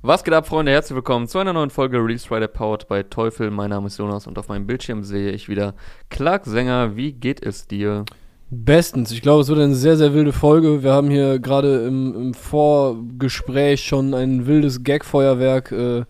Was 0.00 0.22
geht 0.22 0.32
ab, 0.32 0.46
Freunde? 0.46 0.70
Herzlich 0.70 0.94
willkommen 0.94 1.26
zu 1.26 1.40
einer 1.40 1.52
neuen 1.52 1.70
Folge 1.70 1.98
Release 1.98 2.30
Rider 2.30 2.46
Powered 2.46 2.86
bei 2.86 3.02
Teufel. 3.02 3.50
Mein 3.50 3.70
Name 3.70 3.88
ist 3.88 3.98
Jonas 3.98 4.28
und 4.28 4.38
auf 4.38 4.46
meinem 4.46 4.64
Bildschirm 4.64 5.02
sehe 5.02 5.32
ich 5.32 5.48
wieder 5.48 5.74
Clark 6.08 6.46
Sänger. 6.46 6.94
Wie 6.94 7.12
geht 7.12 7.42
es 7.42 7.66
dir? 7.66 8.04
Bestens. 8.48 9.10
Ich 9.10 9.22
glaube, 9.22 9.42
es 9.42 9.48
wird 9.48 9.58
eine 9.58 9.74
sehr, 9.74 9.96
sehr 9.96 10.14
wilde 10.14 10.32
Folge. 10.32 10.84
Wir 10.84 10.92
haben 10.92 11.10
hier 11.10 11.40
gerade 11.40 11.84
im, 11.84 12.14
im 12.14 12.34
Vorgespräch 12.34 13.82
schon 13.82 14.14
ein 14.14 14.46
wildes 14.46 14.84
Gagfeuerwerk 14.84 15.72
äh, 15.72 16.04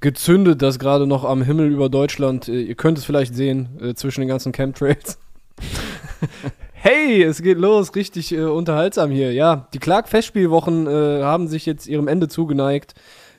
gezündet, 0.00 0.60
das 0.60 0.80
gerade 0.80 1.06
noch 1.06 1.24
am 1.24 1.42
Himmel 1.42 1.70
über 1.70 1.88
Deutschland, 1.88 2.48
äh, 2.48 2.60
ihr 2.60 2.74
könnt 2.74 2.98
es 2.98 3.04
vielleicht 3.04 3.36
sehen, 3.36 3.78
äh, 3.80 3.94
zwischen 3.94 4.22
den 4.22 4.28
ganzen 4.28 4.50
Chemtrails. 4.50 5.16
hey, 6.82 7.22
es 7.22 7.40
geht 7.42 7.58
los, 7.58 7.94
richtig 7.94 8.32
äh, 8.32 8.42
unterhaltsam 8.42 9.12
hier. 9.12 9.32
Ja, 9.32 9.68
die 9.72 9.78
Clark-Festspielwochen 9.78 10.88
äh, 10.88 11.22
haben 11.22 11.46
sich 11.46 11.64
jetzt 11.64 11.86
ihrem 11.86 12.08
Ende 12.08 12.26
zugeneigt. 12.26 12.94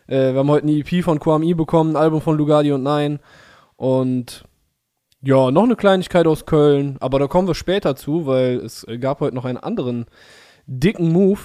Äh, 0.08 0.34
wir 0.34 0.40
haben 0.40 0.50
heute 0.50 0.68
eine 0.68 0.78
EP 0.78 1.04
von 1.04 1.20
QMI 1.20 1.54
bekommen, 1.54 1.92
ein 1.92 2.02
Album 2.02 2.22
von 2.22 2.38
Lugardi 2.38 2.72
und 2.72 2.84
Nein. 2.84 3.20
Und 3.76 4.46
ja, 5.22 5.52
noch 5.52 5.64
eine 5.64 5.76
Kleinigkeit 5.76 6.28
aus 6.28 6.46
Köln, 6.46 6.98
aber 7.00 7.20
da 7.20 7.28
kommen 7.28 7.48
wir 7.48 7.56
später 7.56 7.96
zu, 7.96 8.26
weil 8.26 8.58
es 8.58 8.86
gab 9.00 9.22
heute 9.22 9.36
noch 9.36 9.46
einen 9.46 9.58
anderen 9.58 10.06
dicken 10.66 11.12
Move. 11.12 11.40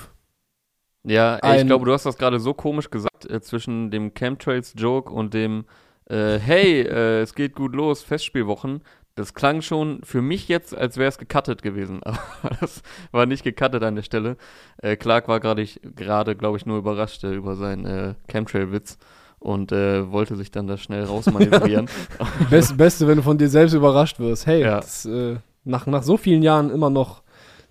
Ja, 1.04 1.36
ey, 1.36 1.60
ich 1.60 1.66
glaube, 1.66 1.86
du 1.86 1.92
hast 1.92 2.04
das 2.04 2.18
gerade 2.18 2.40
so 2.40 2.54
komisch 2.54 2.90
gesagt 2.90 3.30
äh, 3.30 3.40
zwischen 3.40 3.90
dem 3.90 4.14
Chemtrails-Joke 4.14 5.12
und 5.12 5.32
dem 5.32 5.64
äh, 6.06 6.38
Hey, 6.38 6.82
äh, 6.82 7.20
es 7.20 7.34
geht 7.34 7.54
gut 7.54 7.74
los, 7.74 8.02
Festspielwochen. 8.02 8.82
Das 9.18 9.34
klang 9.34 9.62
schon 9.62 10.00
für 10.04 10.22
mich 10.22 10.46
jetzt, 10.46 10.76
als 10.76 10.96
wäre 10.96 11.08
es 11.08 11.18
gecuttet 11.18 11.62
gewesen. 11.62 12.00
Aber 12.04 12.20
das 12.60 12.82
war 13.10 13.26
nicht 13.26 13.42
gecuttet 13.42 13.82
an 13.82 13.96
der 13.96 14.02
Stelle. 14.02 14.36
Äh, 14.80 14.96
Clark 14.96 15.26
war 15.26 15.40
gerade, 15.40 16.36
glaube 16.36 16.56
ich, 16.56 16.66
nur 16.66 16.78
überrascht 16.78 17.24
äh, 17.24 17.34
über 17.34 17.56
seinen 17.56 17.84
äh, 17.84 18.14
Chemtrail-Witz 18.28 18.96
und 19.40 19.72
äh, 19.72 20.10
wollte 20.12 20.36
sich 20.36 20.52
dann 20.52 20.68
da 20.68 20.76
schnell 20.76 21.02
rausmanövrieren. 21.02 21.88
Best, 22.50 22.76
Beste, 22.76 23.08
wenn 23.08 23.16
du 23.16 23.22
von 23.22 23.38
dir 23.38 23.48
selbst 23.48 23.74
überrascht 23.74 24.20
wirst. 24.20 24.46
Hey, 24.46 24.60
ja. 24.60 24.76
das, 24.76 25.04
äh, 25.04 25.38
nach, 25.64 25.86
nach 25.86 26.04
so 26.04 26.16
vielen 26.16 26.44
Jahren 26.44 26.70
immer 26.70 26.90
noch, 26.90 27.22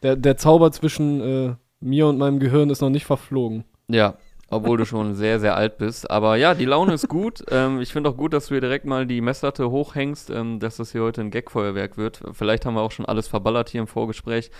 der, 0.03 0.17
der 0.17 0.36
Zauber 0.36 0.73
zwischen 0.73 1.21
äh, 1.21 1.55
mir 1.80 2.08
und 2.08 2.17
meinem 2.17 2.39
Gehirn 2.39 2.69
ist 2.69 2.81
noch 2.81 2.89
nicht 2.89 3.05
verflogen. 3.05 3.64
Ja, 3.88 4.16
obwohl 4.49 4.77
du 4.77 4.85
schon 4.85 5.15
sehr, 5.15 5.39
sehr 5.39 5.55
alt 5.55 5.77
bist. 5.77 6.09
Aber 6.09 6.35
ja, 6.37 6.53
die 6.53 6.65
Laune 6.65 6.93
ist 6.93 7.07
gut. 7.07 7.43
ähm, 7.51 7.81
ich 7.81 7.91
finde 7.91 8.09
auch 8.09 8.17
gut, 8.17 8.33
dass 8.33 8.47
du 8.47 8.55
hier 8.55 8.61
direkt 8.61 8.85
mal 8.85 9.05
die 9.05 9.21
Messlatte 9.21 9.69
hochhängst, 9.69 10.29
ähm, 10.29 10.59
dass 10.59 10.77
das 10.77 10.91
hier 10.91 11.01
heute 11.01 11.21
ein 11.21 11.31
Gagfeuerwerk 11.31 11.97
wird. 11.97 12.21
Vielleicht 12.33 12.65
haben 12.65 12.75
wir 12.75 12.81
auch 12.81 12.91
schon 12.91 13.05
alles 13.05 13.27
verballert 13.27 13.69
hier 13.69 13.81
im 13.81 13.87
Vorgespräch. 13.87 14.51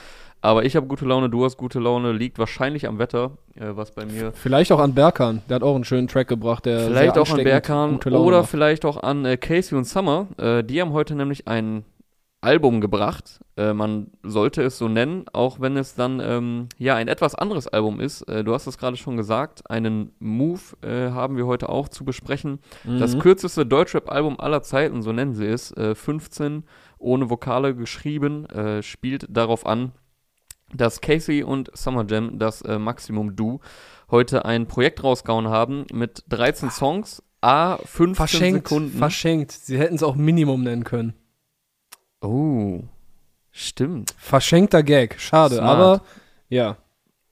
Aber 0.42 0.66
ich 0.66 0.76
habe 0.76 0.86
gute 0.86 1.06
Laune, 1.06 1.30
du 1.30 1.44
hast 1.46 1.58
gute 1.58 1.80
Laune, 1.80 2.12
liegt 2.12 2.38
wahrscheinlich 2.38 2.88
am 2.88 3.00
Wetter, 3.00 3.32
äh, 3.56 3.70
was 3.76 3.92
bei 3.92 4.06
mir. 4.06 4.32
Vielleicht 4.34 4.72
auch 4.72 4.80
an 4.80 4.94
Berkan, 4.94 5.42
der 5.50 5.56
hat 5.56 5.64
auch 5.64 5.74
einen 5.76 5.84
schönen 5.84 6.08
Track 6.08 6.28
gebracht, 6.28 6.66
der 6.66 6.82
Vielleicht 6.82 7.18
auch 7.18 7.30
an 7.32 7.44
Berkan 7.44 7.96
oder 8.06 8.42
macht. 8.42 8.50
vielleicht 8.50 8.86
auch 8.86 9.02
an 9.02 9.26
äh, 9.26 9.38
Casey 9.38 9.76
und 9.78 9.86
Summer. 9.86 10.28
Äh, 10.38 10.64
die 10.64 10.80
haben 10.80 10.92
heute 10.94 11.16
nämlich 11.16 11.48
ein 11.48 11.86
Album 12.48 12.80
gebracht. 12.80 13.42
Äh, 13.58 13.74
man 13.74 14.08
sollte 14.24 14.64
es 14.64 14.78
so 14.78 14.88
nennen, 14.88 15.26
auch 15.34 15.60
wenn 15.60 15.76
es 15.76 15.96
dann 15.96 16.22
ähm, 16.24 16.70
ja 16.78 16.96
ein 16.96 17.10
etwas 17.10 17.36
anderes 17.36 17.68
Album 17.68 18.00
ist. 18.00 18.22
Äh, 18.22 18.46
du 18.46 18.54
hast 18.54 18.68
es 18.68 18.78
gerade 18.78 18.96
schon 18.96 19.18
gesagt, 19.18 19.70
einen 19.70 20.14
Move 20.20 20.62
äh, 20.82 21.12
haben 21.12 21.36
wir 21.36 21.46
heute 21.46 21.68
auch 21.68 21.90
zu 21.90 22.06
besprechen. 22.06 22.60
Mhm. 22.86 23.00
Das 23.00 23.20
kürzeste 23.20 23.66
Deutschrap-Album 23.66 24.40
aller 24.40 24.62
Zeiten, 24.62 25.02
so 25.02 25.12
nennen 25.12 25.34
sie 25.34 25.46
es, 25.46 25.74
15 25.78 26.60
äh, 26.60 26.62
ohne 27.00 27.30
Vokale 27.30 27.76
geschrieben, 27.76 28.46
äh, 28.46 28.82
spielt 28.82 29.28
darauf 29.30 29.66
an, 29.66 29.92
dass 30.74 31.02
Casey 31.02 31.44
und 31.44 31.70
Summer 31.78 32.06
Jam, 32.08 32.40
das 32.40 32.62
äh, 32.62 32.80
Maximum 32.80 33.36
Du, 33.36 33.60
heute 34.10 34.46
ein 34.46 34.68
Projekt 34.68 35.04
rausgehauen 35.04 35.50
haben 35.50 35.86
mit 35.92 36.24
13 36.30 36.72
Songs, 36.72 37.22
a 37.42 37.78
15 37.78 38.16
verschenkt, 38.16 38.68
Sekunden. 38.70 38.98
Verschenkt. 38.98 39.52
Sie 39.52 39.78
hätten 39.78 39.96
es 39.96 40.04
auch 40.04 40.16
Minimum 40.16 40.64
nennen 40.64 40.86
können. 40.86 41.14
Oh, 42.22 42.82
stimmt. 43.52 44.14
Verschenkter 44.18 44.84
Gag. 44.84 45.20
Schade, 45.20 45.56
Smart. 45.56 45.70
aber 45.70 46.02
ja. 46.50 46.78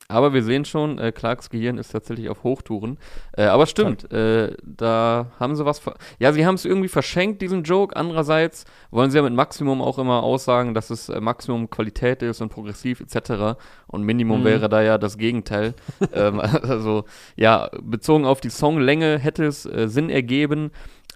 Aber 0.07 0.33
wir 0.33 0.43
sehen 0.43 0.65
schon, 0.65 0.99
äh, 0.99 1.11
Clarks 1.11 1.49
Gehirn 1.49 1.79
ist 1.79 1.91
tatsächlich 1.91 2.29
auf 2.29 2.43
Hochtouren. 2.43 2.99
Äh, 3.35 3.45
aber 3.45 3.65
stimmt, 3.65 4.11
äh, 4.11 4.55
da 4.63 5.31
haben 5.39 5.55
sie 5.55 5.65
was. 5.65 5.81
Ja, 6.19 6.31
sie 6.31 6.45
haben 6.45 6.55
es 6.55 6.65
irgendwie 6.65 6.89
verschenkt, 6.89 7.41
diesen 7.41 7.63
Joke. 7.63 7.95
Andererseits 7.95 8.65
wollen 8.91 9.09
sie 9.09 9.17
ja 9.17 9.23
mit 9.23 9.33
Maximum 9.33 9.81
auch 9.81 9.97
immer 9.97 10.21
aussagen, 10.21 10.75
dass 10.75 10.91
es 10.91 11.09
äh, 11.09 11.19
Maximum 11.19 11.71
Qualität 11.71 12.21
ist 12.21 12.39
und 12.41 12.49
progressiv 12.49 13.01
etc. 13.01 13.57
Und 13.87 14.03
Minimum 14.03 14.41
mhm. 14.41 14.45
wäre 14.45 14.69
da 14.69 14.83
ja 14.83 14.99
das 14.99 15.17
Gegenteil. 15.17 15.73
ähm, 16.13 16.39
also, 16.39 17.05
ja, 17.35 17.71
bezogen 17.81 18.25
auf 18.25 18.41
die 18.41 18.51
Songlänge 18.51 19.17
hätte 19.17 19.45
es 19.45 19.65
äh, 19.65 19.87
Sinn 19.87 20.11
ergeben. 20.11 20.69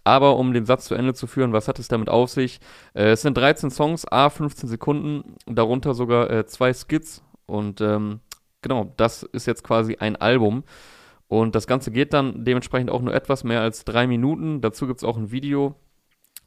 Aber 0.10 0.38
um 0.38 0.54
den 0.54 0.66
Satz 0.66 0.86
zu 0.86 0.96
Ende 0.96 1.14
zu 1.14 1.28
führen, 1.28 1.54
was 1.54 1.68
hat 1.68 1.78
es 1.78 1.88
damit 1.88 2.10
auf 2.10 2.32
sich? 2.32 2.60
Äh, 2.96 3.12
es 3.12 3.22
sind 3.22 3.38
13 3.38 3.70
Songs, 3.70 4.12
a 4.12 4.32
15 4.32 4.68
Sekunden, 4.68 5.36
darunter 5.46 5.94
sogar 5.94 6.48
zwei 6.48 6.74
Skits 6.74 7.24
und. 7.46 7.80
Ähm, 7.82 8.22
genau, 8.62 8.92
das 8.98 9.24
ist 9.24 9.46
jetzt 9.46 9.64
quasi 9.64 9.98
ein 10.00 10.16
Album. 10.16 10.64
Und 11.28 11.54
das 11.54 11.68
Ganze 11.68 11.92
geht 11.92 12.14
dann 12.14 12.44
dementsprechend 12.44 12.90
auch 12.90 13.02
nur 13.02 13.14
etwas 13.14 13.44
mehr 13.44 13.62
als 13.62 13.86
drei 13.86 14.08
Minuten. 14.08 14.62
Dazu 14.62 14.88
gibt 14.88 15.00
es 15.00 15.04
auch 15.04 15.16
ein 15.16 15.32
Video 15.32 15.76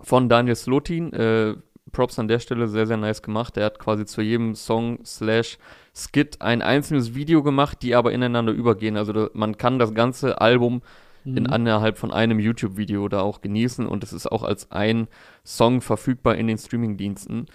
von 0.00 0.28
Daniel 0.28 0.56
Slotin. 0.56 1.12
Äh, 1.12 1.54
Props 1.92 2.18
an 2.18 2.26
der 2.28 2.38
Stelle, 2.38 2.68
sehr, 2.68 2.86
sehr 2.86 2.96
nice 2.96 3.22
gemacht. 3.22 3.56
Er 3.56 3.66
hat 3.66 3.78
quasi 3.78 4.04
zu 4.06 4.22
jedem 4.22 4.54
Song 4.54 4.98
slash 5.04 5.58
Skit 5.94 6.40
ein 6.40 6.62
einzelnes 6.62 7.14
Video 7.14 7.42
gemacht, 7.42 7.78
die 7.82 7.94
aber 7.94 8.12
ineinander 8.12 8.52
übergehen. 8.52 8.96
Also 8.96 9.28
man 9.34 9.56
kann 9.56 9.78
das 9.78 9.94
ganze 9.94 10.40
Album 10.40 10.82
mhm. 11.24 11.36
in 11.36 11.44
innerhalb 11.46 11.98
von 11.98 12.12
einem 12.12 12.38
YouTube-Video 12.38 13.08
da 13.08 13.20
auch 13.20 13.40
genießen 13.40 13.86
und 13.86 14.04
es 14.04 14.12
ist 14.12 14.30
auch 14.30 14.42
als 14.42 14.70
ein 14.70 15.08
Song 15.44 15.80
verfügbar 15.80 16.36
in 16.36 16.46
den 16.46 16.58
Streaming-Diensten. 16.58 17.46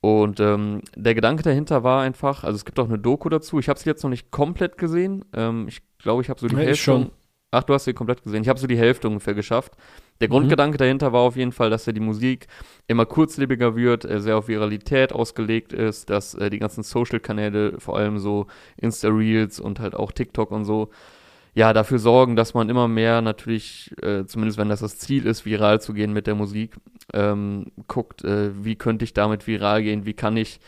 Und 0.00 0.40
ähm, 0.40 0.82
der 0.96 1.14
Gedanke 1.14 1.44
dahinter 1.44 1.84
war 1.84 2.02
einfach, 2.02 2.42
also 2.42 2.56
es 2.56 2.64
gibt 2.64 2.80
auch 2.80 2.88
eine 2.88 2.98
Doku 2.98 3.28
dazu. 3.28 3.60
Ich 3.60 3.68
habe 3.68 3.78
sie 3.78 3.88
jetzt 3.88 4.02
noch 4.02 4.10
nicht 4.10 4.32
komplett 4.32 4.76
gesehen. 4.76 5.24
Ähm, 5.32 5.68
ich 5.68 5.80
glaube, 5.98 6.22
ich 6.22 6.28
habe 6.28 6.40
so 6.40 6.48
die 6.48 6.56
ja, 6.56 6.62
Hälfte. 6.62 6.82
Schon. 6.82 7.10
Ach, 7.52 7.62
du 7.62 7.72
hast 7.72 7.84
sie 7.84 7.92
komplett 7.92 8.22
gesehen. 8.24 8.42
Ich 8.42 8.48
habe 8.48 8.58
so 8.58 8.66
die 8.66 8.78
Hälfte 8.78 9.06
ungefähr 9.06 9.34
geschafft. 9.34 9.74
Der 10.20 10.28
mhm. 10.28 10.32
Grundgedanke 10.32 10.76
dahinter 10.76 11.12
war 11.12 11.20
auf 11.20 11.36
jeden 11.36 11.52
Fall, 11.52 11.70
dass 11.70 11.86
ja 11.86 11.92
die 11.92 12.00
Musik 12.00 12.48
immer 12.88 13.06
kurzlebiger 13.06 13.76
wird, 13.76 14.02
sehr 14.02 14.38
auf 14.38 14.48
Viralität 14.48 15.12
ausgelegt 15.12 15.72
ist, 15.72 16.10
dass 16.10 16.34
äh, 16.34 16.50
die 16.50 16.58
ganzen 16.58 16.82
Social-Kanäle, 16.82 17.78
vor 17.78 17.96
allem 17.96 18.18
so 18.18 18.46
Insta-Reels 18.78 19.60
und 19.60 19.78
halt 19.78 19.94
auch 19.94 20.10
TikTok 20.10 20.50
und 20.50 20.64
so, 20.64 20.90
ja, 21.54 21.72
dafür 21.72 21.98
sorgen, 21.98 22.36
dass 22.36 22.54
man 22.54 22.70
immer 22.70 22.88
mehr 22.88 23.20
natürlich, 23.20 23.92
äh, 24.02 24.24
zumindest 24.24 24.58
wenn 24.58 24.68
das 24.68 24.80
das 24.80 24.98
Ziel 24.98 25.26
ist, 25.26 25.44
viral 25.44 25.80
zu 25.80 25.92
gehen 25.92 26.12
mit 26.12 26.26
der 26.26 26.34
Musik, 26.34 26.76
ähm, 27.12 27.66
guckt, 27.88 28.24
äh, 28.24 28.50
wie 28.64 28.76
könnte 28.76 29.04
ich 29.04 29.12
damit 29.12 29.46
viral 29.46 29.82
gehen, 29.82 30.06
wie 30.06 30.14
kann 30.14 30.36
ich 30.36 30.60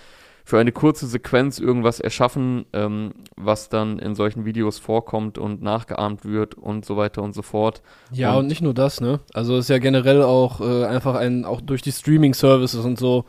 für 0.46 0.58
eine 0.58 0.72
kurze 0.72 1.06
Sequenz 1.06 1.58
irgendwas 1.58 2.00
erschaffen, 2.00 2.66
ähm, 2.74 3.14
was 3.34 3.70
dann 3.70 3.98
in 3.98 4.14
solchen 4.14 4.44
Videos 4.44 4.78
vorkommt 4.78 5.38
und 5.38 5.62
nachgeahmt 5.62 6.26
wird 6.26 6.54
und 6.54 6.84
so 6.84 6.98
weiter 6.98 7.22
und 7.22 7.34
so 7.34 7.40
fort. 7.40 7.80
Ja, 8.12 8.32
und, 8.32 8.40
und 8.40 8.46
nicht 8.48 8.60
nur 8.60 8.74
das, 8.74 9.00
ne? 9.00 9.20
Also 9.32 9.56
ist 9.56 9.70
ja 9.70 9.78
generell 9.78 10.22
auch 10.22 10.60
äh, 10.60 10.84
einfach 10.84 11.14
ein, 11.14 11.46
auch 11.46 11.62
durch 11.62 11.80
die 11.80 11.92
Streaming-Services 11.92 12.84
und 12.84 12.98
so, 12.98 13.24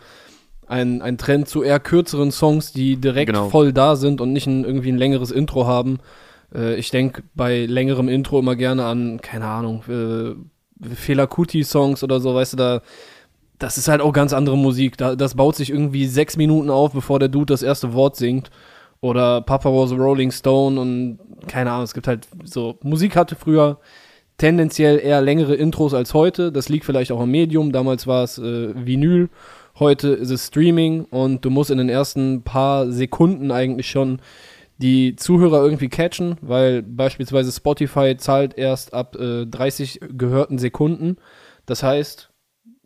ein, 0.68 1.02
ein 1.02 1.18
Trend 1.18 1.48
zu 1.48 1.64
eher 1.64 1.80
kürzeren 1.80 2.32
Songs, 2.32 2.74
die 2.74 2.98
direkt 2.98 3.28
genau. 3.28 3.50
voll 3.50 3.72
da 3.72 3.96
sind 3.96 4.20
und 4.20 4.34
nicht 4.34 4.48
ein, 4.48 4.66
irgendwie 4.66 4.92
ein 4.92 4.98
längeres 4.98 5.32
Intro 5.32 5.68
haben. 5.68 6.00
Äh, 6.54 6.76
ich 6.76 6.92
denke 6.92 7.24
bei 7.36 7.66
längerem 7.66 8.10
Intro 8.10 8.40
immer 8.40 8.56
gerne 8.56 8.86
an, 8.86 9.22
keine 9.22 9.48
Ahnung, 9.48 9.84
äh, 9.88 10.36
Fela 10.96 11.26
Kuti-Songs 11.26 12.04
oder 12.04 12.20
so, 12.20 12.36
weißt 12.36 12.54
du, 12.54 12.58
da, 12.58 12.82
das 13.60 13.78
ist 13.78 13.88
halt 13.88 14.02
auch 14.02 14.12
ganz 14.12 14.34
andere 14.34 14.58
Musik. 14.58 14.98
Da, 14.98 15.16
das 15.16 15.36
baut 15.36 15.56
sich 15.56 15.70
irgendwie 15.70 16.06
sechs 16.06 16.38
Minuten 16.38 16.70
auf, 16.70 16.92
bevor 16.92 17.20
der 17.20 17.30
Dude 17.30 17.54
das 17.54 17.64
erste 17.64 17.94
Wort 17.94 18.16
singt. 18.16 18.50
Oder 19.02 19.42
Papa 19.42 19.70
was 19.70 19.92
a 19.92 19.96
Rolling 19.96 20.32
Stone 20.32 20.80
und 20.80 21.20
keine 21.48 21.72
Ahnung, 21.72 21.84
es 21.84 21.94
gibt 21.94 22.08
halt 22.08 22.28
so, 22.44 22.78
Musik 22.82 23.16
hatte 23.16 23.36
früher 23.36 23.80
tendenziell 24.38 25.00
eher 25.00 25.22
längere 25.22 25.56
Intros 25.56 25.94
als 25.94 26.14
heute. 26.14 26.52
Das 26.52 26.70
liegt 26.70 26.86
vielleicht 26.86 27.12
auch 27.12 27.22
am 27.22 27.32
Medium. 27.32 27.72
Damals 27.72 28.08
war 28.08 28.24
es 28.24 28.38
äh, 28.38 28.74
Vinyl, 28.76 29.30
heute 29.80 30.10
ist 30.10 30.32
es 30.32 30.48
Streaming 30.48 31.06
und 31.06 31.46
du 31.46 31.50
musst 31.50 31.72
in 31.72 31.78
den 31.78 31.90
ersten 31.90 32.44
paar 32.44 32.92
Sekunden 32.92 33.52
eigentlich 33.52 33.90
schon 33.90 34.20
die 34.78 35.16
Zuhörer 35.16 35.64
irgendwie 35.64 35.90
catchen, 35.90 36.38
weil 36.42 36.82
beispielsweise 36.82 37.52
Spotify 37.52 38.18
zahlt 38.18 38.58
erst 38.58 38.94
ab 38.94 39.16
äh, 39.16 39.46
30 39.46 40.02
gehörten 40.18 40.58
Sekunden. 40.58 41.18
Das 41.66 41.82
heißt, 41.82 42.30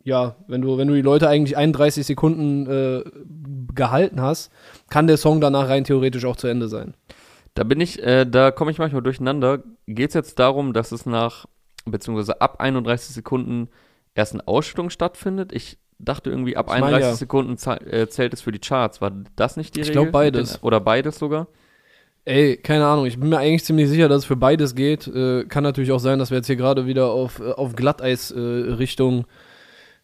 ja, 0.04 0.36
wenn 0.46 0.62
du, 0.62 0.78
wenn 0.78 0.88
du 0.88 0.94
die 0.94 1.02
Leute 1.02 1.28
eigentlich 1.28 1.56
31 1.56 2.06
Sekunden 2.06 2.66
äh, 2.66 3.04
gehalten 3.74 4.20
hast, 4.20 4.50
kann 4.88 5.06
der 5.06 5.16
Song 5.16 5.40
danach 5.40 5.68
rein 5.68 5.84
theoretisch 5.84 6.24
auch 6.24 6.36
zu 6.36 6.46
Ende 6.46 6.68
sein. 6.68 6.94
Da 7.54 7.64
bin 7.64 7.80
ich, 7.80 8.02
äh, 8.02 8.24
da 8.24 8.52
komme 8.52 8.70
ich 8.70 8.78
manchmal 8.78 9.02
durcheinander. 9.02 9.62
Geht 9.86 10.10
es 10.10 10.14
jetzt 10.14 10.38
darum, 10.38 10.72
dass 10.72 10.92
es 10.92 11.04
nach, 11.06 11.46
beziehungsweise 11.84 12.40
ab 12.40 12.60
31 12.60 13.14
Sekunden 13.14 13.68
erst 14.14 14.32
eine 14.34 14.46
Ausstellung 14.46 14.90
stattfindet? 14.90 15.52
Ich 15.52 15.78
dachte 15.98 16.30
irgendwie, 16.30 16.56
ab 16.56 16.66
ich 16.68 16.74
31 16.74 17.02
ja. 17.02 17.14
Sekunden 17.14 17.56
äh, 17.90 18.08
zählt 18.08 18.32
es 18.32 18.40
für 18.40 18.52
die 18.52 18.60
Charts. 18.60 19.00
War 19.00 19.12
das 19.36 19.56
nicht 19.56 19.74
die 19.74 19.80
ich 19.80 19.88
Regel? 19.88 19.90
Ich 19.90 19.92
glaube 19.92 20.12
beides. 20.12 20.52
Den, 20.52 20.62
oder 20.62 20.80
beides 20.80 21.18
sogar? 21.18 21.48
Ey, 22.24 22.56
keine 22.58 22.86
Ahnung, 22.86 23.06
ich 23.06 23.18
bin 23.18 23.30
mir 23.30 23.38
eigentlich 23.38 23.64
ziemlich 23.64 23.88
sicher, 23.88 24.08
dass 24.08 24.18
es 24.18 24.24
für 24.26 24.36
beides 24.36 24.74
geht. 24.74 25.06
Äh, 25.06 25.44
kann 25.44 25.64
natürlich 25.64 25.90
auch 25.90 26.00
sein, 26.00 26.18
dass 26.18 26.30
wir 26.30 26.36
jetzt 26.36 26.46
hier 26.46 26.56
gerade 26.56 26.86
wieder 26.86 27.10
auf, 27.10 27.40
äh, 27.40 27.52
auf 27.52 27.74
Glatteis 27.74 28.30
äh, 28.30 28.38
Richtung 28.38 29.24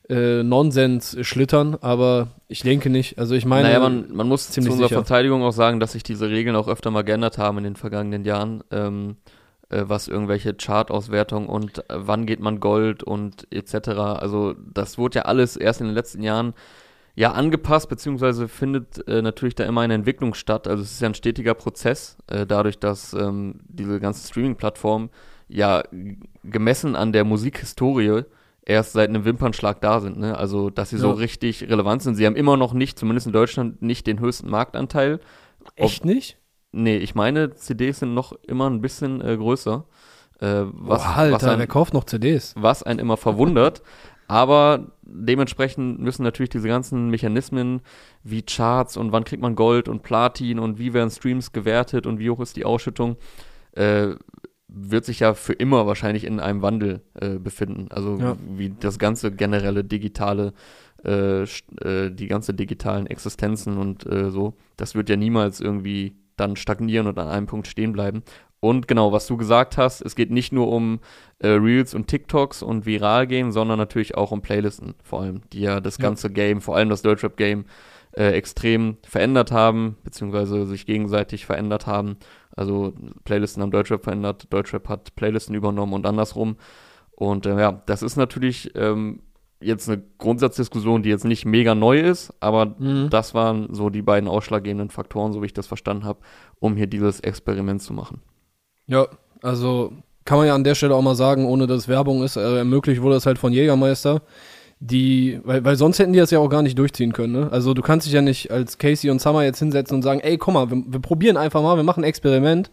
äh, 0.08 0.42
Nonsens 0.42 1.16
schlittern, 1.22 1.76
aber 1.80 2.28
ich 2.48 2.62
denke 2.62 2.90
nicht. 2.90 3.18
Also 3.18 3.34
ich 3.34 3.44
meine, 3.44 3.68
naja, 3.68 3.80
man, 3.80 4.14
man 4.14 4.28
muss 4.28 4.50
zu 4.50 4.60
unserer 4.60 4.88
sicher. 4.88 5.02
Verteidigung 5.02 5.42
auch 5.42 5.52
sagen, 5.52 5.80
dass 5.80 5.92
sich 5.92 6.04
diese 6.04 6.30
Regeln 6.30 6.56
auch 6.56 6.68
öfter 6.68 6.90
mal 6.90 7.02
geändert 7.02 7.38
haben 7.38 7.58
in 7.58 7.64
den 7.64 7.76
vergangenen 7.76 8.24
Jahren, 8.24 8.62
ähm, 8.70 9.16
äh, 9.68 9.82
was 9.86 10.08
irgendwelche 10.08 10.54
Chart-Auswertungen 10.54 11.48
und 11.48 11.78
äh, 11.78 11.82
wann 11.96 12.24
geht 12.24 12.40
man 12.40 12.60
Gold 12.60 13.02
und 13.02 13.48
etc. 13.50 13.88
Also 13.88 14.54
das 14.72 14.96
wurde 14.96 15.18
ja 15.18 15.22
alles 15.22 15.56
erst 15.56 15.80
in 15.80 15.88
den 15.88 15.94
letzten 15.94 16.22
Jahren 16.22 16.54
ja 17.16 17.32
angepasst, 17.32 17.88
beziehungsweise 17.88 18.46
findet 18.46 19.08
äh, 19.08 19.22
natürlich 19.22 19.54
da 19.54 19.64
immer 19.64 19.80
eine 19.80 19.94
Entwicklung 19.94 20.34
statt. 20.34 20.68
Also 20.68 20.82
es 20.82 20.92
ist 20.92 21.00
ja 21.00 21.08
ein 21.08 21.14
stetiger 21.14 21.54
Prozess, 21.54 22.18
äh, 22.28 22.46
dadurch, 22.46 22.78
dass 22.78 23.14
ähm, 23.14 23.60
diese 23.66 23.98
ganzen 23.98 24.28
Streaming-Plattformen 24.28 25.10
ja 25.48 25.82
gemessen 26.44 26.94
an 26.94 27.12
der 27.12 27.24
Musikhistorie 27.24 28.24
erst 28.62 28.92
seit 28.92 29.08
einem 29.08 29.24
Wimpernschlag 29.24 29.80
da 29.80 30.00
sind. 30.00 30.18
Ne? 30.18 30.36
Also, 30.36 30.68
dass 30.68 30.90
sie 30.90 30.96
ja. 30.96 31.02
so 31.02 31.12
richtig 31.12 31.62
relevant 31.62 32.02
sind. 32.02 32.16
Sie 32.16 32.26
haben 32.26 32.36
immer 32.36 32.56
noch 32.56 32.74
nicht, 32.74 32.98
zumindest 32.98 33.26
in 33.26 33.32
Deutschland, 33.32 33.80
nicht 33.80 34.06
den 34.06 34.20
höchsten 34.20 34.50
Marktanteil. 34.50 35.20
Echt 35.74 36.02
Ob, 36.02 36.06
nicht? 36.06 36.36
Nee, 36.72 36.98
ich 36.98 37.14
meine, 37.14 37.54
CDs 37.54 38.00
sind 38.00 38.12
noch 38.12 38.32
immer 38.46 38.68
ein 38.68 38.82
bisschen 38.82 39.22
äh, 39.22 39.36
größer. 39.36 39.86
Äh, 40.40 40.64
was, 40.72 41.02
oh, 41.02 41.08
Alter, 41.16 41.34
was 41.36 41.44
ein, 41.44 41.58
wer 41.60 41.66
kauft 41.66 41.94
noch 41.94 42.04
CDs? 42.04 42.54
Was 42.58 42.82
einen 42.82 42.98
immer 42.98 43.16
verwundert. 43.16 43.82
Aber 44.28 44.92
dementsprechend 45.02 46.00
müssen 46.00 46.22
natürlich 46.22 46.50
diese 46.50 46.68
ganzen 46.68 47.10
Mechanismen 47.10 47.80
wie 48.24 48.42
Charts 48.42 48.96
und 48.96 49.12
wann 49.12 49.24
kriegt 49.24 49.42
man 49.42 49.54
Gold 49.54 49.88
und 49.88 50.02
Platin 50.02 50.58
und 50.58 50.78
wie 50.78 50.92
werden 50.92 51.10
Streams 51.10 51.52
gewertet 51.52 52.06
und 52.06 52.18
wie 52.18 52.30
hoch 52.30 52.40
ist 52.40 52.56
die 52.56 52.64
Ausschüttung, 52.64 53.16
äh, 53.72 54.14
wird 54.68 55.04
sich 55.04 55.20
ja 55.20 55.34
für 55.34 55.52
immer 55.52 55.86
wahrscheinlich 55.86 56.24
in 56.24 56.40
einem 56.40 56.60
Wandel 56.60 57.02
äh, 57.14 57.38
befinden. 57.38 57.86
Also 57.90 58.18
ja. 58.18 58.36
wie 58.56 58.70
das 58.70 58.98
ganze 58.98 59.30
generelle 59.30 59.84
digitale, 59.84 60.52
äh, 61.04 61.42
äh, 61.42 62.10
die 62.10 62.26
ganze 62.26 62.52
digitalen 62.52 63.06
Existenzen 63.06 63.78
und 63.78 64.06
äh, 64.06 64.30
so, 64.30 64.54
das 64.76 64.94
wird 64.94 65.08
ja 65.08 65.16
niemals 65.16 65.60
irgendwie 65.60 66.16
dann 66.36 66.56
stagnieren 66.56 67.06
und 67.06 67.18
an 67.18 67.28
einem 67.28 67.46
Punkt 67.46 67.68
stehen 67.68 67.92
bleiben. 67.92 68.22
Und 68.66 68.88
genau, 68.88 69.12
was 69.12 69.28
du 69.28 69.36
gesagt 69.36 69.78
hast, 69.78 70.00
es 70.00 70.16
geht 70.16 70.32
nicht 70.32 70.52
nur 70.52 70.66
um 70.72 70.98
äh, 71.38 71.46
Reels 71.46 71.94
und 71.94 72.08
TikToks 72.08 72.64
und 72.64 72.84
viral 72.84 73.28
gehen, 73.28 73.52
sondern 73.52 73.78
natürlich 73.78 74.16
auch 74.16 74.32
um 74.32 74.42
Playlisten 74.42 74.96
vor 75.04 75.20
allem, 75.20 75.42
die 75.52 75.60
ja 75.60 75.78
das 75.78 75.98
ganze 75.98 76.26
ja. 76.26 76.32
Game, 76.32 76.60
vor 76.60 76.74
allem 76.74 76.88
das 76.88 77.02
Deutschrap-Game, 77.02 77.66
äh, 78.16 78.32
extrem 78.32 78.96
verändert 79.06 79.52
haben, 79.52 79.98
beziehungsweise 80.02 80.66
sich 80.66 80.84
gegenseitig 80.84 81.46
verändert 81.46 81.86
haben. 81.86 82.16
Also 82.56 82.92
Playlisten 83.24 83.62
haben 83.62 83.70
Deutschrap 83.70 84.02
verändert, 84.02 84.52
Deutschrap 84.52 84.88
hat 84.88 85.14
Playlisten 85.14 85.54
übernommen 85.54 85.92
und 85.92 86.04
andersrum. 86.04 86.56
Und 87.12 87.46
äh, 87.46 87.60
ja, 87.60 87.82
das 87.86 88.02
ist 88.02 88.16
natürlich 88.16 88.72
ähm, 88.74 89.20
jetzt 89.60 89.88
eine 89.88 90.02
Grundsatzdiskussion, 90.18 91.04
die 91.04 91.10
jetzt 91.10 91.24
nicht 91.24 91.44
mega 91.44 91.76
neu 91.76 92.00
ist, 92.00 92.34
aber 92.40 92.74
mhm. 92.80 93.10
das 93.10 93.32
waren 93.32 93.72
so 93.72 93.90
die 93.90 94.02
beiden 94.02 94.28
ausschlaggebenden 94.28 94.90
Faktoren, 94.90 95.32
so 95.32 95.40
wie 95.42 95.46
ich 95.46 95.54
das 95.54 95.68
verstanden 95.68 96.04
habe, 96.04 96.18
um 96.58 96.74
hier 96.74 96.88
dieses 96.88 97.20
Experiment 97.20 97.80
zu 97.80 97.92
machen. 97.92 98.22
Ja, 98.86 99.06
also 99.42 99.92
kann 100.24 100.38
man 100.38 100.46
ja 100.46 100.54
an 100.54 100.64
der 100.64 100.74
Stelle 100.74 100.94
auch 100.94 101.02
mal 101.02 101.14
sagen, 101.14 101.46
ohne 101.46 101.66
dass 101.66 101.88
Werbung 101.88 102.22
ist, 102.22 102.36
äh, 102.36 102.58
ermöglicht 102.58 103.02
wurde 103.02 103.14
das 103.14 103.26
halt 103.26 103.38
von 103.38 103.52
Jägermeister 103.52 104.22
die, 104.80 105.40
weil, 105.44 105.64
weil 105.64 105.76
sonst 105.76 105.98
hätten 105.98 106.12
die 106.12 106.18
das 106.18 106.30
ja 106.30 106.38
auch 106.38 106.48
gar 106.48 106.62
nicht 106.62 106.78
durchziehen 106.78 107.12
können, 107.12 107.32
ne? 107.32 107.48
Also 107.50 107.72
du 107.72 107.82
kannst 107.82 108.06
dich 108.06 108.12
ja 108.12 108.20
nicht 108.20 108.50
als 108.50 108.78
Casey 108.78 109.10
und 109.10 109.20
Summer 109.20 109.42
jetzt 109.42 109.58
hinsetzen 109.58 109.96
und 109.96 110.02
sagen, 110.02 110.20
ey, 110.20 110.36
komm 110.36 110.54
mal, 110.54 110.70
wir, 110.70 110.82
wir 110.86 111.00
probieren 111.00 111.36
einfach 111.36 111.62
mal, 111.62 111.76
wir 111.76 111.82
machen 111.82 112.04
ein 112.04 112.08
Experiment, 112.08 112.70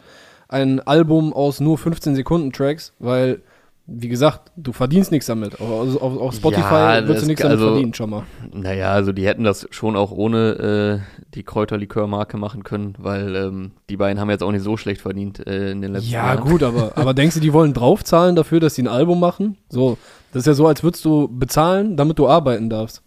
ein 0.49 0.81
Album 0.81 1.33
aus 1.33 1.61
nur 1.61 1.77
15 1.77 2.15
Sekunden 2.15 2.51
Tracks, 2.51 2.93
weil 2.99 3.41
wie 3.85 4.07
gesagt, 4.07 4.51
du 4.55 4.71
verdienst 4.71 5.11
nichts 5.11 5.25
damit. 5.25 5.59
Auf, 5.59 6.01
auf, 6.01 6.17
auf 6.17 6.33
Spotify 6.33 6.61
ja, 6.61 7.07
würdest 7.07 7.23
du 7.23 7.27
nichts 7.27 7.41
damit 7.41 7.57
also, 7.57 7.71
verdienen, 7.71 7.93
schon 7.93 8.09
mal. 8.09 8.23
Naja, 8.53 8.91
also 8.93 9.11
die 9.11 9.25
hätten 9.25 9.43
das 9.43 9.67
schon 9.71 9.97
auch 9.97 10.11
ohne 10.11 11.01
äh, 11.03 11.25
die 11.33 11.43
Kräuterlikör-Marke 11.43 12.37
machen 12.37 12.63
können, 12.63 12.95
weil 12.97 13.35
ähm, 13.35 13.71
die 13.89 13.97
beiden 13.97 14.21
haben 14.21 14.29
jetzt 14.29 14.41
auch 14.41 14.51
nicht 14.53 14.63
so 14.63 14.77
schlecht 14.77 15.01
verdient 15.01 15.45
äh, 15.45 15.71
in 15.71 15.81
den 15.81 15.91
letzten 15.91 16.11
ja, 16.11 16.27
Jahren. 16.27 16.45
Ja, 16.45 16.51
gut, 16.51 16.63
aber, 16.63 16.93
aber 16.97 17.13
denkst 17.13 17.35
du, 17.35 17.41
die 17.41 17.51
wollen 17.51 17.73
draufzahlen 17.73 18.37
dafür, 18.37 18.61
dass 18.61 18.75
sie 18.75 18.83
ein 18.83 18.87
Album 18.87 19.19
machen? 19.19 19.57
So, 19.67 19.97
das 20.31 20.41
ist 20.41 20.47
ja 20.47 20.53
so, 20.53 20.65
als 20.65 20.81
würdest 20.81 21.03
du 21.03 21.27
bezahlen, 21.27 21.97
damit 21.97 22.17
du 22.19 22.27
arbeiten 22.27 22.69
darfst. 22.69 23.02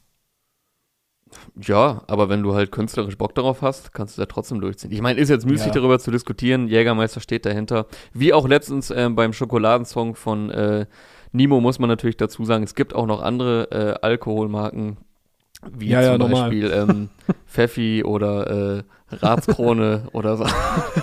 Ja, 1.61 2.03
aber 2.07 2.29
wenn 2.29 2.43
du 2.43 2.55
halt 2.55 2.71
künstlerisch 2.71 3.17
Bock 3.17 3.35
darauf 3.35 3.63
hast, 3.63 3.95
kannst 3.95 4.17
du 4.17 4.23
da 4.23 4.27
trotzdem 4.27 4.61
durchziehen. 4.61 4.93
Ich 4.93 5.01
meine, 5.01 5.19
ist 5.19 5.31
jetzt 5.31 5.47
müßig 5.47 5.69
ja. 5.69 5.73
darüber 5.73 5.99
zu 5.99 6.11
diskutieren. 6.11 6.69
Jägermeister 6.69 7.21
steht 7.21 7.47
dahinter. 7.47 7.87
Wie 8.13 8.35
auch 8.35 8.47
letztens 8.47 8.91
äh, 8.91 9.09
beim 9.11 9.33
Schokoladensong 9.33 10.17
von 10.17 10.51
äh, 10.51 10.87
Nimo 11.33 11.61
muss 11.61 11.79
man 11.79 11.89
natürlich 11.89 12.19
dazu 12.19 12.45
sagen, 12.45 12.63
es 12.63 12.75
gibt 12.75 12.95
auch 12.95 13.07
noch 13.07 13.23
andere 13.23 13.71
äh, 13.71 14.07
Alkoholmarken, 14.07 14.99
wie 15.73 15.89
ja, 15.89 16.19
zum 16.19 16.31
ja, 16.31 16.43
Beispiel 16.43 16.71
ähm, 16.71 17.09
Pfeffi 17.47 18.05
oder 18.05 18.79
äh, 18.79 18.83
Ratskrone 19.17 20.09
oder 20.13 20.37
so. 20.37 20.45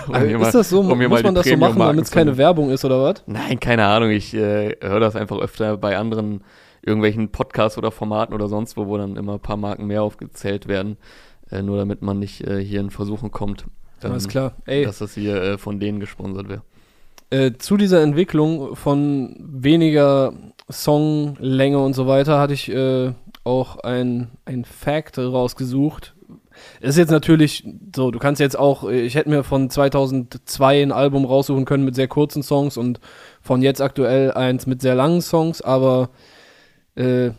um 0.06 0.14
also 0.14 0.26
ist 0.26 0.38
mal, 0.40 0.52
das 0.52 0.68
so? 0.68 0.80
Um 0.80 0.98
muss 0.98 1.22
man 1.22 1.34
das 1.34 1.46
so 1.46 1.56
machen, 1.56 1.78
damit 1.78 2.04
es 2.04 2.10
keine 2.10 2.36
Werbung 2.36 2.70
ist 2.70 2.84
oder 2.84 3.02
was? 3.02 3.24
Nein, 3.26 3.58
keine 3.58 3.86
Ahnung. 3.86 4.10
Ich 4.10 4.34
äh, 4.34 4.76
höre 4.80 5.00
das 5.00 5.16
einfach 5.16 5.38
öfter 5.38 5.76
bei 5.76 5.96
anderen 5.96 6.42
irgendwelchen 6.86 7.30
Podcasts 7.30 7.78
oder 7.78 7.90
Formaten 7.90 8.34
oder 8.34 8.48
sonst 8.48 8.76
wo, 8.76 8.86
wo 8.86 8.96
dann 8.96 9.16
immer 9.16 9.34
ein 9.34 9.40
paar 9.40 9.56
Marken 9.56 9.86
mehr 9.86 10.02
aufgezählt 10.02 10.68
werden. 10.68 10.96
Äh, 11.50 11.62
nur 11.62 11.76
damit 11.76 12.02
man 12.02 12.18
nicht 12.18 12.46
äh, 12.46 12.62
hier 12.62 12.80
in 12.80 12.90
Versuchen 12.90 13.30
kommt. 13.30 13.66
Ähm, 14.02 14.12
Alles 14.12 14.28
klar. 14.28 14.54
Ey. 14.66 14.84
Dass 14.84 14.98
das 14.98 15.14
hier 15.14 15.42
äh, 15.42 15.58
von 15.58 15.80
denen 15.80 16.00
gesponsert 16.00 16.48
wäre. 16.48 16.62
Äh, 17.30 17.52
zu 17.58 17.76
dieser 17.76 18.02
Entwicklung 18.02 18.76
von 18.76 19.36
weniger 19.40 20.32
Songlänge 20.68 21.78
und 21.78 21.94
so 21.94 22.06
weiter 22.06 22.38
hatte 22.38 22.54
ich 22.54 22.70
äh, 22.70 23.12
auch 23.44 23.78
ein, 23.78 24.30
ein 24.44 24.64
Fact 24.64 25.18
rausgesucht. 25.18 26.14
Ist 26.80 26.96
jetzt 26.96 27.10
natürlich 27.10 27.66
so, 27.94 28.10
du 28.10 28.18
kannst 28.18 28.40
jetzt 28.40 28.58
auch, 28.58 28.88
ich 28.88 29.16
hätte 29.16 29.28
mir 29.28 29.42
von 29.42 29.68
2002 29.68 30.82
ein 30.82 30.92
Album 30.92 31.24
raussuchen 31.24 31.64
können 31.64 31.84
mit 31.84 31.94
sehr 31.94 32.08
kurzen 32.08 32.42
Songs 32.42 32.76
und 32.76 33.00
von 33.42 33.60
jetzt 33.60 33.80
aktuell 33.80 34.32
eins 34.32 34.66
mit 34.66 34.80
sehr 34.80 34.94
langen 34.94 35.20
Songs, 35.20 35.60
aber 35.60 36.10
äh, 36.94 37.30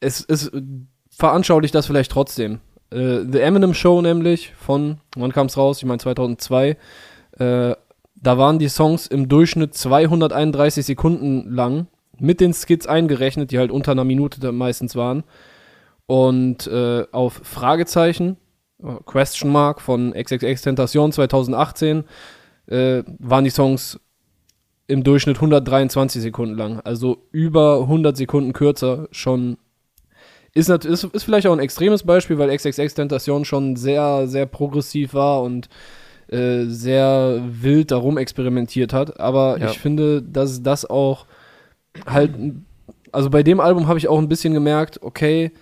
es, 0.00 0.24
es 0.28 0.50
veranschaulicht 1.10 1.74
das 1.74 1.86
vielleicht 1.86 2.12
trotzdem. 2.12 2.60
Äh, 2.90 3.20
The 3.30 3.40
Eminem 3.40 3.74
Show 3.74 4.00
nämlich 4.00 4.52
von, 4.54 4.98
wann 5.16 5.32
kam 5.32 5.46
es 5.46 5.56
raus? 5.56 5.78
Ich 5.78 5.84
meine 5.84 5.98
2002. 5.98 6.76
Äh, 7.38 7.74
da 8.20 8.38
waren 8.38 8.58
die 8.58 8.68
Songs 8.68 9.06
im 9.06 9.28
Durchschnitt 9.28 9.74
231 9.74 10.84
Sekunden 10.84 11.50
lang 11.50 11.86
mit 12.18 12.40
den 12.40 12.52
Skits 12.52 12.86
eingerechnet, 12.86 13.52
die 13.52 13.58
halt 13.58 13.70
unter 13.70 13.92
einer 13.92 14.04
Minute 14.04 14.50
meistens 14.52 14.96
waren. 14.96 15.24
Und 16.06 16.66
äh, 16.66 17.04
auf 17.12 17.40
Fragezeichen, 17.44 18.38
äh, 18.82 18.94
Question 19.04 19.52
Mark 19.52 19.80
von 19.80 20.12
XXX 20.12 20.62
Tentation 20.62 21.12
2018, 21.12 22.04
äh, 22.66 23.02
waren 23.18 23.44
die 23.44 23.50
Songs 23.50 24.00
im 24.88 25.04
Durchschnitt 25.04 25.36
123 25.36 26.20
Sekunden 26.20 26.56
lang. 26.56 26.80
Also 26.80 27.18
über 27.30 27.82
100 27.82 28.16
Sekunden 28.16 28.52
kürzer 28.52 29.06
schon. 29.12 29.58
Ist, 30.54 30.70
ist, 30.70 31.04
ist 31.04 31.22
vielleicht 31.22 31.46
auch 31.46 31.52
ein 31.52 31.60
extremes 31.60 32.02
Beispiel, 32.02 32.38
weil 32.38 32.56
XXX 32.56 32.94
Tentation 32.94 33.44
schon 33.44 33.76
sehr, 33.76 34.26
sehr 34.26 34.46
progressiv 34.46 35.14
war 35.14 35.42
und 35.42 35.68
äh, 36.28 36.64
sehr 36.64 37.42
wild 37.46 37.90
darum 37.90 38.18
experimentiert 38.18 38.92
hat. 38.92 39.20
Aber 39.20 39.58
ja. 39.60 39.70
ich 39.70 39.78
finde, 39.78 40.22
dass 40.22 40.62
das 40.62 40.88
auch 40.88 41.26
halt, 42.06 42.32
also 43.12 43.28
bei 43.30 43.42
dem 43.42 43.60
Album 43.60 43.88
habe 43.88 43.98
ich 43.98 44.08
auch 44.08 44.18
ein 44.18 44.28
bisschen 44.28 44.54
gemerkt, 44.54 45.02
okay, 45.02 45.52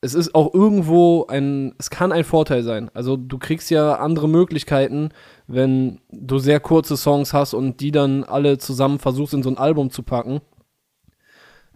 es 0.00 0.14
ist 0.14 0.34
auch 0.34 0.54
irgendwo 0.54 1.26
ein, 1.26 1.74
es 1.78 1.90
kann 1.90 2.12
ein 2.12 2.24
Vorteil 2.24 2.62
sein. 2.62 2.90
Also 2.94 3.16
du 3.16 3.38
kriegst 3.38 3.70
ja 3.70 3.94
andere 3.96 4.28
Möglichkeiten, 4.28 5.10
wenn 5.46 6.00
du 6.10 6.38
sehr 6.38 6.60
kurze 6.60 6.96
Songs 6.96 7.32
hast 7.32 7.54
und 7.54 7.80
die 7.80 7.90
dann 7.90 8.22
alle 8.24 8.58
zusammen 8.58 9.00
versuchst 9.00 9.34
in 9.34 9.42
so 9.42 9.50
ein 9.50 9.58
Album 9.58 9.90
zu 9.90 10.02
packen. 10.04 10.40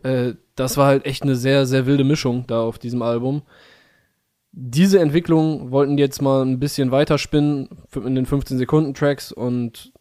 Äh, 0.04 0.34
das 0.54 0.76
war 0.76 0.86
halt 0.86 1.04
echt 1.04 1.22
eine 1.22 1.34
sehr, 1.34 1.66
sehr 1.66 1.86
wilde 1.86 2.04
Mischung 2.04 2.44
da 2.46 2.60
auf 2.62 2.78
diesem 2.78 3.02
Album. 3.02 3.42
Diese 4.52 5.00
Entwicklung 5.00 5.70
wollten 5.70 5.96
die 5.96 6.02
jetzt 6.02 6.22
mal 6.22 6.44
ein 6.44 6.60
bisschen 6.60 6.90
weiterspinnen 6.90 7.70
in 7.94 8.14
den 8.14 8.26
15-Sekunden-Tracks 8.26 9.32
und 9.32 9.92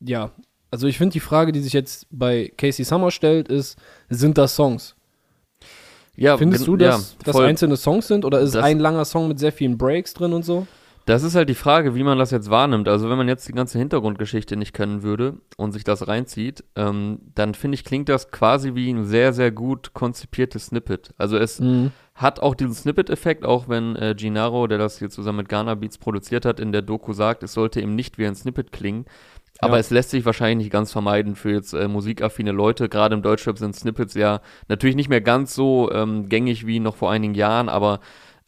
ja, 0.00 0.32
also 0.70 0.88
ich 0.88 0.98
finde 0.98 1.12
die 1.12 1.20
Frage, 1.20 1.52
die 1.52 1.60
sich 1.60 1.72
jetzt 1.72 2.08
bei 2.10 2.52
Casey 2.58 2.84
Summer 2.84 3.12
stellt, 3.12 3.48
ist, 3.48 3.78
sind 4.08 4.36
das 4.36 4.56
Songs? 4.56 4.96
Ja, 6.16 6.36
Findest 6.36 6.66
du, 6.66 6.76
dass 6.76 7.12
ja, 7.12 7.18
das 7.24 7.36
einzelne 7.36 7.76
Songs 7.76 8.06
sind 8.06 8.24
oder 8.24 8.40
ist 8.40 8.50
es 8.50 8.56
ein 8.56 8.78
langer 8.78 9.04
Song 9.04 9.28
mit 9.28 9.38
sehr 9.38 9.52
vielen 9.52 9.76
Breaks 9.78 10.14
drin 10.14 10.32
und 10.32 10.44
so? 10.44 10.66
Das 11.06 11.22
ist 11.22 11.34
halt 11.34 11.50
die 11.50 11.54
Frage, 11.54 11.94
wie 11.94 12.02
man 12.02 12.18
das 12.18 12.30
jetzt 12.30 12.48
wahrnimmt. 12.48 12.88
Also 12.88 13.10
wenn 13.10 13.18
man 13.18 13.28
jetzt 13.28 13.46
die 13.46 13.52
ganze 13.52 13.78
Hintergrundgeschichte 13.78 14.56
nicht 14.56 14.72
kennen 14.72 15.02
würde 15.02 15.34
und 15.58 15.72
sich 15.72 15.84
das 15.84 16.08
reinzieht, 16.08 16.64
ähm, 16.76 17.18
dann 17.34 17.52
finde 17.52 17.74
ich, 17.74 17.84
klingt 17.84 18.08
das 18.08 18.30
quasi 18.30 18.74
wie 18.74 18.90
ein 18.90 19.04
sehr, 19.04 19.34
sehr 19.34 19.50
gut 19.50 19.92
konzipiertes 19.92 20.66
Snippet. 20.66 21.12
Also 21.18 21.36
es 21.36 21.60
mhm. 21.60 21.90
hat 22.14 22.40
auch 22.40 22.54
diesen 22.54 22.72
Snippet-Effekt, 22.72 23.44
auch 23.44 23.68
wenn 23.68 23.96
äh, 23.96 24.14
Gennaro, 24.16 24.66
der 24.66 24.78
das 24.78 24.98
hier 24.98 25.10
zusammen 25.10 25.38
mit 25.38 25.50
Ghana 25.50 25.74
Beats 25.74 25.98
produziert 25.98 26.46
hat, 26.46 26.58
in 26.58 26.72
der 26.72 26.80
Doku 26.80 27.12
sagt, 27.12 27.42
es 27.42 27.52
sollte 27.52 27.82
eben 27.82 27.94
nicht 27.94 28.16
wie 28.16 28.26
ein 28.26 28.34
Snippet 28.34 28.72
klingen. 28.72 29.04
Aber 29.64 29.76
ja. 29.76 29.80
es 29.80 29.90
lässt 29.90 30.10
sich 30.10 30.24
wahrscheinlich 30.24 30.66
nicht 30.66 30.72
ganz 30.72 30.92
vermeiden 30.92 31.34
für 31.36 31.52
jetzt 31.52 31.72
äh, 31.72 31.88
musikaffine 31.88 32.52
Leute. 32.52 32.88
Gerade 32.88 33.14
im 33.14 33.22
Deutschrap 33.22 33.58
sind 33.58 33.74
Snippets 33.74 34.14
ja 34.14 34.40
natürlich 34.68 34.96
nicht 34.96 35.08
mehr 35.08 35.20
ganz 35.20 35.54
so 35.54 35.90
ähm, 35.92 36.28
gängig 36.28 36.66
wie 36.66 36.80
noch 36.80 36.96
vor 36.96 37.10
einigen 37.10 37.34
Jahren, 37.34 37.68
aber 37.68 38.00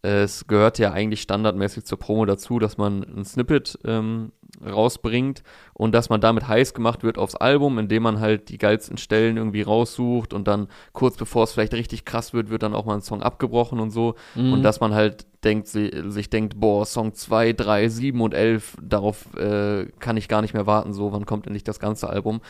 es 0.07 0.47
gehört 0.47 0.79
ja 0.79 0.93
eigentlich 0.93 1.23
standardmäßig 1.23 1.85
zur 1.85 1.99
Promo 1.99 2.25
dazu, 2.25 2.59
dass 2.59 2.79
man 2.79 3.03
ein 3.03 3.25
Snippet 3.25 3.79
ähm, 3.85 4.33
rausbringt 4.65 5.43
und 5.75 5.95
dass 5.95 6.09
man 6.09 6.21
damit 6.21 6.49
heiß 6.49 6.75
gemacht 6.75 7.03
wird 7.03 7.19
aufs 7.19 7.35
Album, 7.35 7.79
indem 7.79 8.05
man 8.05 8.21
halt 8.21 8.49
die 8.49 8.59
geilsten 8.59 8.97
Stellen 8.97 9.37
irgendwie 9.37 9.63
raussucht 9.63 10.33
und 10.33 10.49
dann 10.49 10.69
kurz 10.93 11.17
bevor 11.17 11.45
es 11.45 11.53
vielleicht 11.53 11.75
richtig 11.75 12.05
krass 12.05 12.33
wird, 12.33 12.51
wird 12.51 12.63
dann 12.63 12.75
auch 12.75 12.85
mal 12.85 12.95
ein 12.95 13.03
Song 13.03 13.23
abgebrochen 13.23 13.81
und 13.81 13.91
so. 13.91 14.15
Mhm. 14.35 14.55
Und 14.55 14.63
dass 14.63 14.81
man 14.81 14.95
halt 14.95 15.27
denkt, 15.45 15.69
sich 15.69 16.31
denkt, 16.31 16.59
boah, 16.59 16.87
Song 16.87 17.15
2, 17.15 17.53
3, 17.53 17.89
7 17.89 18.21
und 18.21 18.35
11, 18.35 18.77
darauf 18.83 19.35
äh, 19.37 19.87
kann 19.99 20.17
ich 20.17 20.29
gar 20.29 20.43
nicht 20.43 20.55
mehr 20.55 20.67
warten, 20.67 20.93
so, 20.93 21.13
wann 21.13 21.27
kommt 21.27 21.47
endlich 21.47 21.65
das 21.65 21.79
ganze 21.79 22.09
Album. 22.09 22.41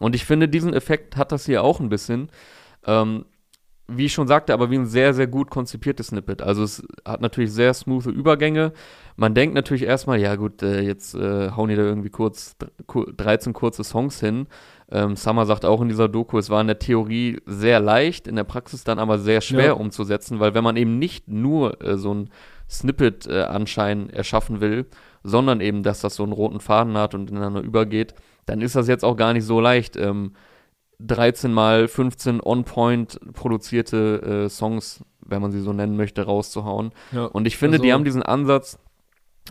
Und 0.00 0.14
ich 0.14 0.24
finde, 0.24 0.48
diesen 0.48 0.74
Effekt 0.74 1.16
hat 1.16 1.32
das 1.32 1.46
hier 1.46 1.62
auch 1.62 1.80
ein 1.80 1.88
bisschen. 1.88 2.30
Ähm, 2.86 3.24
wie 3.88 4.06
ich 4.06 4.12
schon 4.12 4.28
sagte, 4.28 4.54
aber 4.54 4.70
wie 4.70 4.78
ein 4.78 4.86
sehr, 4.86 5.12
sehr 5.14 5.26
gut 5.26 5.50
konzipiertes 5.50 6.08
Snippet. 6.08 6.42
Also 6.42 6.62
es 6.62 6.86
hat 7.04 7.20
natürlich 7.20 7.52
sehr 7.52 7.74
smooth 7.74 8.06
Übergänge. 8.06 8.72
Man 9.16 9.34
denkt 9.34 9.54
natürlich 9.54 9.82
erstmal, 9.82 10.20
ja 10.20 10.36
gut, 10.36 10.62
äh, 10.62 10.80
jetzt 10.80 11.14
äh, 11.14 11.50
hauen 11.50 11.68
die 11.68 11.76
da 11.76 11.82
irgendwie 11.82 12.10
kurz 12.10 12.56
13 12.88 13.52
kurze 13.52 13.84
Songs 13.84 14.20
hin. 14.20 14.46
Ähm, 14.90 15.16
Summer 15.16 15.46
sagt 15.46 15.64
auch 15.64 15.80
in 15.80 15.88
dieser 15.88 16.08
Doku, 16.08 16.38
es 16.38 16.50
war 16.50 16.60
in 16.60 16.66
der 16.66 16.78
Theorie 16.78 17.40
sehr 17.46 17.80
leicht, 17.80 18.28
in 18.28 18.36
der 18.36 18.44
Praxis 18.44 18.84
dann 18.84 18.98
aber 18.98 19.18
sehr 19.18 19.40
schwer 19.40 19.66
ja. 19.66 19.72
umzusetzen, 19.72 20.40
weil 20.40 20.54
wenn 20.54 20.64
man 20.64 20.76
eben 20.76 20.98
nicht 20.98 21.28
nur 21.28 21.82
äh, 21.82 21.96
so 21.96 22.14
ein 22.14 22.30
Snippet-Anschein 22.70 24.10
äh, 24.10 24.16
erschaffen 24.16 24.60
will, 24.60 24.86
sondern 25.22 25.60
eben, 25.60 25.82
dass 25.82 26.00
das 26.00 26.14
so 26.14 26.22
einen 26.22 26.32
roten 26.32 26.60
Faden 26.60 26.96
hat 26.96 27.14
und 27.14 27.30
ineinander 27.30 27.60
übergeht, 27.60 28.14
dann 28.46 28.60
ist 28.60 28.76
das 28.76 28.88
jetzt 28.88 29.04
auch 29.04 29.16
gar 29.16 29.32
nicht 29.32 29.44
so 29.44 29.60
leicht. 29.60 29.96
Ähm, 29.96 30.32
13 30.98 31.52
mal 31.52 31.88
15 31.88 32.40
on-point 32.40 33.18
produzierte 33.32 34.44
äh, 34.44 34.48
Songs, 34.48 35.04
wenn 35.20 35.42
man 35.42 35.50
sie 35.50 35.60
so 35.60 35.72
nennen 35.72 35.96
möchte, 35.96 36.22
rauszuhauen. 36.22 36.92
Ja, 37.12 37.26
und 37.26 37.46
ich 37.46 37.56
finde, 37.56 37.76
also, 37.76 37.84
die 37.84 37.92
haben 37.92 38.04
diesen 38.04 38.22
Ansatz 38.22 38.78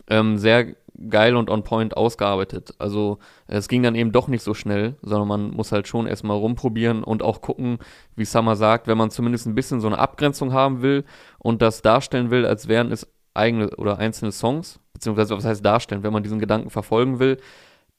ähm, 0.10 0.38
sehr 0.38 0.75
geil 1.10 1.36
und 1.36 1.50
on-point 1.50 1.98
ausgearbeitet. 1.98 2.75
Also 2.77 3.17
es 3.48 3.67
ging 3.67 3.83
dann 3.83 3.95
eben 3.95 4.12
doch 4.12 4.27
nicht 4.27 4.43
so 4.43 4.53
schnell, 4.53 4.95
sondern 5.01 5.27
man 5.27 5.51
muss 5.51 5.71
halt 5.71 5.88
schon 5.88 6.07
erstmal 6.07 6.38
rumprobieren 6.38 7.03
und 7.03 7.24
auch 7.24 7.41
gucken, 7.41 7.79
wie 8.15 8.25
Summer 8.25 8.55
sagt, 8.55 8.88
wenn 8.88 8.98
man 8.98 9.10
zumindest 9.10 9.48
ein 9.48 9.55
bisschen 9.55 9.81
so 9.81 9.88
eine 9.88 9.98
Abgrenzung 9.98 10.53
haben 10.53 10.81
will 10.81 11.03
und 11.39 11.62
das 11.62 11.81
darstellen 11.81 12.29
will, 12.29 12.45
als 12.45 12.67
wären 12.67 12.91
es 12.91 13.07
eigene 13.33 13.69
oder 13.77 13.98
einzelne 13.98 14.31
Songs, 14.31 14.79
beziehungsweise 14.93 15.36
was 15.36 15.45
heißt 15.45 15.65
darstellen, 15.65 16.03
wenn 16.03 16.13
man 16.13 16.24
diesen 16.24 16.39
Gedanken 16.39 16.69
verfolgen 16.69 17.19
will, 17.19 17.38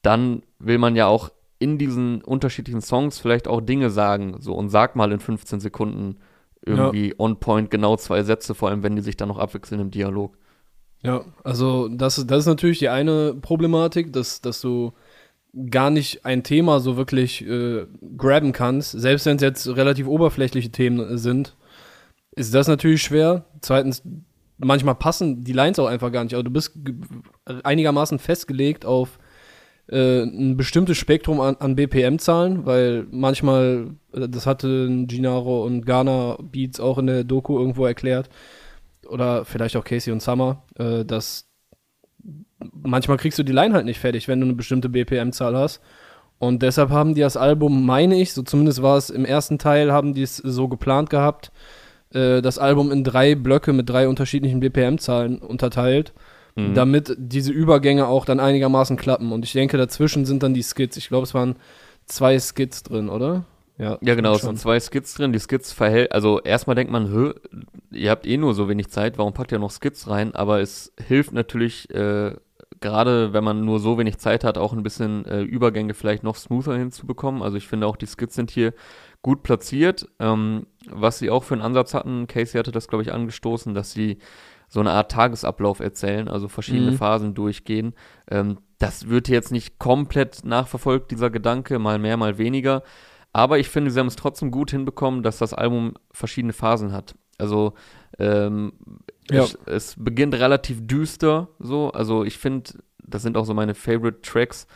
dann 0.02 0.42
will 0.58 0.78
man 0.78 0.96
ja 0.96 1.06
auch 1.06 1.30
in 1.62 1.78
diesen 1.78 2.22
unterschiedlichen 2.22 2.80
Songs 2.80 3.18
vielleicht 3.18 3.48
auch 3.48 3.60
Dinge 3.60 3.90
sagen, 3.90 4.36
so 4.40 4.54
und 4.54 4.68
sag 4.68 4.96
mal 4.96 5.12
in 5.12 5.20
15 5.20 5.60
Sekunden 5.60 6.16
irgendwie 6.64 7.08
ja. 7.08 7.14
on 7.18 7.38
point 7.40 7.70
genau 7.70 7.96
zwei 7.96 8.22
Sätze, 8.22 8.54
vor 8.54 8.68
allem 8.68 8.82
wenn 8.82 8.96
die 8.96 9.02
sich 9.02 9.16
dann 9.16 9.28
noch 9.28 9.38
abwechseln 9.38 9.80
im 9.80 9.90
Dialog. 9.90 10.36
Ja, 11.02 11.24
also 11.42 11.88
das, 11.88 12.24
das 12.26 12.40
ist 12.40 12.46
natürlich 12.46 12.78
die 12.78 12.88
eine 12.88 13.34
Problematik, 13.34 14.12
dass, 14.12 14.40
dass 14.40 14.60
du 14.60 14.92
gar 15.70 15.90
nicht 15.90 16.24
ein 16.24 16.42
Thema 16.42 16.80
so 16.80 16.96
wirklich 16.96 17.46
äh, 17.46 17.86
graben 18.16 18.52
kannst, 18.52 18.92
selbst 18.92 19.26
wenn 19.26 19.36
es 19.36 19.42
jetzt 19.42 19.68
relativ 19.68 20.06
oberflächliche 20.06 20.70
Themen 20.70 21.18
sind, 21.18 21.56
ist 22.32 22.54
das 22.54 22.68
natürlich 22.68 23.02
schwer. 23.02 23.44
Zweitens, 23.60 24.02
manchmal 24.58 24.94
passen 24.94 25.44
die 25.44 25.52
Lines 25.52 25.78
auch 25.78 25.86
einfach 25.86 26.10
gar 26.10 26.24
nicht. 26.24 26.34
Also 26.34 26.44
du 26.44 26.50
bist 26.50 26.78
einigermaßen 27.62 28.18
festgelegt 28.18 28.86
auf 28.86 29.18
äh, 29.92 30.22
ein 30.22 30.56
bestimmtes 30.56 30.96
Spektrum 30.96 31.40
an, 31.40 31.56
an 31.58 31.76
BPM-Zahlen, 31.76 32.64
weil 32.64 33.06
manchmal, 33.10 33.88
äh, 34.14 34.28
das 34.28 34.46
hatte 34.46 34.88
Ginaro 35.06 35.64
und 35.64 35.84
Ghana 35.84 36.38
Beats 36.40 36.80
auch 36.80 36.96
in 36.96 37.06
der 37.06 37.24
Doku 37.24 37.58
irgendwo 37.58 37.84
erklärt, 37.84 38.30
oder 39.06 39.44
vielleicht 39.44 39.76
auch 39.76 39.84
Casey 39.84 40.10
und 40.12 40.22
Summer, 40.22 40.62
äh, 40.78 41.04
dass 41.04 41.46
manchmal 42.72 43.18
kriegst 43.18 43.38
du 43.38 43.42
die 43.42 43.52
Line 43.52 43.74
halt 43.74 43.84
nicht 43.84 43.98
fertig, 43.98 44.28
wenn 44.28 44.40
du 44.40 44.46
eine 44.46 44.54
bestimmte 44.54 44.88
BPM-Zahl 44.88 45.56
hast. 45.56 45.82
Und 46.38 46.62
deshalb 46.62 46.90
haben 46.90 47.14
die 47.14 47.20
das 47.20 47.36
Album, 47.36 47.84
meine 47.84 48.20
ich, 48.20 48.32
so 48.32 48.42
zumindest 48.42 48.82
war 48.82 48.96
es 48.96 49.10
im 49.10 49.24
ersten 49.24 49.58
Teil, 49.58 49.92
haben 49.92 50.14
die 50.14 50.22
es 50.22 50.36
so 50.38 50.68
geplant 50.68 51.10
gehabt, 51.10 51.52
äh, 52.14 52.40
das 52.40 52.58
Album 52.58 52.90
in 52.90 53.04
drei 53.04 53.34
Blöcke 53.34 53.74
mit 53.74 53.90
drei 53.90 54.08
unterschiedlichen 54.08 54.60
BPM-Zahlen 54.60 55.38
unterteilt 55.38 56.14
mhm. 56.54 56.74
damit 56.74 57.14
diese 57.18 57.52
Übergänge 57.52 58.06
auch 58.06 58.24
dann 58.24 58.40
einigermaßen 58.40 58.96
klappen. 58.96 59.32
Und 59.32 59.44
ich 59.44 59.52
denke, 59.52 59.76
dazwischen 59.76 60.24
sind 60.26 60.42
dann 60.42 60.54
die 60.54 60.62
Skits. 60.62 60.96
Ich 60.96 61.08
glaube, 61.08 61.24
es 61.24 61.34
waren 61.34 61.56
zwei 62.06 62.38
Skits 62.38 62.82
drin, 62.82 63.08
oder? 63.08 63.44
Ja, 63.78 63.98
ja 64.00 64.14
genau, 64.14 64.34
es 64.34 64.42
sind 64.42 64.58
zwei 64.58 64.78
Skits 64.78 65.14
drin. 65.14 65.32
Die 65.32 65.40
Skits 65.40 65.72
verhält, 65.72 66.12
also 66.12 66.40
erstmal 66.40 66.76
denkt 66.76 66.92
man, 66.92 67.08
hö, 67.08 67.34
ihr 67.90 68.10
habt 68.10 68.26
eh 68.26 68.36
nur 68.36 68.54
so 68.54 68.68
wenig 68.68 68.90
Zeit, 68.90 69.18
warum 69.18 69.32
packt 69.32 69.52
ihr 69.52 69.58
noch 69.58 69.70
Skits 69.70 70.08
rein? 70.08 70.34
Aber 70.34 70.60
es 70.60 70.92
hilft 71.06 71.32
natürlich, 71.32 71.90
äh, 71.90 72.34
gerade 72.80 73.32
wenn 73.32 73.44
man 73.44 73.64
nur 73.64 73.80
so 73.80 73.98
wenig 73.98 74.18
Zeit 74.18 74.44
hat, 74.44 74.58
auch 74.58 74.72
ein 74.72 74.82
bisschen 74.82 75.24
äh, 75.24 75.42
Übergänge 75.42 75.94
vielleicht 75.94 76.22
noch 76.22 76.36
smoother 76.36 76.76
hinzubekommen. 76.76 77.42
Also 77.42 77.56
ich 77.56 77.66
finde 77.66 77.86
auch, 77.86 77.96
die 77.96 78.06
Skits 78.06 78.34
sind 78.34 78.50
hier 78.50 78.74
gut 79.22 79.42
platziert. 79.42 80.08
Ähm, 80.18 80.66
was 80.90 81.18
sie 81.18 81.30
auch 81.30 81.44
für 81.44 81.54
einen 81.54 81.62
Ansatz 81.62 81.94
hatten, 81.94 82.26
Casey 82.26 82.58
hatte 82.58 82.72
das, 82.72 82.88
glaube 82.88 83.02
ich, 83.02 83.12
angestoßen, 83.12 83.72
dass 83.72 83.92
sie 83.92 84.18
so 84.72 84.80
eine 84.80 84.92
Art 84.92 85.10
Tagesablauf 85.10 85.80
erzählen, 85.80 86.28
also 86.28 86.48
verschiedene 86.48 86.92
mhm. 86.92 86.96
Phasen 86.96 87.34
durchgehen. 87.34 87.92
Ähm, 88.30 88.56
das 88.78 89.10
wird 89.10 89.28
jetzt 89.28 89.52
nicht 89.52 89.78
komplett 89.78 90.46
nachverfolgt, 90.46 91.10
dieser 91.10 91.28
Gedanke, 91.28 91.78
mal 91.78 91.98
mehr, 91.98 92.16
mal 92.16 92.38
weniger. 92.38 92.82
Aber 93.34 93.58
ich 93.58 93.68
finde, 93.68 93.90
sie 93.90 94.00
haben 94.00 94.06
es 94.06 94.16
trotzdem 94.16 94.50
gut 94.50 94.70
hinbekommen, 94.70 95.22
dass 95.22 95.36
das 95.36 95.52
Album 95.52 95.92
verschiedene 96.10 96.54
Phasen 96.54 96.92
hat. 96.92 97.14
Also 97.36 97.74
ähm, 98.18 98.72
ja. 99.30 99.42
es, 99.42 99.58
es, 99.66 99.94
beginnt 99.98 100.34
relativ 100.34 100.86
düster, 100.86 101.48
so. 101.58 101.90
Also 101.92 102.24
ich 102.24 102.38
finde, 102.38 102.70
das 103.04 103.20
sind 103.20 103.36
auch 103.36 103.44
so 103.44 103.52
meine 103.52 103.74
Favorite 103.74 104.22
Tracks. 104.22 104.66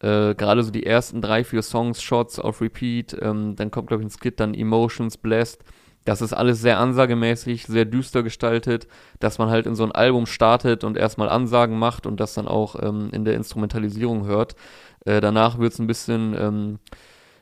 Äh, 0.00 0.34
Gerade 0.34 0.64
so 0.64 0.70
die 0.70 0.84
ersten 0.84 1.22
drei, 1.22 1.44
vier 1.44 1.62
Songs, 1.62 2.02
Shots 2.02 2.38
auf 2.38 2.60
Repeat. 2.60 3.16
Ähm, 3.22 3.56
dann 3.56 3.70
kommt, 3.70 3.88
glaube 3.88 4.02
ich, 4.02 4.08
ein 4.08 4.18
Skit, 4.20 4.38
dann 4.38 4.52
Emotions, 4.52 5.16
Blessed. 5.16 5.64
Das 6.06 6.22
ist 6.22 6.32
alles 6.32 6.60
sehr 6.60 6.78
ansagemäßig, 6.78 7.66
sehr 7.66 7.84
düster 7.84 8.22
gestaltet, 8.22 8.86
dass 9.18 9.38
man 9.38 9.50
halt 9.50 9.66
in 9.66 9.74
so 9.74 9.84
ein 9.84 9.92
Album 9.92 10.24
startet 10.26 10.84
und 10.84 10.96
erstmal 10.96 11.28
Ansagen 11.28 11.78
macht 11.78 12.06
und 12.06 12.20
das 12.20 12.32
dann 12.32 12.48
auch 12.48 12.76
ähm, 12.80 13.10
in 13.12 13.24
der 13.24 13.34
Instrumentalisierung 13.34 14.24
hört. 14.24 14.54
Äh, 15.04 15.20
danach 15.20 15.58
wird 15.58 15.72
es 15.72 15.78
ein 15.80 15.88
bisschen 15.88 16.34
ähm, 16.38 16.78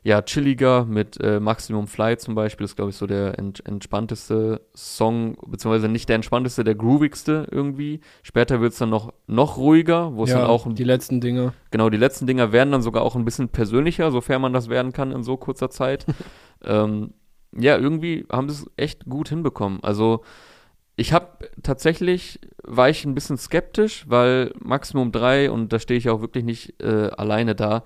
ja, 0.02 0.22
chilliger 0.22 0.86
mit 0.86 1.18
äh, 1.22 1.40
Maximum 1.40 1.88
Fly 1.88 2.16
zum 2.16 2.34
Beispiel. 2.34 2.64
Das 2.64 2.72
ist, 2.72 2.76
glaube 2.76 2.90
ich, 2.90 2.96
so 2.96 3.06
der 3.06 3.38
ent 3.38 3.66
entspannteste 3.66 4.62
Song, 4.74 5.36
beziehungsweise 5.46 5.88
nicht 5.88 6.08
der 6.08 6.16
entspannteste, 6.16 6.64
der 6.64 6.74
groovigste 6.74 7.46
irgendwie. 7.50 8.00
Später 8.22 8.62
wird 8.62 8.72
es 8.72 8.78
dann 8.78 8.90
noch, 8.90 9.12
noch 9.26 9.58
ruhiger, 9.58 10.14
wo 10.14 10.24
es 10.24 10.30
ja, 10.30 10.40
dann 10.40 10.46
auch. 10.46 10.66
Die 10.72 10.84
letzten 10.84 11.20
Dinger. 11.20 11.52
Genau, 11.70 11.90
die 11.90 11.96
letzten 11.96 12.26
Dinger 12.26 12.52
werden 12.52 12.70
dann 12.70 12.82
sogar 12.82 13.02
auch 13.02 13.14
ein 13.14 13.24
bisschen 13.24 13.48
persönlicher, 13.48 14.10
sofern 14.10 14.42
man 14.42 14.52
das 14.52 14.70
werden 14.70 14.92
kann 14.92 15.10
in 15.10 15.22
so 15.22 15.38
kurzer 15.38 15.70
Zeit. 15.70 16.06
ähm, 16.64 17.14
ja, 17.56 17.76
irgendwie 17.76 18.26
haben 18.30 18.48
sie 18.48 18.62
es 18.62 18.70
echt 18.76 19.06
gut 19.06 19.28
hinbekommen. 19.28 19.82
Also 19.82 20.22
ich 20.96 21.12
habe 21.12 21.50
tatsächlich, 21.62 22.40
war 22.62 22.88
ich 22.88 23.04
ein 23.04 23.14
bisschen 23.14 23.36
skeptisch, 23.36 24.04
weil 24.08 24.52
Maximum 24.60 25.12
3, 25.12 25.50
und 25.50 25.72
da 25.72 25.78
stehe 25.78 25.98
ich 25.98 26.08
auch 26.08 26.20
wirklich 26.20 26.44
nicht 26.44 26.80
äh, 26.82 27.10
alleine 27.16 27.54
da, 27.54 27.82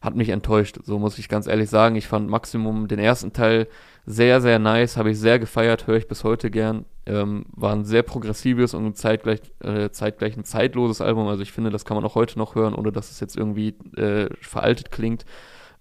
hat 0.00 0.14
mich 0.14 0.28
enttäuscht. 0.28 0.78
So 0.84 0.98
muss 0.98 1.18
ich 1.18 1.28
ganz 1.28 1.46
ehrlich 1.46 1.68
sagen. 1.68 1.96
Ich 1.96 2.06
fand 2.06 2.28
Maximum 2.28 2.86
den 2.86 3.00
ersten 3.00 3.32
Teil 3.32 3.66
sehr, 4.04 4.40
sehr 4.40 4.60
nice, 4.60 4.96
habe 4.96 5.10
ich 5.10 5.18
sehr 5.18 5.40
gefeiert, 5.40 5.88
höre 5.88 5.96
ich 5.96 6.06
bis 6.06 6.22
heute 6.22 6.50
gern. 6.50 6.84
Ähm, 7.06 7.46
war 7.52 7.72
ein 7.72 7.84
sehr 7.84 8.02
progressives 8.04 8.74
und 8.74 8.96
zeitgleich, 8.96 9.40
äh, 9.60 9.90
zeitgleich 9.90 10.36
ein 10.36 10.44
zeitloses 10.44 11.00
Album. 11.00 11.26
Also 11.26 11.42
ich 11.42 11.50
finde, 11.50 11.70
das 11.70 11.84
kann 11.84 11.96
man 11.96 12.04
auch 12.04 12.14
heute 12.14 12.38
noch 12.38 12.54
hören, 12.54 12.74
ohne 12.74 12.92
dass 12.92 13.10
es 13.10 13.18
jetzt 13.18 13.36
irgendwie 13.36 13.74
äh, 13.96 14.28
veraltet 14.40 14.92
klingt. 14.92 15.24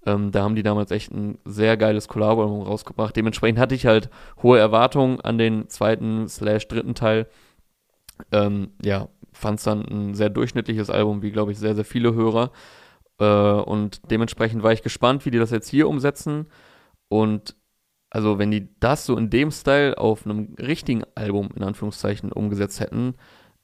Ähm, 0.06 0.32
da 0.32 0.44
haben 0.44 0.56
die 0.56 0.64
damals 0.64 0.92
echt 0.92 1.12
ein 1.12 1.40
sehr 1.46 1.78
geiles 1.78 2.08
Collabo-Album 2.08 2.62
rausgebracht. 2.62 3.16
Dementsprechend 3.16 3.60
hatte 3.60 3.76
ich 3.76 3.86
halt 3.86 4.10
hohe 4.44 4.60
Erwartungen 4.60 5.20
an 5.22 5.38
den 5.38 5.68
zweiten 5.70 6.28
slash 6.28 6.68
dritten 6.68 6.94
Teil. 6.96 7.28
Ähm, 8.32 8.72
ja, 8.84 9.10
fand 9.34 9.60
es 9.60 9.66
dann 9.66 9.86
ein 9.86 10.14
sehr 10.14 10.30
durchschnittliches 10.30 10.90
Album, 10.90 11.22
wie 11.22 11.32
glaube 11.32 11.52
ich 11.52 11.60
sehr, 11.60 11.76
sehr 11.76 11.86
viele 11.86 12.14
Hörer. 12.14 12.52
Äh, 13.20 13.26
und 13.26 14.02
dementsprechend 14.12 14.64
war 14.64 14.74
ich 14.74 14.84
gespannt, 14.84 15.26
wie 15.26 15.32
die 15.32 15.40
das 15.40 15.52
jetzt 15.52 15.70
hier 15.70 15.90
umsetzen. 15.90 16.48
Und 17.10 17.56
also 18.10 18.38
wenn 18.40 18.52
die 18.52 18.70
das 18.80 19.06
so 19.06 19.18
in 19.18 19.30
dem 19.30 19.52
Style 19.52 19.98
auf 19.98 20.26
einem 20.26 20.56
richtigen 20.60 21.04
Album 21.16 21.50
in 21.56 21.64
Anführungszeichen 21.64 22.32
umgesetzt 22.32 22.80
hätten, 22.80 23.16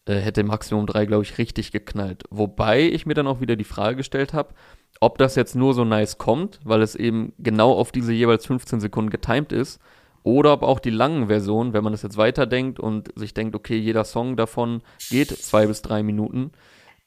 äh, 0.05 0.15
hätte 0.15 0.43
Maximum 0.43 0.87
3, 0.87 1.05
glaube 1.05 1.23
ich, 1.23 1.37
richtig 1.37 1.71
geknallt. 1.71 2.23
Wobei 2.31 2.81
ich 2.81 3.05
mir 3.05 3.13
dann 3.13 3.27
auch 3.27 3.41
wieder 3.41 3.55
die 3.55 3.63
Frage 3.63 3.97
gestellt 3.97 4.33
habe, 4.33 4.53
ob 4.99 5.17
das 5.17 5.35
jetzt 5.35 5.55
nur 5.55 5.73
so 5.73 5.85
nice 5.85 6.17
kommt, 6.17 6.59
weil 6.63 6.81
es 6.81 6.95
eben 6.95 7.33
genau 7.39 7.73
auf 7.73 7.91
diese 7.91 8.13
jeweils 8.13 8.45
15 8.45 8.79
Sekunden 8.79 9.09
getimed 9.09 9.51
ist, 9.51 9.79
oder 10.23 10.53
ob 10.53 10.63
auch 10.63 10.79
die 10.79 10.91
langen 10.91 11.27
Versionen, 11.27 11.73
wenn 11.73 11.83
man 11.83 11.93
das 11.93 12.03
jetzt 12.03 12.17
weiterdenkt 12.17 12.79
und 12.79 13.09
sich 13.15 13.33
denkt, 13.33 13.55
okay, 13.55 13.77
jeder 13.77 14.03
Song 14.03 14.37
davon 14.37 14.81
geht 15.09 15.29
zwei 15.29 15.65
bis 15.65 15.81
drei 15.81 16.03
Minuten, 16.03 16.51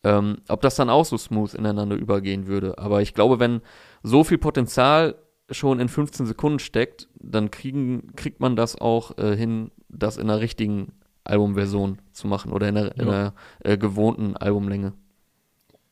ähm, 0.03 0.39
ob 0.49 0.61
das 0.63 0.75
dann 0.75 0.91
auch 0.91 1.05
so 1.05 1.17
smooth 1.17 1.55
ineinander 1.55 1.97
übergehen 1.97 2.47
würde. 2.47 2.79
Aber 2.79 3.03
ich 3.03 3.15
glaube, 3.15 3.39
wenn 3.39 3.61
so 4.03 4.25
viel 4.25 4.39
Potenzial 4.39 5.15
schon 5.51 5.79
in 5.79 5.89
15 5.89 6.27
Sekunden 6.27 6.59
steckt, 6.59 7.09
dann 7.15 7.51
kriegen, 7.51 8.13
kriegt 8.17 8.41
man 8.41 8.57
das 8.57 8.81
auch 8.81 9.17
äh, 9.19 9.37
hin, 9.37 9.71
das 9.89 10.17
in 10.17 10.29
einer 10.29 10.41
richtigen 10.41 10.93
Albumversion 11.23 12.01
zu 12.13 12.27
machen 12.27 12.53
oder 12.53 12.69
in 12.69 12.77
einer, 12.77 12.87
ja. 12.89 13.03
in 13.03 13.09
einer 13.09 13.35
äh, 13.61 13.79
gewohnten 13.79 14.37
Albumlänge. 14.37 14.93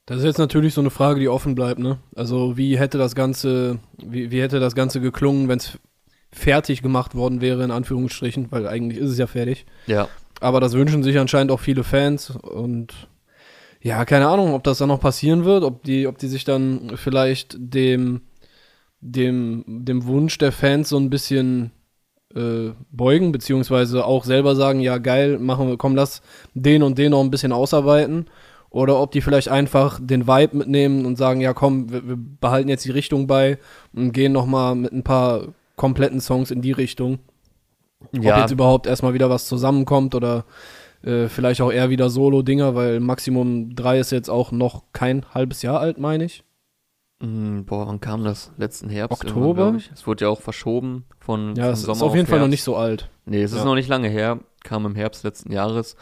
Das 0.06 0.18
ist 0.18 0.24
jetzt 0.24 0.38
natürlich 0.38 0.74
so 0.74 0.80
eine 0.80 0.90
Frage, 0.90 1.20
die 1.20 1.28
offen 1.28 1.54
bleibt, 1.54 1.78
ne? 1.78 1.98
Also 2.16 2.56
wie 2.56 2.78
hätte 2.78 2.98
das 2.98 3.14
Ganze, 3.14 3.78
wie, 3.98 4.30
wie 4.30 4.42
hätte 4.42 4.58
das 4.58 4.74
Ganze 4.74 5.00
geklungen, 5.00 5.48
wenn 5.48 5.58
es 5.58 5.78
fertig 6.32 6.82
gemacht 6.82 7.14
worden 7.14 7.40
wäre, 7.40 7.62
in 7.62 7.70
Anführungsstrichen, 7.70 8.50
weil 8.50 8.66
eigentlich 8.66 8.98
ist 8.98 9.10
es 9.10 9.18
ja 9.18 9.26
fertig. 9.26 9.66
Ja. 9.86 10.08
Aber 10.40 10.60
das 10.60 10.72
wünschen 10.72 11.02
sich 11.02 11.18
anscheinend 11.18 11.52
auch 11.52 11.60
viele 11.60 11.84
Fans 11.84 12.30
und 12.30 13.08
ja, 13.80 14.04
keine 14.04 14.28
Ahnung, 14.28 14.54
ob 14.54 14.64
das 14.64 14.78
dann 14.78 14.88
noch 14.88 15.00
passieren 15.00 15.44
wird, 15.44 15.64
ob 15.64 15.82
die, 15.82 16.06
ob 16.06 16.18
die 16.18 16.28
sich 16.28 16.44
dann 16.44 16.92
vielleicht 16.96 17.56
dem, 17.58 18.22
dem, 19.00 19.64
dem 19.66 20.06
Wunsch 20.06 20.38
der 20.38 20.52
Fans 20.52 20.88
so 20.88 20.96
ein 20.98 21.10
bisschen 21.10 21.72
äh, 22.34 22.70
beugen, 22.90 23.32
beziehungsweise 23.32 24.04
auch 24.04 24.24
selber 24.24 24.56
sagen, 24.56 24.80
ja 24.80 24.98
geil, 24.98 25.38
machen 25.38 25.68
wir, 25.68 25.76
komm, 25.76 25.96
lass 25.96 26.22
den 26.54 26.82
und 26.82 26.96
den 26.96 27.10
noch 27.10 27.20
ein 27.20 27.30
bisschen 27.30 27.52
ausarbeiten. 27.52 28.26
Oder 28.72 28.98
ob 28.98 29.12
die 29.12 29.20
vielleicht 29.20 29.48
einfach 29.48 30.00
den 30.02 30.26
Vibe 30.26 30.56
mitnehmen 30.56 31.04
und 31.04 31.16
sagen, 31.16 31.40
ja 31.40 31.52
komm, 31.52 31.92
wir, 31.92 32.08
wir 32.08 32.16
behalten 32.16 32.70
jetzt 32.70 32.86
die 32.86 32.90
Richtung 32.90 33.26
bei 33.26 33.58
und 33.92 34.12
gehen 34.12 34.32
nochmal 34.32 34.74
mit 34.74 34.92
ein 34.92 35.04
paar 35.04 35.48
kompletten 35.76 36.20
Songs 36.20 36.50
in 36.50 36.62
die 36.62 36.72
Richtung. 36.72 37.18
Ja. 38.12 38.34
Ob 38.34 38.40
jetzt 38.40 38.50
überhaupt 38.50 38.86
erstmal 38.86 39.12
wieder 39.12 39.28
was 39.28 39.46
zusammenkommt 39.46 40.14
oder 40.14 40.46
äh, 41.04 41.28
vielleicht 41.28 41.60
auch 41.60 41.70
eher 41.70 41.90
wieder 41.90 42.08
Solo-Dinger, 42.08 42.74
weil 42.74 42.98
Maximum 43.00 43.74
3 43.74 43.98
ist 43.98 44.10
jetzt 44.10 44.30
auch 44.30 44.52
noch 44.52 44.84
kein 44.94 45.26
halbes 45.34 45.60
Jahr 45.62 45.78
alt, 45.78 45.98
meine 45.98 46.24
ich. 46.24 46.42
Mm, 47.20 47.64
boah, 47.64 47.86
wann 47.86 48.00
kam 48.00 48.24
das? 48.24 48.52
Letzten 48.56 48.88
Herbst? 48.88 49.22
Oktober? 49.22 49.76
Es 49.92 50.06
wurde 50.06 50.24
ja 50.24 50.30
auch 50.30 50.40
verschoben 50.40 51.04
von, 51.20 51.54
ja, 51.56 51.70
es 51.70 51.82
Sommer 51.82 51.96
ist 51.96 52.02
auf 52.02 52.14
jeden 52.14 52.26
auf 52.26 52.30
Fall 52.30 52.40
noch 52.40 52.48
nicht 52.48 52.64
so 52.64 52.74
alt. 52.74 53.10
Nee, 53.26 53.42
es 53.42 53.52
ja. 53.52 53.58
ist 53.58 53.64
noch 53.64 53.74
nicht 53.74 53.88
lange 53.88 54.08
her. 54.08 54.40
Kam 54.64 54.86
im 54.86 54.94
Herbst 54.94 55.24
letzten 55.24 55.52
Jahres. 55.52 55.96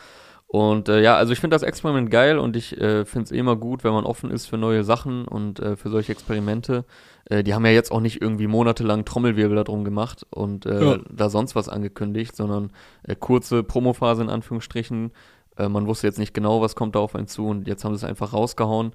Und 0.52 0.88
äh, 0.88 1.00
ja, 1.00 1.14
also 1.14 1.32
ich 1.32 1.38
finde 1.38 1.54
das 1.54 1.62
Experiment 1.62 2.10
geil 2.10 2.36
und 2.36 2.56
ich 2.56 2.76
äh, 2.76 3.04
finde 3.04 3.26
es 3.26 3.30
eh 3.30 3.38
immer 3.38 3.54
gut, 3.54 3.84
wenn 3.84 3.92
man 3.92 4.04
offen 4.04 4.32
ist 4.32 4.46
für 4.46 4.58
neue 4.58 4.82
Sachen 4.82 5.28
und 5.28 5.60
äh, 5.60 5.76
für 5.76 5.90
solche 5.90 6.10
Experimente. 6.10 6.84
Äh, 7.26 7.44
die 7.44 7.54
haben 7.54 7.64
ja 7.64 7.70
jetzt 7.70 7.92
auch 7.92 8.00
nicht 8.00 8.20
irgendwie 8.20 8.48
monatelang 8.48 9.04
Trommelwirbel 9.04 9.62
darum 9.62 9.84
gemacht 9.84 10.26
und 10.30 10.66
äh, 10.66 10.84
ja. 10.84 10.98
da 11.08 11.30
sonst 11.30 11.54
was 11.54 11.68
angekündigt, 11.68 12.34
sondern 12.34 12.72
äh, 13.04 13.14
kurze 13.14 13.62
Promophase 13.62 14.22
in 14.22 14.28
Anführungsstrichen. 14.28 15.12
man 15.56 15.86
wusste 15.86 16.08
jetzt 16.08 16.18
nicht 16.18 16.34
genau, 16.34 16.60
was 16.60 16.74
kommt 16.74 16.96
da 16.96 16.98
auf 16.98 17.14
einen 17.14 17.28
zu 17.28 17.46
und 17.46 17.68
jetzt 17.68 17.84
haben 17.84 17.94
sie 17.94 18.04
es 18.04 18.10
einfach 18.10 18.32
rausgehauen. 18.32 18.92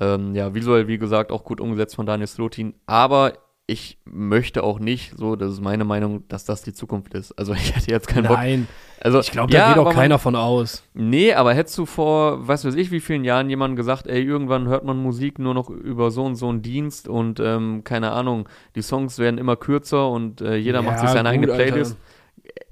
Ähm, 0.00 0.34
ja, 0.34 0.52
visuell, 0.52 0.88
wie 0.88 0.98
gesagt, 0.98 1.30
auch 1.30 1.44
gut 1.44 1.60
umgesetzt 1.60 1.94
von 1.94 2.06
Daniel 2.06 2.26
Slotin. 2.26 2.74
Aber 2.86 3.34
ich 3.70 3.98
möchte 4.06 4.64
auch 4.64 4.78
nicht, 4.78 5.12
so, 5.18 5.36
das 5.36 5.52
ist 5.52 5.60
meine 5.60 5.84
Meinung, 5.84 6.26
dass 6.28 6.46
das 6.46 6.62
die 6.62 6.72
Zukunft 6.72 7.12
ist. 7.12 7.32
Also 7.32 7.52
ich 7.54 7.76
hätte 7.76 7.90
jetzt 7.90 8.08
keinen 8.08 8.26
Bock. 8.26 8.38
Nein. 8.38 8.66
Also, 9.00 9.20
ich 9.20 9.30
glaube, 9.30 9.52
da 9.52 9.58
ja, 9.58 9.68
geht 9.68 9.78
auch 9.78 9.92
keiner 9.92 10.14
man, 10.14 10.18
von 10.18 10.34
aus. 10.34 10.82
Nee, 10.92 11.34
aber 11.34 11.54
hättest 11.54 11.78
du 11.78 11.86
vor, 11.86 12.48
weiß 12.48 12.64
weiß 12.64 12.74
ich, 12.74 12.90
wie 12.90 12.98
vielen 12.98 13.24
Jahren 13.24 13.48
jemandem 13.48 13.76
gesagt, 13.76 14.08
ey, 14.08 14.22
irgendwann 14.22 14.66
hört 14.66 14.84
man 14.84 14.96
Musik 14.96 15.38
nur 15.38 15.54
noch 15.54 15.70
über 15.70 16.10
so 16.10 16.24
und 16.24 16.34
so 16.34 16.48
einen 16.48 16.62
Dienst 16.62 17.06
und 17.06 17.38
ähm, 17.38 17.84
keine 17.84 18.10
Ahnung, 18.10 18.48
die 18.74 18.82
Songs 18.82 19.18
werden 19.18 19.38
immer 19.38 19.54
kürzer 19.54 20.08
und 20.08 20.40
äh, 20.40 20.56
jeder 20.56 20.80
ja, 20.80 20.90
macht 20.90 20.98
sich 20.98 21.10
seine 21.10 21.28
gut, 21.28 21.34
eigene 21.34 21.52
Playlist. 21.52 21.92
Alter 21.92 22.07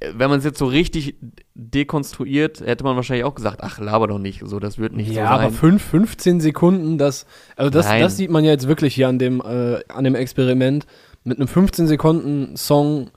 wenn 0.00 0.28
man 0.28 0.38
es 0.38 0.44
jetzt 0.44 0.58
so 0.58 0.66
richtig 0.66 1.16
dekonstruiert, 1.54 2.60
hätte 2.60 2.84
man 2.84 2.96
wahrscheinlich 2.96 3.24
auch 3.24 3.34
gesagt, 3.34 3.60
ach, 3.62 3.78
laber 3.78 4.06
doch 4.06 4.18
nicht, 4.18 4.42
so, 4.44 4.60
das 4.60 4.78
wird 4.78 4.92
nicht 4.92 5.08
ja, 5.08 5.12
so 5.12 5.20
sein. 5.20 5.24
Ja, 5.24 5.46
aber 5.46 5.50
5, 5.50 5.82
15 5.82 6.40
Sekunden, 6.40 6.98
das, 6.98 7.26
also 7.56 7.70
das, 7.70 7.86
das 7.88 8.16
sieht 8.16 8.30
man 8.30 8.44
ja 8.44 8.50
jetzt 8.50 8.68
wirklich 8.68 8.94
hier 8.94 9.08
an 9.08 9.18
dem, 9.18 9.40
äh, 9.40 9.78
an 9.88 10.04
dem 10.04 10.14
Experiment. 10.14 10.86
Mit 11.24 11.38
einem 11.38 11.48
15 11.48 11.88
Sekunden 11.88 12.56
Song 12.56 13.10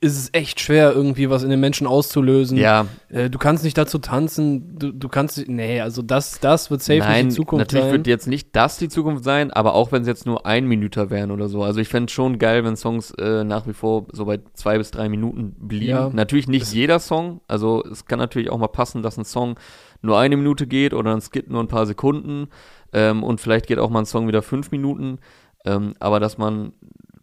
ist 0.00 0.18
es 0.18 0.30
echt 0.32 0.60
schwer, 0.60 0.92
irgendwie 0.92 1.28
was 1.28 1.42
in 1.42 1.50
den 1.50 1.60
Menschen 1.60 1.86
auszulösen. 1.86 2.56
Ja. 2.56 2.86
Äh, 3.10 3.28
du 3.28 3.38
kannst 3.38 3.64
nicht 3.64 3.76
dazu 3.76 3.98
tanzen, 3.98 4.78
du, 4.78 4.92
du 4.92 5.08
kannst, 5.08 5.46
nee, 5.46 5.80
also 5.80 6.00
das, 6.00 6.40
das 6.40 6.70
wird 6.70 6.82
safe 6.82 7.00
Nein, 7.00 7.28
die 7.28 7.34
Zukunft 7.34 7.60
natürlich 7.60 7.72
sein. 7.72 7.90
Natürlich 7.90 7.98
wird 7.98 8.06
jetzt 8.06 8.26
nicht 8.26 8.48
das 8.56 8.78
die 8.78 8.88
Zukunft 8.88 9.24
sein, 9.24 9.50
aber 9.50 9.74
auch 9.74 9.92
wenn 9.92 10.02
es 10.02 10.08
jetzt 10.08 10.26
nur 10.26 10.46
ein 10.46 10.66
Minüter 10.66 11.10
wären 11.10 11.30
oder 11.30 11.48
so. 11.48 11.62
Also 11.62 11.80
ich 11.80 11.88
fände 11.88 12.06
es 12.06 12.12
schon 12.12 12.38
geil, 12.38 12.64
wenn 12.64 12.76
Songs 12.76 13.10
äh, 13.12 13.44
nach 13.44 13.66
wie 13.66 13.74
vor 13.74 14.06
so 14.12 14.24
bei 14.24 14.40
zwei 14.54 14.78
bis 14.78 14.90
drei 14.90 15.08
Minuten 15.08 15.54
blieben. 15.58 15.86
Ja. 15.86 16.10
Natürlich 16.12 16.48
nicht 16.48 16.72
jeder 16.72 16.98
Song, 16.98 17.40
also 17.46 17.84
es 17.84 18.06
kann 18.06 18.18
natürlich 18.18 18.50
auch 18.50 18.58
mal 18.58 18.68
passen, 18.68 19.02
dass 19.02 19.18
ein 19.18 19.24
Song 19.24 19.58
nur 20.00 20.18
eine 20.18 20.36
Minute 20.36 20.66
geht 20.66 20.94
oder 20.94 21.14
ein 21.14 21.20
Skit 21.20 21.50
nur 21.50 21.60
ein 21.60 21.68
paar 21.68 21.86
Sekunden 21.86 22.48
ähm, 22.92 23.22
und 23.22 23.40
vielleicht 23.40 23.66
geht 23.66 23.78
auch 23.78 23.90
mal 23.90 24.00
ein 24.00 24.06
Song 24.06 24.28
wieder 24.28 24.42
fünf 24.42 24.70
Minuten. 24.70 25.18
Ähm, 25.66 25.94
aber 25.98 26.20
dass 26.20 26.36
man 26.36 26.72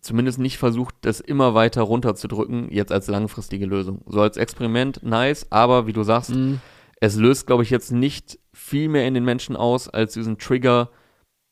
zumindest 0.02 0.40
nicht 0.40 0.58
versucht, 0.58 0.96
das 1.02 1.20
immer 1.20 1.54
weiter 1.54 1.84
runterzudrücken, 1.84 2.72
jetzt 2.72 2.92
als 2.92 3.08
langfristige 3.08 3.66
Lösung. 3.66 4.02
So 4.08 4.22
als 4.22 4.38
Experiment, 4.38 5.04
nice, 5.04 5.48
aber 5.52 5.88
wie 5.88 5.94
du 5.94 6.04
sagst, 6.04 6.32
mhm. 6.32 6.60
es 7.00 7.16
löst, 7.16 7.48
glaube 7.48 7.64
ich, 7.64 7.70
jetzt 7.70 7.92
nicht 7.92 8.40
viel 8.54 8.90
mehr 8.90 9.08
in 9.08 9.14
den 9.14 9.24
Menschen 9.24 9.56
aus, 9.56 9.88
als 9.88 10.14
diesen 10.14 10.38
Trigger, 10.40 10.90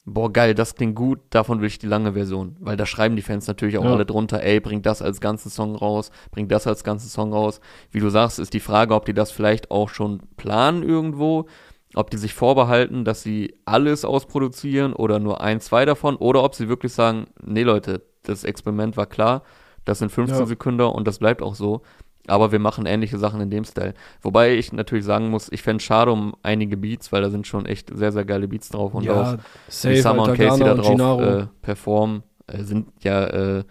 boah, 0.05 0.33
geil, 0.33 0.55
das 0.55 0.75
klingt 0.75 0.95
gut, 0.95 1.19
davon 1.29 1.61
will 1.61 1.67
ich 1.67 1.77
die 1.77 1.87
lange 1.87 2.13
Version. 2.13 2.55
Weil 2.59 2.75
da 2.75 2.87
schreiben 2.87 3.15
die 3.15 3.21
Fans 3.21 3.47
natürlich 3.47 3.77
auch 3.77 3.85
ja. 3.85 3.93
alle 3.93 4.05
drunter, 4.05 4.41
ey, 4.41 4.59
bring 4.59 4.81
das 4.81 5.03
als 5.03 5.21
ganzen 5.21 5.49
Song 5.51 5.75
raus, 5.75 6.09
bring 6.31 6.47
das 6.47 6.65
als 6.65 6.83
ganzen 6.83 7.09
Song 7.09 7.31
raus. 7.31 7.61
Wie 7.91 7.99
du 7.99 8.09
sagst, 8.09 8.39
ist 8.39 8.53
die 8.53 8.59
Frage, 8.59 8.95
ob 8.95 9.05
die 9.05 9.13
das 9.13 9.31
vielleicht 9.31 9.69
auch 9.69 9.89
schon 9.89 10.21
planen 10.37 10.81
irgendwo, 10.81 11.45
ob 11.93 12.09
die 12.09 12.17
sich 12.17 12.33
vorbehalten, 12.33 13.05
dass 13.05 13.21
sie 13.21 13.55
alles 13.65 14.05
ausproduzieren 14.05 14.93
oder 14.93 15.19
nur 15.19 15.41
ein, 15.41 15.59
zwei 15.59 15.85
davon, 15.85 16.15
oder 16.15 16.43
ob 16.43 16.55
sie 16.55 16.67
wirklich 16.67 16.93
sagen, 16.93 17.27
nee 17.43 17.63
Leute, 17.63 18.08
das 18.23 18.43
Experiment 18.43 18.97
war 18.97 19.05
klar, 19.05 19.43
das 19.85 19.99
sind 19.99 20.11
15 20.11 20.39
ja. 20.39 20.45
Sekunden 20.45 20.81
und 20.81 21.07
das 21.07 21.19
bleibt 21.19 21.41
auch 21.41 21.55
so. 21.55 21.81
Aber 22.27 22.51
wir 22.51 22.59
machen 22.59 22.85
ähnliche 22.85 23.17
Sachen 23.17 23.41
in 23.41 23.49
dem 23.49 23.63
Style. 23.63 23.95
Wobei 24.21 24.53
ich 24.53 24.71
natürlich 24.71 25.05
sagen 25.05 25.29
muss, 25.29 25.51
ich 25.51 25.63
fände 25.63 25.77
es 25.77 25.83
schade 25.83 26.11
um 26.11 26.35
einige 26.43 26.77
Beats, 26.77 27.11
weil 27.11 27.23
da 27.23 27.31
sind 27.31 27.47
schon 27.47 27.65
echt 27.65 27.89
sehr, 27.95 28.11
sehr 28.11 28.23
geile 28.23 28.47
Beats 28.47 28.69
drauf 28.69 28.93
und 28.93 29.03
ja, 29.03 29.13
auch 29.13 29.37
safe, 29.67 29.95
wie 29.95 30.01
Summer 30.01 30.23
und 30.23 30.37
Casey 30.37 30.63
da 30.63 30.75
drauf 30.75 31.21
äh, 31.21 31.47
performen, 31.63 32.23
äh, 32.45 32.61
sind 32.63 32.89
ja 33.01 33.25
äh, 33.25 33.63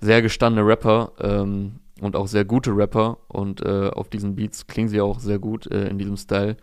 sehr 0.00 0.20
gestandene 0.20 0.66
Rapper 0.66 1.12
ähm, 1.20 1.80
und 2.00 2.14
auch 2.14 2.26
sehr 2.26 2.44
gute 2.44 2.76
Rapper 2.76 3.18
und 3.28 3.64
äh, 3.64 3.88
auf 3.88 4.10
diesen 4.10 4.36
Beats 4.36 4.66
klingen 4.66 4.88
sie 4.88 5.00
auch 5.00 5.18
sehr 5.18 5.38
gut 5.38 5.66
äh, 5.70 5.88
in 5.88 5.98
diesem 5.98 6.16
Style. 6.16 6.56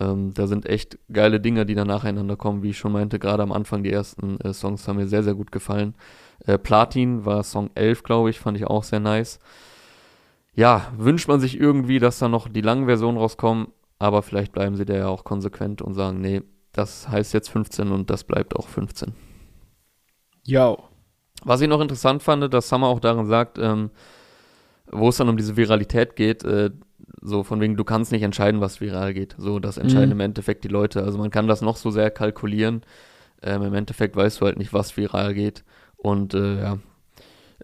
Ähm, 0.00 0.32
da 0.34 0.46
sind 0.46 0.66
echt 0.66 0.98
geile 1.12 1.40
Dinge, 1.40 1.66
die 1.66 1.74
dann 1.74 1.88
nacheinander 1.88 2.36
kommen, 2.36 2.62
wie 2.62 2.70
ich 2.70 2.78
schon 2.78 2.92
meinte, 2.92 3.18
gerade 3.18 3.42
am 3.42 3.52
Anfang 3.52 3.82
die 3.82 3.92
ersten 3.92 4.40
äh, 4.40 4.52
Songs 4.52 4.86
haben 4.86 4.96
mir 4.96 5.08
sehr, 5.08 5.22
sehr 5.22 5.34
gut 5.34 5.50
gefallen. 5.52 5.94
Äh, 6.46 6.58
Platin 6.58 7.24
war 7.24 7.42
Song 7.42 7.70
11, 7.74 8.02
glaube 8.02 8.30
ich, 8.30 8.38
fand 8.38 8.56
ich 8.56 8.66
auch 8.66 8.84
sehr 8.84 9.00
nice. 9.00 9.38
Ja, 10.54 10.92
wünscht 10.96 11.28
man 11.28 11.40
sich 11.40 11.58
irgendwie, 11.58 11.98
dass 11.98 12.18
da 12.18 12.28
noch 12.28 12.48
die 12.48 12.60
langen 12.60 12.86
Versionen 12.86 13.18
rauskommen, 13.18 13.68
aber 13.98 14.22
vielleicht 14.22 14.52
bleiben 14.52 14.76
sie 14.76 14.84
da 14.84 14.94
ja 14.94 15.08
auch 15.08 15.24
konsequent 15.24 15.82
und 15.82 15.94
sagen, 15.94 16.20
nee, 16.20 16.42
das 16.72 17.08
heißt 17.08 17.34
jetzt 17.34 17.48
15 17.50 17.90
und 17.90 18.10
das 18.10 18.24
bleibt 18.24 18.56
auch 18.56 18.68
15. 18.68 19.12
Ja. 20.44 20.76
Was 21.44 21.60
ich 21.60 21.68
noch 21.68 21.80
interessant 21.80 22.22
fand, 22.22 22.52
dass 22.52 22.68
Summer 22.68 22.88
auch 22.88 23.00
darin 23.00 23.26
sagt, 23.26 23.58
ähm, 23.58 23.90
wo 24.90 25.08
es 25.08 25.16
dann 25.16 25.28
um 25.28 25.36
diese 25.36 25.56
Viralität 25.56 26.16
geht, 26.16 26.44
äh, 26.44 26.70
so 27.20 27.42
von 27.42 27.60
wegen, 27.60 27.76
du 27.76 27.84
kannst 27.84 28.12
nicht 28.12 28.22
entscheiden, 28.22 28.60
was 28.60 28.80
viral 28.80 29.14
geht. 29.14 29.34
So, 29.38 29.58
das 29.58 29.78
entscheiden 29.78 30.06
mhm. 30.06 30.12
im 30.12 30.20
Endeffekt 30.20 30.64
die 30.64 30.68
Leute. 30.68 31.02
Also 31.02 31.18
man 31.18 31.30
kann 31.30 31.48
das 31.48 31.62
noch 31.62 31.76
so 31.76 31.90
sehr 31.90 32.10
kalkulieren. 32.10 32.82
Ähm, 33.42 33.62
Im 33.62 33.74
Endeffekt 33.74 34.16
weißt 34.16 34.40
du 34.40 34.46
halt 34.46 34.58
nicht, 34.58 34.72
was 34.72 34.96
viral 34.96 35.34
geht. 35.34 35.64
Und 35.98 36.34
äh, 36.34 36.60
ja, 36.60 36.78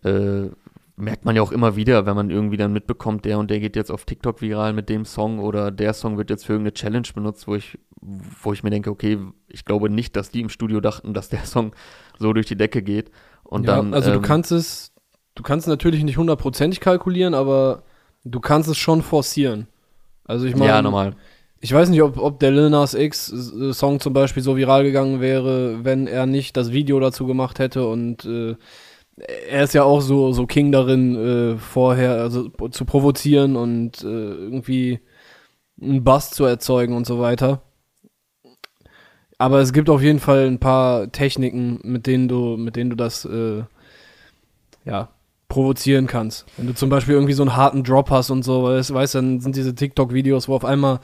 äh, 0.04 0.50
merkt 0.96 1.24
man 1.24 1.34
ja 1.34 1.42
auch 1.42 1.52
immer 1.52 1.76
wieder, 1.76 2.06
wenn 2.06 2.14
man 2.14 2.30
irgendwie 2.30 2.56
dann 2.56 2.72
mitbekommt, 2.72 3.24
der 3.24 3.38
und 3.38 3.50
der 3.50 3.60
geht 3.60 3.76
jetzt 3.76 3.90
auf 3.90 4.04
TikTok 4.04 4.40
viral 4.40 4.72
mit 4.72 4.88
dem 4.88 5.04
Song 5.04 5.38
oder 5.40 5.70
der 5.70 5.92
Song 5.92 6.18
wird 6.18 6.30
jetzt 6.30 6.46
für 6.46 6.52
irgendeine 6.52 6.74
Challenge 6.74 7.08
benutzt, 7.14 7.48
wo 7.48 7.54
ich, 7.54 7.78
wo 8.00 8.52
ich 8.52 8.62
mir 8.62 8.70
denke, 8.70 8.90
okay, 8.90 9.18
ich 9.48 9.64
glaube 9.64 9.90
nicht, 9.90 10.14
dass 10.14 10.30
die 10.30 10.40
im 10.40 10.48
Studio 10.48 10.80
dachten, 10.80 11.14
dass 11.14 11.28
der 11.30 11.44
Song 11.44 11.74
so 12.18 12.32
durch 12.32 12.46
die 12.46 12.56
Decke 12.56 12.82
geht. 12.82 13.10
Und 13.42 13.66
ja, 13.66 13.76
dann, 13.76 13.94
also 13.94 14.10
ähm, 14.10 14.20
du 14.20 14.26
kannst 14.26 14.52
es, 14.52 14.92
du 15.34 15.42
kannst 15.42 15.66
natürlich 15.66 16.04
nicht 16.04 16.16
hundertprozentig 16.16 16.80
kalkulieren, 16.80 17.34
aber 17.34 17.82
du 18.24 18.40
kannst 18.40 18.68
es 18.68 18.78
schon 18.78 19.02
forcieren. 19.02 19.66
Also 20.24 20.46
ich 20.46 20.54
meine, 20.54 20.70
ja, 20.70 20.82
normal. 20.82 21.16
Ich 21.64 21.72
weiß 21.72 21.88
nicht, 21.88 22.02
ob, 22.02 22.18
ob 22.18 22.40
der 22.40 22.50
Lil 22.50 22.68
Nas 22.68 22.92
X 22.92 23.32
äh, 23.32 23.72
zum 23.72 24.12
Beispiel 24.12 24.42
so 24.42 24.54
viral 24.54 24.84
gegangen 24.84 25.22
wäre, 25.22 25.82
wenn 25.82 26.06
er 26.06 26.26
nicht 26.26 26.58
das 26.58 26.72
Video 26.72 27.00
dazu 27.00 27.26
gemacht 27.26 27.58
hätte 27.58 27.86
und 27.88 28.26
äh, 28.26 28.54
er 29.48 29.64
ist 29.64 29.72
ja 29.72 29.82
auch 29.82 30.02
so, 30.02 30.32
so 30.32 30.44
King 30.44 30.72
darin, 30.72 31.16
äh, 31.16 31.56
vorher 31.56 32.16
also, 32.16 32.50
zu 32.50 32.84
provozieren 32.84 33.56
und 33.56 34.02
äh, 34.02 34.04
irgendwie 34.04 35.00
einen 35.80 36.04
Bass 36.04 36.32
zu 36.32 36.44
erzeugen 36.44 36.94
und 36.94 37.06
so 37.06 37.18
weiter. 37.18 37.62
Aber 39.38 39.60
es 39.60 39.72
gibt 39.72 39.88
auf 39.88 40.02
jeden 40.02 40.20
Fall 40.20 40.46
ein 40.46 40.60
paar 40.60 41.10
Techniken, 41.12 41.80
mit 41.82 42.06
denen 42.06 42.28
du, 42.28 42.58
mit 42.58 42.76
denen 42.76 42.90
du 42.90 42.96
das 42.96 43.24
äh, 43.24 43.62
ja, 44.84 45.08
provozieren 45.48 46.08
kannst. 46.08 46.44
Wenn 46.58 46.66
du 46.66 46.74
zum 46.74 46.90
Beispiel 46.90 47.14
irgendwie 47.14 47.32
so 47.32 47.42
einen 47.42 47.56
harten 47.56 47.84
Drop 47.84 48.10
hast 48.10 48.30
und 48.30 48.42
so, 48.42 48.64
weißt, 48.64 48.92
weißt 48.92 49.14
dann 49.14 49.40
sind 49.40 49.56
diese 49.56 49.74
TikTok-Videos, 49.74 50.46
wo 50.48 50.56
auf 50.56 50.64
einmal, 50.66 51.00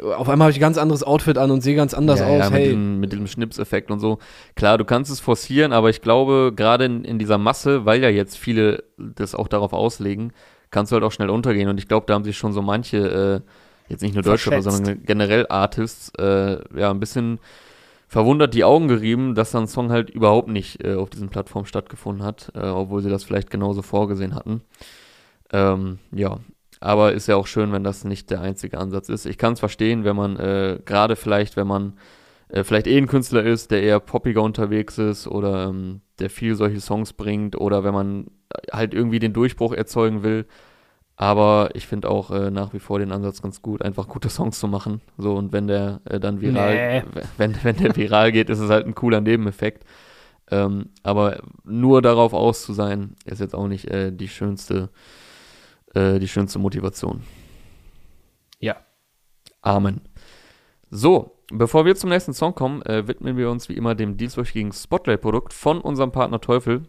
auf 0.00 0.28
einmal 0.28 0.46
habe 0.46 0.50
ich 0.50 0.58
ein 0.58 0.60
ganz 0.60 0.76
anderes 0.76 1.04
Outfit 1.04 1.38
an 1.38 1.50
und 1.50 1.62
sehe 1.62 1.76
ganz 1.76 1.94
anders 1.94 2.20
ja, 2.20 2.26
aus. 2.26 2.38
Ja, 2.38 2.50
hey. 2.50 2.60
mit, 2.60 2.72
dem, 2.72 3.00
mit 3.00 3.12
dem 3.12 3.26
Schnipseffekt 3.26 3.90
und 3.90 4.00
so. 4.00 4.18
Klar, 4.56 4.78
du 4.78 4.84
kannst 4.84 5.10
es 5.10 5.20
forcieren, 5.20 5.72
aber 5.72 5.90
ich 5.90 6.02
glaube, 6.02 6.52
gerade 6.54 6.84
in, 6.84 7.04
in 7.04 7.18
dieser 7.18 7.38
Masse, 7.38 7.84
weil 7.84 8.02
ja 8.02 8.08
jetzt 8.08 8.36
viele 8.36 8.84
das 8.98 9.34
auch 9.34 9.48
darauf 9.48 9.72
auslegen, 9.72 10.32
kannst 10.70 10.90
du 10.90 10.94
halt 10.94 11.04
auch 11.04 11.12
schnell 11.12 11.30
untergehen. 11.30 11.68
Und 11.68 11.78
ich 11.78 11.86
glaube, 11.86 12.06
da 12.06 12.14
haben 12.14 12.24
sich 12.24 12.36
schon 12.36 12.52
so 12.52 12.60
manche, 12.60 13.42
äh, 13.86 13.90
jetzt 13.90 14.02
nicht 14.02 14.14
nur 14.14 14.24
Deutsche, 14.24 14.60
sondern 14.60 15.04
generell 15.04 15.46
Artists, 15.48 16.10
äh, 16.18 16.58
ja, 16.76 16.90
ein 16.90 17.00
bisschen 17.00 17.38
verwundert 18.08 18.54
die 18.54 18.64
Augen 18.64 18.88
gerieben, 18.88 19.34
dass 19.34 19.52
dann 19.52 19.64
ein 19.64 19.68
Song 19.68 19.90
halt 19.90 20.10
überhaupt 20.10 20.48
nicht 20.48 20.84
äh, 20.84 20.94
auf 20.94 21.10
diesen 21.10 21.28
Plattformen 21.28 21.66
stattgefunden 21.66 22.24
hat, 22.24 22.52
äh, 22.54 22.66
obwohl 22.66 23.02
sie 23.02 23.10
das 23.10 23.24
vielleicht 23.24 23.50
genauso 23.50 23.82
vorgesehen 23.82 24.34
hatten. 24.34 24.62
Ähm, 25.52 25.98
ja, 26.12 26.38
aber 26.84 27.12
ist 27.12 27.28
ja 27.28 27.36
auch 27.36 27.46
schön, 27.46 27.72
wenn 27.72 27.82
das 27.82 28.04
nicht 28.04 28.30
der 28.30 28.42
einzige 28.42 28.78
Ansatz 28.78 29.08
ist. 29.08 29.24
Ich 29.24 29.38
kann 29.38 29.54
es 29.54 29.60
verstehen, 29.60 30.04
wenn 30.04 30.16
man 30.16 30.36
äh, 30.36 30.78
gerade 30.84 31.16
vielleicht, 31.16 31.56
wenn 31.56 31.66
man 31.66 31.94
äh, 32.48 32.62
vielleicht 32.62 32.86
eh 32.86 32.98
ein 32.98 33.06
Künstler 33.06 33.42
ist, 33.42 33.70
der 33.70 33.82
eher 33.82 34.00
poppiger 34.00 34.42
unterwegs 34.42 34.98
ist 34.98 35.26
oder 35.26 35.68
ähm, 35.68 36.02
der 36.18 36.28
viel 36.28 36.54
solche 36.54 36.80
Songs 36.80 37.14
bringt 37.14 37.56
oder 37.56 37.84
wenn 37.84 37.94
man 37.94 38.26
halt 38.70 38.92
irgendwie 38.92 39.18
den 39.18 39.32
Durchbruch 39.32 39.72
erzeugen 39.72 40.22
will, 40.22 40.46
aber 41.16 41.70
ich 41.72 41.86
finde 41.86 42.10
auch 42.10 42.30
äh, 42.30 42.50
nach 42.50 42.74
wie 42.74 42.80
vor 42.80 42.98
den 42.98 43.12
Ansatz 43.12 43.40
ganz 43.40 43.62
gut, 43.62 43.80
einfach 43.80 44.06
gute 44.06 44.28
Songs 44.28 44.60
zu 44.60 44.68
machen. 44.68 45.00
So, 45.16 45.34
und 45.36 45.54
wenn 45.54 45.68
der 45.68 46.02
äh, 46.04 46.20
dann 46.20 46.42
viral, 46.42 47.02
nee. 47.02 47.22
wenn, 47.38 47.56
wenn 47.62 47.76
der 47.76 47.96
viral 47.96 48.30
geht, 48.30 48.50
ist 48.50 48.58
es 48.58 48.68
halt 48.68 48.86
ein 48.86 48.94
cooler 48.94 49.22
Nebeneffekt. 49.22 49.84
Ähm, 50.50 50.90
aber 51.02 51.40
nur 51.64 52.02
darauf 52.02 52.34
aus 52.34 52.62
zu 52.62 52.74
sein, 52.74 53.14
ist 53.24 53.40
jetzt 53.40 53.54
auch 53.54 53.68
nicht 53.68 53.88
äh, 53.88 54.12
die 54.12 54.28
schönste, 54.28 54.90
äh, 55.94 56.18
die 56.18 56.28
schönste 56.28 56.58
Motivation. 56.58 57.22
Ja. 58.58 58.76
Amen. 59.62 60.00
So, 60.90 61.38
bevor 61.52 61.84
wir 61.84 61.96
zum 61.96 62.10
nächsten 62.10 62.34
Song 62.34 62.54
kommen, 62.54 62.82
äh, 62.82 63.08
widmen 63.08 63.36
wir 63.36 63.50
uns 63.50 63.68
wie 63.68 63.74
immer 63.74 63.94
dem 63.94 64.16
dieswöchigen 64.16 64.72
Spotlight-Produkt 64.72 65.52
von 65.52 65.80
unserem 65.80 66.12
Partner 66.12 66.40
Teufel. 66.40 66.86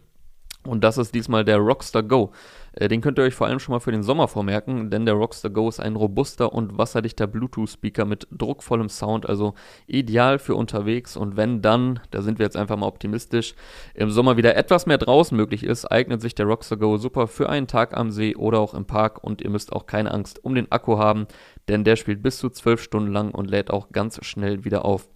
Und 0.66 0.84
das 0.84 0.98
ist 0.98 1.14
diesmal 1.14 1.46
der 1.46 1.58
Rockstar 1.58 2.04
Go. 2.04 2.32
Äh, 2.76 2.88
den 2.88 3.02
könnt 3.02 3.18
ihr 3.18 3.24
euch 3.24 3.34
vor 3.34 3.48
allem 3.48 3.60
schon 3.60 3.74
mal 3.74 3.80
für 3.80 3.92
den 3.92 4.04
Sommer 4.04 4.28
vormerken, 4.28 4.90
denn 4.90 5.06
der 5.06 5.16
Rockstar 5.16 5.52
Go 5.52 5.68
ist 5.70 5.80
ein 5.80 5.96
robuster 5.96 6.54
und 6.54 6.78
wasserdichter 6.78 7.28
Bluetooth-Speaker 7.28 8.06
mit 8.06 8.28
druckvollem 8.32 8.90
Sound, 8.90 9.28
also 9.28 9.56
ideal 9.88 10.40
für 10.40 10.56
unterwegs. 10.56 11.18
Und 11.18 11.38
wenn 11.38 11.62
dann, 11.62 12.00
da 12.12 12.22
sind 12.22 12.40
wir 12.40 12.46
jetzt 12.46 12.58
einfach 12.58 12.78
mal 12.78 12.88
optimistisch, 12.88 13.56
im 13.94 14.12
Sommer 14.12 14.38
wieder 14.38 14.56
etwas 14.56 14.86
mehr 14.86 14.98
draußen 14.98 15.36
möglich 15.36 15.64
ist, 15.64 15.86
eignet 15.86 16.22
sich 16.22 16.36
der 16.36 16.46
Rockstar 16.46 16.78
Go 16.78 16.98
super 16.98 17.28
für 17.28 17.50
einen 17.50 17.68
Tag 17.68 17.96
am 17.96 18.12
See 18.12 18.36
oder 18.36 18.60
auch 18.60 18.74
im 18.74 18.86
Park 18.86 19.24
und 19.24 19.42
ihr 19.42 19.50
müsst 19.50 19.74
auch 19.74 19.86
keine 19.86 20.12
Angst 20.12 20.44
um 20.44 20.56
den 20.56 20.72
Akku 20.72 20.98
haben, 20.98 21.28
denn 21.68 21.84
der 21.84 21.96
spielt 21.96 22.22
bis 22.22 22.38
zu 22.38 22.50
12 22.50 22.82
Stunden 22.82 23.12
lang 23.12 23.32
und 23.32 23.50
lädt 23.50 23.72
auch 23.72 23.90
ganz 23.92 24.24
schnell 24.24 24.66
wieder 24.66 24.86
auf. 24.86 25.08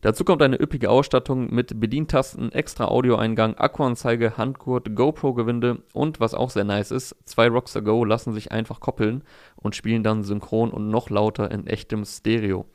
Dazu 0.00 0.24
kommt 0.24 0.42
eine 0.42 0.60
üppige 0.60 0.90
Ausstattung 0.90 1.52
mit 1.52 1.80
Bedientasten, 1.80 2.52
extra 2.52 2.84
Audioeingang, 2.84 3.54
Akkuanzeige, 3.56 4.36
Handgurt, 4.36 4.94
GoPro-Gewinde 4.94 5.82
und 5.92 6.20
was 6.20 6.34
auch 6.34 6.50
sehr 6.50 6.64
nice 6.64 6.92
ist, 6.92 7.16
zwei 7.24 7.48
Rockstar 7.48 7.82
Go 7.82 8.04
lassen 8.04 8.32
sich 8.32 8.52
einfach 8.52 8.78
koppeln 8.78 9.24
und 9.56 9.74
spielen 9.74 10.04
dann 10.04 10.22
synchron 10.22 10.70
und 10.70 10.88
noch 10.88 11.10
lauter 11.10 11.50
in 11.50 11.66
echtem 11.66 12.04
Stereo. 12.04 12.66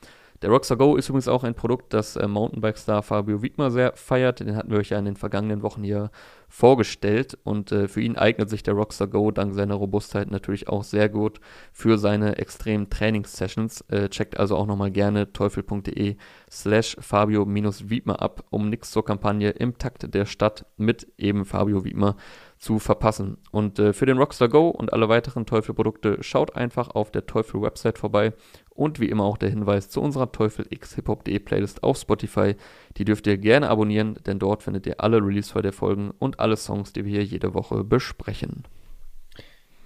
Der 0.44 0.50
Rockstar 0.50 0.76
Go 0.76 0.98
ist 0.98 1.08
übrigens 1.08 1.30
auch 1.30 1.46
ein 1.46 1.56
Produkt, 1.56 1.94
das 1.94 2.18
äh, 2.18 2.28
Mountainbike-Star 2.28 3.02
Fabio 3.02 3.42
Wiedmer 3.42 3.72
sehr 3.72 3.94
feiert. 3.94 4.42
Den 4.42 4.58
hatten 4.58 4.72
wir 4.72 4.80
euch 4.80 4.90
ja 4.90 5.00
in 5.00 5.06
den 5.06 5.16
vergangenen 5.16 5.62
Wochen 5.62 5.84
hier 5.84 6.12
vorgestellt 6.50 7.38
und 7.44 7.72
äh, 7.72 7.88
für 7.88 8.02
ihn 8.02 8.18
eignet 8.18 8.50
sich 8.50 8.62
der 8.62 8.74
Rockstar 8.74 9.08
Go 9.08 9.32
dank 9.32 9.54
seiner 9.54 9.76
Robustheit 9.76 10.30
natürlich 10.30 10.68
auch 10.68 10.84
sehr 10.84 11.08
gut 11.08 11.40
für 11.72 11.98
seine 11.98 12.38
extremen 12.38 12.90
Trainingssessions. 12.90 13.86
Äh, 13.88 14.10
checkt 14.10 14.38
also 14.38 14.58
auch 14.58 14.68
nochmal 14.68 14.92
gerne 14.92 15.32
teufel.de 15.32 16.18
slash 16.52 16.98
Fabio-Wiedmer 17.00 18.22
ab, 18.22 18.44
um 18.50 18.70
nichts 18.70 18.92
zur 18.92 19.06
Kampagne 19.06 19.50
im 19.50 19.78
Takt 19.78 20.14
der 20.14 20.26
Stadt 20.26 20.66
mit 20.76 21.08
eben 21.18 21.46
Fabio 21.46 21.86
Wiedmer 21.86 22.18
zu 22.60 22.80
verpassen. 22.80 23.38
Und 23.52 23.80
äh, 23.80 23.92
für 23.92 24.06
den 24.06 24.18
Rockstar 24.18 24.48
Go 24.48 24.70
und 24.70 24.94
alle 24.94 25.10
weiteren 25.10 25.46
Teufel-Produkte 25.46 26.22
schaut 26.22 26.56
einfach 26.56 26.90
auf 26.90 27.12
der 27.12 27.26
Teufel-Website 27.26 27.98
vorbei 27.98 28.34
und 28.76 29.00
wie 29.00 29.10
immer 29.10 29.24
auch 29.24 29.38
der 29.38 29.50
Hinweis 29.50 29.90
zu 29.90 30.02
unserer 30.02 30.32
Teufel 30.32 30.66
X 30.70 30.96
Hip-Hop.de 30.96 31.38
Playlist 31.40 31.84
auf 31.84 31.98
Spotify. 31.98 32.56
Die 32.98 33.06
dürft 33.06 33.28
ihr 33.28 33.38
gerne 33.38 33.70
abonnieren, 33.70 34.18
denn 34.26 34.40
dort 34.40 34.64
findet 34.64 34.88
ihr 34.88 35.00
alle 35.00 35.18
Release 35.18 35.54
der 35.62 35.74
Folgen 35.74 36.12
und 36.20 36.40
alle 36.40 36.58
Songs, 36.58 36.94
die 36.94 37.06
wir 37.06 37.12
hier 37.12 37.24
jede 37.24 37.54
Woche 37.54 37.84
besprechen. 37.84 38.64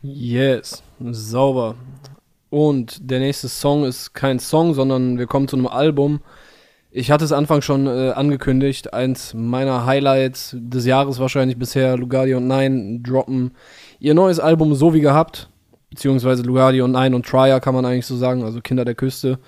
Yes, 0.02 0.84
sauber. 1.00 1.76
Und 2.50 3.10
der 3.12 3.20
nächste 3.20 3.50
Song 3.50 3.84
ist 3.84 4.14
kein 4.14 4.40
Song, 4.40 4.74
sondern 4.74 5.18
wir 5.18 5.28
kommen 5.28 5.48
zu 5.48 5.58
einem 5.58 5.68
Album. 5.68 6.22
Ich 6.90 7.12
hatte 7.12 7.26
es 7.26 7.34
Anfang 7.34 7.62
schon 7.62 7.86
äh, 7.86 8.12
angekündigt, 8.12 8.94
eins 8.94 9.34
meiner 9.34 9.86
Highlights 9.86 10.56
des 10.58 10.86
Jahres 10.86 11.20
wahrscheinlich 11.20 11.60
bisher, 11.60 11.98
Lugardi 11.98 12.34
und 12.34 12.48
Nine 12.48 13.02
droppen 13.02 13.52
ihr 14.00 14.14
neues 14.14 14.40
Album 14.40 14.74
so 14.74 14.94
wie 14.94 15.02
gehabt 15.02 15.50
beziehungsweise 15.90 16.44
Lugardi 16.44 16.82
und 16.82 16.92
Nine 16.92 17.16
und 17.16 17.26
Trier 17.26 17.60
kann 17.60 17.76
man 17.76 17.86
eigentlich 17.86 18.06
so 18.06 18.16
sagen, 18.16 18.44
also 18.44 18.62
Kinder 18.62 18.86
der 18.86 18.96
Küste. 18.96 19.40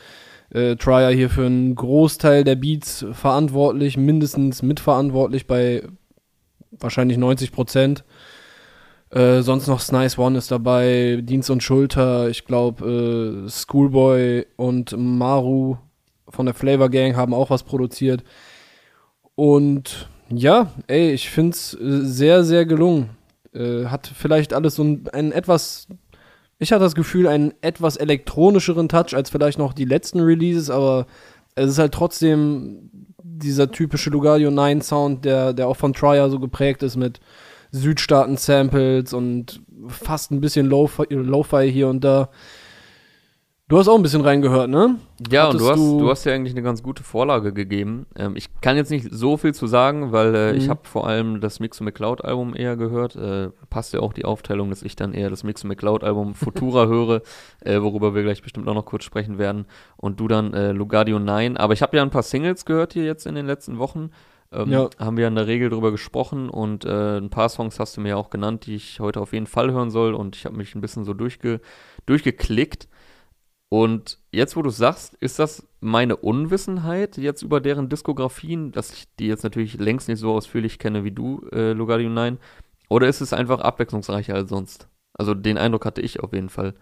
Äh, 0.52 0.76
Trier 0.78 1.10
hier 1.10 1.30
für 1.30 1.46
einen 1.46 1.76
Großteil 1.76 2.44
der 2.44 2.56
Beats 2.56 3.06
verantwortlich, 3.12 3.98
mindestens 3.98 4.64
mitverantwortlich 4.64 5.48
bei 5.48 5.84
wahrscheinlich 6.72 7.18
90 7.18 7.52
Prozent. 7.52 8.04
Äh, 9.12 9.42
sonst 9.42 9.68
noch 9.68 9.80
Snice 9.80 10.20
One 10.20 10.38
ist 10.38 10.52
dabei, 10.52 11.20
Dienst 11.24 11.50
und 11.50 11.64
Schulter, 11.64 12.30
ich 12.30 12.46
glaube 12.46 13.46
äh, 13.46 13.50
Schoolboy 13.50 14.46
und 14.56 14.96
Maru 14.98 15.78
von 16.30 16.46
der 16.46 16.54
Flavor 16.54 16.90
Gang 16.90 17.16
haben 17.16 17.34
auch 17.34 17.50
was 17.50 17.64
produziert. 17.64 18.24
Und 19.34 20.10
ja, 20.30 20.72
ey, 20.88 21.12
ich 21.12 21.30
finde 21.30 21.52
es 21.52 21.74
äh, 21.74 22.04
sehr, 22.04 22.44
sehr 22.44 22.66
gelungen. 22.66 23.10
Äh, 23.54 23.86
hat 23.86 24.06
vielleicht 24.08 24.54
alles 24.54 24.76
so 24.76 24.84
ein, 24.84 25.08
einen 25.12 25.32
etwas 25.32 25.88
ich 26.60 26.72
hatte 26.74 26.84
das 26.84 26.96
Gefühl, 26.96 27.26
einen 27.28 27.54
etwas 27.62 27.96
elektronischeren 27.96 28.90
Touch 28.90 29.14
als 29.14 29.30
vielleicht 29.30 29.58
noch 29.58 29.74
die 29.74 29.86
letzten 29.86 30.20
Releases, 30.20 30.70
aber 30.70 31.08
es 31.56 31.72
ist 31.72 31.80
halt 31.80 31.94
trotzdem 31.94 32.90
dieser 33.24 33.72
typische 33.72 34.10
Lugario 34.10 34.52
9 34.52 34.82
Sound, 34.82 35.26
der, 35.26 35.54
der 35.54 35.68
auch 35.68 35.78
von 35.78 35.94
Trier 35.94 36.30
so 36.30 36.40
geprägt 36.40 36.84
ist 36.84 36.98
mit 36.98 37.22
Südstaaten-Samples 37.72 39.14
und 39.14 39.62
fast 39.88 40.32
ein 40.32 40.42
bisschen 40.42 40.66
Lo-Fi 40.66 41.72
hier 41.72 41.88
und 41.88 42.04
da. 42.04 42.30
Du 43.70 43.78
hast 43.78 43.88
auch 43.88 43.96
ein 43.96 44.02
bisschen 44.02 44.22
reingehört, 44.22 44.68
ne? 44.68 44.96
Ja, 45.30 45.44
Hattest 45.44 45.54
und 45.54 45.62
du 45.62 45.70
hast, 45.70 45.78
du, 45.80 46.00
du 46.00 46.10
hast 46.10 46.24
ja 46.24 46.34
eigentlich 46.34 46.56
eine 46.56 46.64
ganz 46.64 46.82
gute 46.82 47.04
Vorlage 47.04 47.54
gegeben. 47.54 48.08
Ähm, 48.16 48.36
ich 48.36 48.50
kann 48.62 48.76
jetzt 48.78 48.90
nicht 48.90 49.08
so 49.12 49.38
viel 49.38 49.54
zu 49.54 49.68
sagen, 49.68 50.12
weil 50.12 50.34
äh, 50.34 50.52
mhm. 50.52 50.58
ich 50.58 50.70
habe 50.70 50.80
vor 50.86 51.06
allem 51.06 51.40
das 51.40 51.60
Mix 51.60 51.80
McCloud 51.80 52.26
Album 52.26 52.56
eher 52.56 52.76
gehört. 52.78 53.16
Äh, 53.16 53.52
passt 53.70 53.94
ja 53.94 54.00
auch 54.00 54.14
die 54.14 54.26
Aufteilung, 54.26 54.72
dass 54.72 54.82
ich 54.82 54.96
dann 54.96 55.14
eher 55.14 55.30
das 55.30 55.44
Mix 55.44 55.64
McCloud 55.64 56.04
Album 56.04 56.34
Futura 56.34 56.88
höre, 56.88 57.22
äh, 57.60 57.80
worüber 57.80 58.16
wir 58.16 58.24
gleich 58.24 58.42
bestimmt 58.42 58.68
auch 58.68 58.74
noch 58.74 58.86
kurz 58.86 59.04
sprechen 59.04 59.38
werden. 59.38 59.68
Und 59.98 60.20
du 60.20 60.28
dann 60.28 60.52
äh, 60.56 60.72
Lugardio 60.72 61.20
9. 61.20 61.56
Aber 61.56 61.74
ich 61.74 61.84
habe 61.84 61.96
ja 61.96 62.02
ein 62.02 62.10
paar 62.10 62.24
Singles 62.24 62.66
gehört 62.66 62.94
hier 62.94 63.06
jetzt 63.06 63.28
in 63.28 63.36
den 63.36 63.46
letzten 63.46 63.78
Wochen. 63.78 64.10
Ähm, 64.52 64.72
ja. 64.72 64.90
Haben 64.98 65.18
wir 65.18 65.28
in 65.28 65.36
der 65.36 65.46
Regel 65.46 65.70
drüber 65.70 65.92
gesprochen 65.92 66.50
und 66.50 66.86
äh, 66.86 67.20
ein 67.20 67.30
paar 67.30 67.50
Songs 67.50 67.80
hast 67.80 67.98
du 67.98 68.02
mir 68.02 68.10
ja 68.10 68.16
auch 68.16 68.32
genannt, 68.32 68.66
die 68.66 68.74
ich 68.74 69.00
heute 69.00 69.22
auf 69.22 69.32
jeden 69.32 69.46
Fall 69.46 69.72
hören 69.72 69.92
soll. 69.92 70.16
Und 70.16 70.36
ich 70.36 70.46
habe 70.46 70.58
mich 70.58 70.74
ein 70.74 70.82
bisschen 70.82 71.06
so 71.06 71.14
durchge 71.14 71.62
durchgeklickt. 72.08 72.88
Und 73.70 74.18
jetzt, 74.32 74.56
wo 74.56 74.64
du 74.64 74.72
sagst, 74.72 75.14
ist 75.20 75.38
das 75.38 75.68
meine 75.80 76.18
Unwissenheit 76.18 77.18
jetzt 77.18 77.44
über 77.44 77.62
deren 77.62 77.88
Diskografien, 77.88 78.72
dass 78.72 78.92
ich 78.92 79.06
die 79.20 79.28
jetzt 79.28 79.44
natürlich 79.44 79.76
längst 79.76 80.08
nicht 80.08 80.20
so 80.20 80.34
ausführlich 80.34 80.80
kenne 80.80 81.04
wie 81.04 81.12
du, 81.12 81.48
äh, 81.52 81.74
Lugardio 81.74 82.10
9, 82.10 82.40
oder 82.90 83.08
ist 83.08 83.22
es 83.22 83.32
einfach 83.32 83.60
abwechslungsreicher 83.60 84.34
als 84.34 84.50
sonst? 84.50 84.88
Also 85.14 85.36
den 85.36 85.60
Eindruck 85.60 85.86
hatte 85.86 86.02
ich 86.02 86.20
auf 86.20 86.34
jeden 86.34 86.50
Fall. 86.50 86.74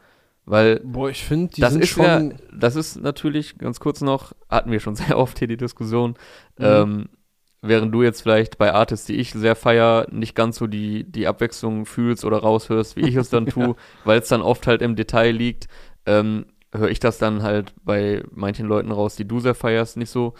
Weil 0.45 0.79
Boah, 0.79 1.09
ich 1.09 1.25
finde, 1.25 1.53
die 1.53 1.61
das 1.61 1.73
sind 1.73 1.83
ist 1.83 1.89
schon. 1.89 2.05
Ja, 2.05 2.29
das 2.57 2.77
ist 2.77 3.01
natürlich, 3.01 3.57
ganz 3.57 3.81
kurz 3.81 3.99
noch, 3.99 4.31
hatten 4.49 4.71
wir 4.71 4.79
schon 4.79 4.95
sehr 4.95 5.17
oft 5.17 5.37
hier 5.39 5.49
die 5.49 5.57
Diskussion, 5.57 6.11
mhm. 6.57 6.65
ähm, 6.65 7.09
während 7.61 7.93
du 7.93 8.01
jetzt 8.01 8.21
vielleicht 8.21 8.57
bei 8.57 8.73
Artists, 8.73 9.07
die 9.07 9.17
ich 9.17 9.33
sehr 9.33 9.57
feier, 9.57 10.07
nicht 10.09 10.35
ganz 10.35 10.55
so 10.55 10.67
die, 10.67 11.03
die 11.03 11.27
Abwechslung 11.27 11.85
fühlst 11.85 12.23
oder 12.23 12.37
raushörst, 12.37 12.95
wie 12.95 13.09
ich 13.09 13.15
es 13.15 13.29
dann 13.29 13.45
tue, 13.47 13.67
ja. 13.67 13.75
weil 14.05 14.19
es 14.19 14.29
dann 14.29 14.41
oft 14.41 14.67
halt 14.67 14.81
im 14.81 14.95
Detail 14.95 15.31
liegt. 15.31 15.67
Ähm, 16.05 16.45
höre 16.73 16.89
ich 16.89 16.99
das 16.99 17.17
dann 17.17 17.43
halt 17.43 17.73
bei 17.83 18.23
manchen 18.31 18.67
Leuten 18.67 18.91
raus, 18.91 19.15
die 19.15 19.27
du 19.27 19.39
sehr 19.39 19.55
feierst, 19.55 19.97
nicht 19.97 20.09
so. 20.09 20.33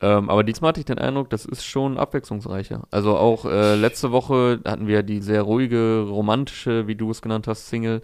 Ähm, 0.00 0.28
aber 0.28 0.44
diesmal 0.44 0.70
hatte 0.70 0.80
ich 0.80 0.86
den 0.86 0.98
Eindruck, 0.98 1.30
das 1.30 1.46
ist 1.46 1.64
schon 1.64 1.96
abwechslungsreicher. 1.96 2.82
Also 2.90 3.16
auch 3.16 3.46
äh, 3.46 3.76
letzte 3.76 4.12
Woche 4.12 4.60
hatten 4.64 4.86
wir 4.86 5.02
die 5.02 5.20
sehr 5.20 5.42
ruhige, 5.42 6.06
romantische, 6.08 6.86
wie 6.86 6.96
du 6.96 7.10
es 7.10 7.22
genannt 7.22 7.46
hast, 7.46 7.68
Single. 7.68 8.02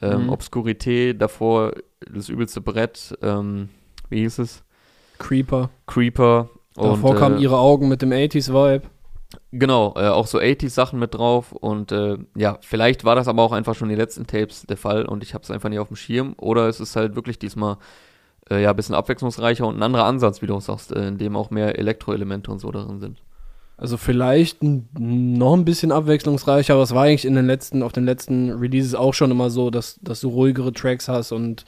Ähm, 0.00 0.24
mhm. 0.24 0.30
Obscurité, 0.30 1.12
davor 1.12 1.72
das 2.12 2.28
übelste 2.28 2.60
Brett, 2.60 3.16
ähm, 3.22 3.68
wie 4.08 4.20
hieß 4.20 4.38
es? 4.38 4.64
Creeper. 5.18 5.70
Creeper. 5.86 6.50
Davor 6.74 7.10
und, 7.10 7.16
kamen 7.16 7.38
äh, 7.38 7.42
ihre 7.42 7.58
Augen 7.58 7.88
mit 7.88 8.02
dem 8.02 8.10
80s-Vibe. 8.10 8.82
Genau, 9.56 9.94
äh, 9.96 10.08
auch 10.08 10.26
so 10.26 10.40
80s-Sachen 10.40 10.98
mit 10.98 11.14
drauf. 11.14 11.52
Und 11.52 11.92
äh, 11.92 12.18
ja, 12.36 12.58
vielleicht 12.60 13.04
war 13.04 13.14
das 13.14 13.28
aber 13.28 13.42
auch 13.44 13.52
einfach 13.52 13.76
schon 13.76 13.88
die 13.88 13.94
letzten 13.94 14.26
Tapes 14.26 14.62
der 14.62 14.76
Fall 14.76 15.04
und 15.04 15.22
ich 15.22 15.32
habe 15.32 15.44
es 15.44 15.50
einfach 15.50 15.68
nicht 15.68 15.78
auf 15.78 15.86
dem 15.86 15.96
Schirm. 15.96 16.34
Oder 16.38 16.68
es 16.68 16.80
ist 16.80 16.96
halt 16.96 17.14
wirklich 17.14 17.38
diesmal 17.38 17.76
äh, 18.50 18.60
ja 18.60 18.70
ein 18.70 18.76
bisschen 18.76 18.96
abwechslungsreicher 18.96 19.64
und 19.64 19.76
ein 19.76 19.82
anderer 19.84 20.06
Ansatz, 20.06 20.42
wie 20.42 20.48
du 20.48 20.58
sagst, 20.58 20.90
äh, 20.90 21.06
in 21.06 21.18
dem 21.18 21.36
auch 21.36 21.50
mehr 21.50 21.78
Elektroelemente 21.78 22.50
und 22.50 22.58
so 22.58 22.72
darin 22.72 22.98
sind. 22.98 23.22
Also 23.76 23.96
vielleicht 23.96 24.60
noch 24.62 25.54
ein 25.54 25.64
bisschen 25.64 25.92
abwechslungsreicher, 25.92 26.74
aber 26.74 26.82
es 26.82 26.92
war 26.92 27.04
eigentlich 27.04 27.24
in 27.24 27.36
den 27.36 27.46
letzten, 27.46 27.84
auf 27.84 27.92
den 27.92 28.06
letzten 28.06 28.50
Releases 28.50 28.96
auch 28.96 29.14
schon 29.14 29.30
immer 29.30 29.50
so, 29.50 29.70
dass, 29.70 30.00
dass 30.02 30.20
du 30.20 30.30
ruhigere 30.30 30.72
Tracks 30.72 31.08
hast 31.08 31.30
und 31.30 31.64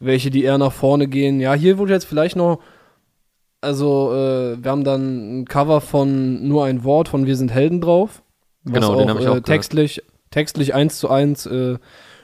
welche, 0.00 0.30
die 0.30 0.42
eher 0.42 0.58
nach 0.58 0.72
vorne 0.72 1.06
gehen. 1.06 1.38
Ja, 1.38 1.54
hier 1.54 1.78
wurde 1.78 1.92
jetzt 1.92 2.06
vielleicht 2.06 2.34
noch, 2.34 2.58
also 3.60 4.12
äh, 4.12 4.62
wir 4.62 4.70
haben 4.70 4.84
dann 4.84 5.40
ein 5.40 5.44
Cover 5.44 5.80
von 5.80 6.46
nur 6.46 6.64
ein 6.64 6.84
Wort 6.84 7.08
von 7.08 7.26
Wir 7.26 7.36
sind 7.36 7.52
Helden 7.52 7.80
drauf. 7.80 8.22
Was 8.64 8.74
genau, 8.74 8.92
auch, 8.94 8.98
den 8.98 9.08
habe 9.08 9.20
ich 9.20 9.28
auch 9.28 9.36
äh, 9.36 9.42
textlich, 9.42 10.02
textlich 10.30 10.74
eins 10.74 10.98
zu 10.98 11.08
eins 11.08 11.46
äh, 11.46 11.78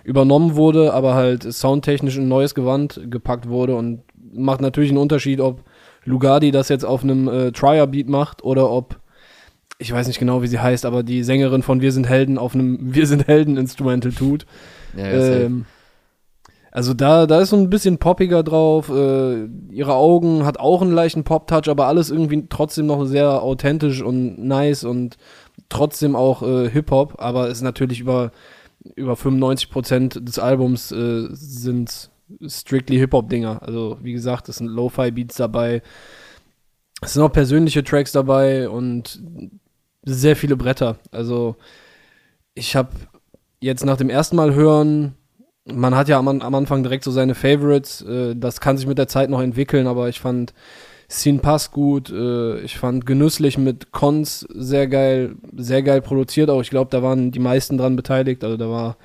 übernommen 0.04 0.54
wurde, 0.56 0.94
aber 0.94 1.14
halt 1.14 1.42
soundtechnisch 1.42 2.16
ein 2.16 2.28
neues 2.28 2.54
Gewand 2.54 3.00
gepackt 3.10 3.48
wurde 3.48 3.74
und 3.74 4.02
macht 4.32 4.60
natürlich 4.60 4.90
einen 4.90 4.98
Unterschied, 4.98 5.40
ob 5.40 5.62
Lugardi 6.04 6.50
das 6.50 6.68
jetzt 6.68 6.84
auf 6.84 7.02
einem 7.02 7.28
äh, 7.28 7.52
Trier-Beat 7.52 8.08
macht 8.08 8.44
oder 8.44 8.70
ob 8.70 9.00
ich 9.78 9.92
weiß 9.92 10.06
nicht 10.06 10.18
genau, 10.18 10.42
wie 10.42 10.46
sie 10.46 10.58
heißt, 10.58 10.86
aber 10.86 11.02
die 11.02 11.22
Sängerin 11.22 11.62
von 11.62 11.82
Wir 11.82 11.92
sind 11.92 12.08
Helden 12.08 12.38
auf 12.38 12.54
einem 12.54 12.78
Wir 12.94 13.06
sind 13.06 13.26
Helden 13.26 13.56
Instrumental 13.56 14.12
tut. 14.12 14.46
Ja, 14.96 15.04
ähm, 15.04 15.66
also 16.76 16.92
da, 16.92 17.26
da 17.26 17.40
ist 17.40 17.48
so 17.48 17.56
ein 17.56 17.70
bisschen 17.70 17.96
poppiger 17.96 18.42
drauf. 18.42 18.90
Äh, 18.90 19.46
ihre 19.70 19.94
Augen 19.94 20.44
hat 20.44 20.60
auch 20.60 20.82
einen 20.82 20.92
leichten 20.92 21.24
Pop-Touch, 21.24 21.70
aber 21.70 21.86
alles 21.86 22.10
irgendwie 22.10 22.44
trotzdem 22.50 22.84
noch 22.84 23.06
sehr 23.06 23.42
authentisch 23.42 24.02
und 24.02 24.36
nice 24.44 24.84
und 24.84 25.16
trotzdem 25.70 26.14
auch 26.14 26.42
äh, 26.42 26.68
Hip-Hop, 26.68 27.14
aber 27.16 27.48
ist 27.48 27.62
natürlich 27.62 28.00
über, 28.00 28.30
über 28.94 29.14
95% 29.14 30.22
des 30.22 30.38
Albums 30.38 30.92
äh, 30.92 31.28
sind 31.30 32.10
strictly 32.46 32.98
Hip-Hop-Dinger. 32.98 33.62
Also 33.62 33.96
wie 34.02 34.12
gesagt, 34.12 34.50
es 34.50 34.56
sind 34.56 34.66
Lo-Fi-Beats 34.66 35.36
dabei. 35.36 35.80
Es 37.00 37.14
sind 37.14 37.22
auch 37.22 37.32
persönliche 37.32 37.84
Tracks 37.84 38.12
dabei 38.12 38.68
und 38.68 39.22
sehr 40.02 40.36
viele 40.36 40.56
Bretter. 40.56 40.98
Also 41.10 41.56
ich 42.52 42.76
habe 42.76 42.90
jetzt 43.60 43.86
nach 43.86 43.96
dem 43.96 44.10
ersten 44.10 44.36
Mal 44.36 44.52
hören, 44.52 45.14
man 45.66 45.94
hat 45.94 46.08
ja 46.08 46.18
am, 46.18 46.28
am 46.28 46.54
Anfang 46.54 46.82
direkt 46.82 47.04
so 47.04 47.10
seine 47.10 47.34
Favorites, 47.34 48.02
äh, 48.02 48.34
das 48.36 48.60
kann 48.60 48.76
sich 48.76 48.86
mit 48.86 48.98
der 48.98 49.08
Zeit 49.08 49.30
noch 49.30 49.40
entwickeln, 49.40 49.86
aber 49.86 50.08
ich 50.08 50.20
fand 50.20 50.54
Scene 51.08 51.38
Pass 51.38 51.70
gut, 51.70 52.10
äh, 52.10 52.60
ich 52.60 52.78
fand 52.78 53.06
genüsslich 53.06 53.58
mit 53.58 53.92
Cons 53.92 54.46
sehr 54.50 54.88
geil, 54.88 55.36
sehr 55.56 55.82
geil 55.82 56.02
produziert 56.02 56.50
auch. 56.50 56.60
Ich 56.60 56.70
glaube, 56.70 56.90
da 56.90 57.02
waren 57.02 57.30
die 57.30 57.38
meisten 57.38 57.78
dran 57.78 57.96
beteiligt, 57.96 58.42
also 58.42 58.56
da 58.56 58.68
war 58.68 58.96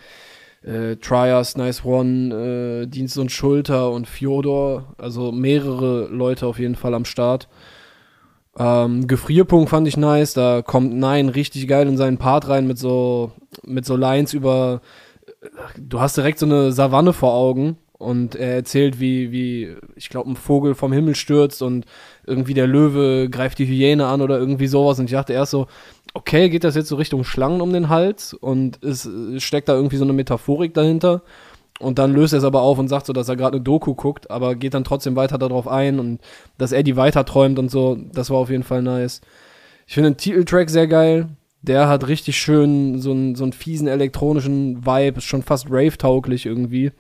äh, 0.64 0.96
Trias, 0.98 1.58
Nice 1.58 1.86
One, 1.86 2.84
äh, 2.84 2.88
Dienst 2.88 3.18
und 3.18 3.32
Schulter 3.32 3.92
und 3.92 4.08
Fjodor, 4.08 4.96
also 4.98 5.32
mehrere 5.32 6.08
Leute 6.08 6.48
auf 6.48 6.60
jeden 6.60 6.76
Fall 6.76 6.94
am 6.94 7.06
Start. 7.06 7.48
Ähm, 8.58 9.08
Gefrierpunkt 9.08 9.70
fand 9.70 9.88
ich 9.88 9.96
nice, 9.96 10.34
da 10.34 10.62
kommt 10.62 10.94
Nein 10.94 11.30
richtig 11.30 11.68
geil 11.68 11.88
in 11.88 11.98
seinen 11.98 12.18
Part 12.18 12.50
rein 12.50 12.68
mit 12.68 12.78
so, 12.78 13.32
mit 13.64 13.86
so 13.86 13.96
Lines 13.96 14.34
über, 14.34 14.82
du 15.78 16.00
hast 16.00 16.18
direkt 16.18 16.40
so 16.40 16.46
eine 16.46 16.72
Savanne 16.72 17.14
vor 17.14 17.34
Augen 17.34 17.78
und 17.98 18.36
er 18.36 18.56
erzählt, 18.56 19.00
wie, 19.00 19.32
wie, 19.32 19.76
ich 19.96 20.10
glaube, 20.10 20.30
ein 20.30 20.36
Vogel 20.36 20.76
vom 20.76 20.92
Himmel 20.92 21.16
stürzt 21.16 21.62
und 21.62 21.86
irgendwie 22.26 22.54
der 22.54 22.68
Löwe 22.68 23.30
greift 23.30 23.60
die 23.60 23.68
Hyäne 23.68 24.08
an 24.08 24.22
oder 24.22 24.40
irgendwie 24.40 24.68
sowas 24.68 25.00
und 25.00 25.06
ich 25.06 25.12
dachte 25.12 25.34
erst 25.34 25.52
so, 25.52 25.68
okay, 26.14 26.50
geht 26.50 26.64
das 26.64 26.76
jetzt 26.76 26.90
so 26.90 26.96
Richtung 26.96 27.24
Schlangen 27.24 27.62
um 27.62 27.74
den 27.74 27.90
Hals 27.90 28.34
und 28.34 28.84
es 28.84 29.10
steckt 29.38 29.70
da 29.70 29.76
irgendwie 29.76 29.98
so 29.98 30.04
eine 30.04 30.14
Metaphorik 30.14 30.74
dahinter 30.74 31.22
und 31.80 32.00
dann 32.00 32.14
löst 32.14 32.34
er 32.34 32.40
es 32.40 32.46
aber 32.46 32.62
auf 32.62 32.78
und 32.80 32.88
sagt 32.88 33.08
so, 33.08 33.14
dass 33.14 33.30
er 33.30 33.36
gerade 33.36 33.56
eine 33.56 33.64
Doku 33.64 33.96
guckt, 33.96 34.30
aber 34.30 34.56
geht 34.56 34.74
dann 34.74 34.84
trotzdem 34.84 35.16
weiter 35.16 35.38
darauf 35.38 35.68
ein 35.68 36.00
und 36.00 36.22
dass 36.58 36.72
er 36.72 36.84
die 36.84 36.96
weiter 36.96 37.26
träumt 37.26 37.58
und 37.60 37.72
so. 37.72 37.98
Das 38.14 38.30
war 38.30 38.38
auf 38.38 38.50
jeden 38.50 38.64
Fall 38.64 38.84
nice. 38.84 39.22
Ich 39.88 39.96
finde 39.96 40.12
den 40.12 40.18
Titeltrack 40.18 40.70
sehr 40.70 40.88
geil. 40.88 41.30
Der 41.62 41.88
hat 41.88 42.08
richtig 42.08 42.38
schön 42.38 43.00
so 43.00 43.12
einen, 43.12 43.36
so 43.36 43.44
einen 43.44 43.54
fiesen 43.54 43.88
elektronischen 43.88 44.86
Vibe, 44.86 45.18
ist 45.18 45.26
schon 45.26 45.44
fast 45.44 45.68
rave-tauglich 45.70 46.46
irgendwie. 46.46 46.92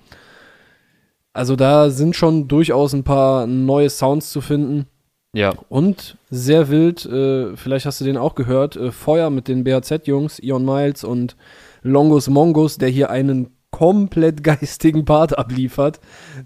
Also 1.34 1.56
da 1.56 1.90
sind 1.90 2.16
schon 2.16 2.48
durchaus 2.48 2.94
ein 2.94 3.04
paar 3.04 3.48
neue 3.48 3.90
Sounds 3.90 4.32
zu 4.32 4.42
finden. 4.42 4.86
Ja. 5.34 5.54
Und 5.70 6.18
sehr 6.30 6.70
wild, 6.70 7.06
äh, 7.06 7.56
vielleicht 7.56 7.86
hast 7.86 8.02
du 8.02 8.06
den 8.06 8.18
auch 8.18 8.36
gehört, 8.36 8.76
äh, 8.76 8.92
Feuer 8.92 9.30
mit 9.30 9.48
den 9.48 9.64
BHZ-Jungs, 9.64 10.40
Ion 10.40 10.66
Miles 10.66 11.04
und 11.04 11.38
Longus 11.84 12.30
Mongus, 12.30 12.78
der 12.78 12.90
hier 12.90 13.10
einen 13.10 13.56
komplett 13.72 14.44
geistigen 14.44 15.06
Part 15.06 15.38
abliefert. 15.38 16.02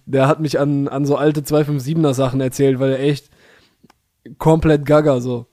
Der 0.05 0.27
hat 0.27 0.39
mich 0.39 0.59
an, 0.59 0.87
an 0.87 1.05
so 1.05 1.15
alte 1.15 1.41
257er 1.41 2.13
Sachen 2.13 2.41
erzählt, 2.41 2.79
weil 2.79 2.91
er 2.91 2.99
echt 2.99 3.29
komplett 4.37 4.85
gaga 4.85 5.19
so. 5.19 5.47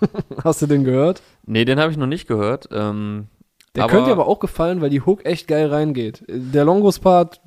Hast 0.44 0.62
du 0.62 0.66
den 0.66 0.84
gehört? 0.84 1.20
Nee, 1.48 1.64
den 1.64 1.80
habe 1.80 1.90
ich 1.90 1.98
noch 1.98 2.06
nicht 2.06 2.28
gehört. 2.28 2.68
Ähm, 2.72 3.28
der 3.74 3.84
aber 3.84 3.92
könnte 3.92 4.06
dir 4.06 4.12
aber 4.12 4.26
auch 4.26 4.40
gefallen, 4.40 4.80
weil 4.80 4.90
die 4.90 5.02
Hook 5.02 5.24
echt 5.24 5.48
geil 5.48 5.68
reingeht. 5.68 6.24
Der 6.28 6.64
Longos-Part 6.64 7.40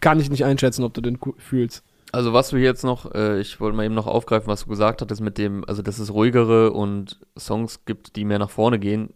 kann 0.00 0.20
ich 0.20 0.30
nicht 0.30 0.44
einschätzen, 0.44 0.84
ob 0.84 0.94
du 0.94 1.00
den 1.00 1.18
fühlst. 1.38 1.84
Also 2.12 2.32
was 2.32 2.50
du 2.50 2.56
jetzt 2.56 2.82
noch, 2.82 3.14
äh, 3.14 3.40
ich 3.40 3.60
wollte 3.60 3.76
mal 3.76 3.84
eben 3.84 3.94
noch 3.94 4.08
aufgreifen, 4.08 4.48
was 4.48 4.64
du 4.64 4.68
gesagt 4.68 5.00
hattest 5.00 5.20
mit 5.20 5.38
dem, 5.38 5.64
also 5.66 5.80
dass 5.82 5.98
es 5.98 6.12
ruhigere 6.12 6.72
und 6.72 7.20
Songs 7.38 7.84
gibt, 7.84 8.16
die 8.16 8.24
mehr 8.24 8.40
nach 8.40 8.50
vorne 8.50 8.78
gehen 8.78 9.10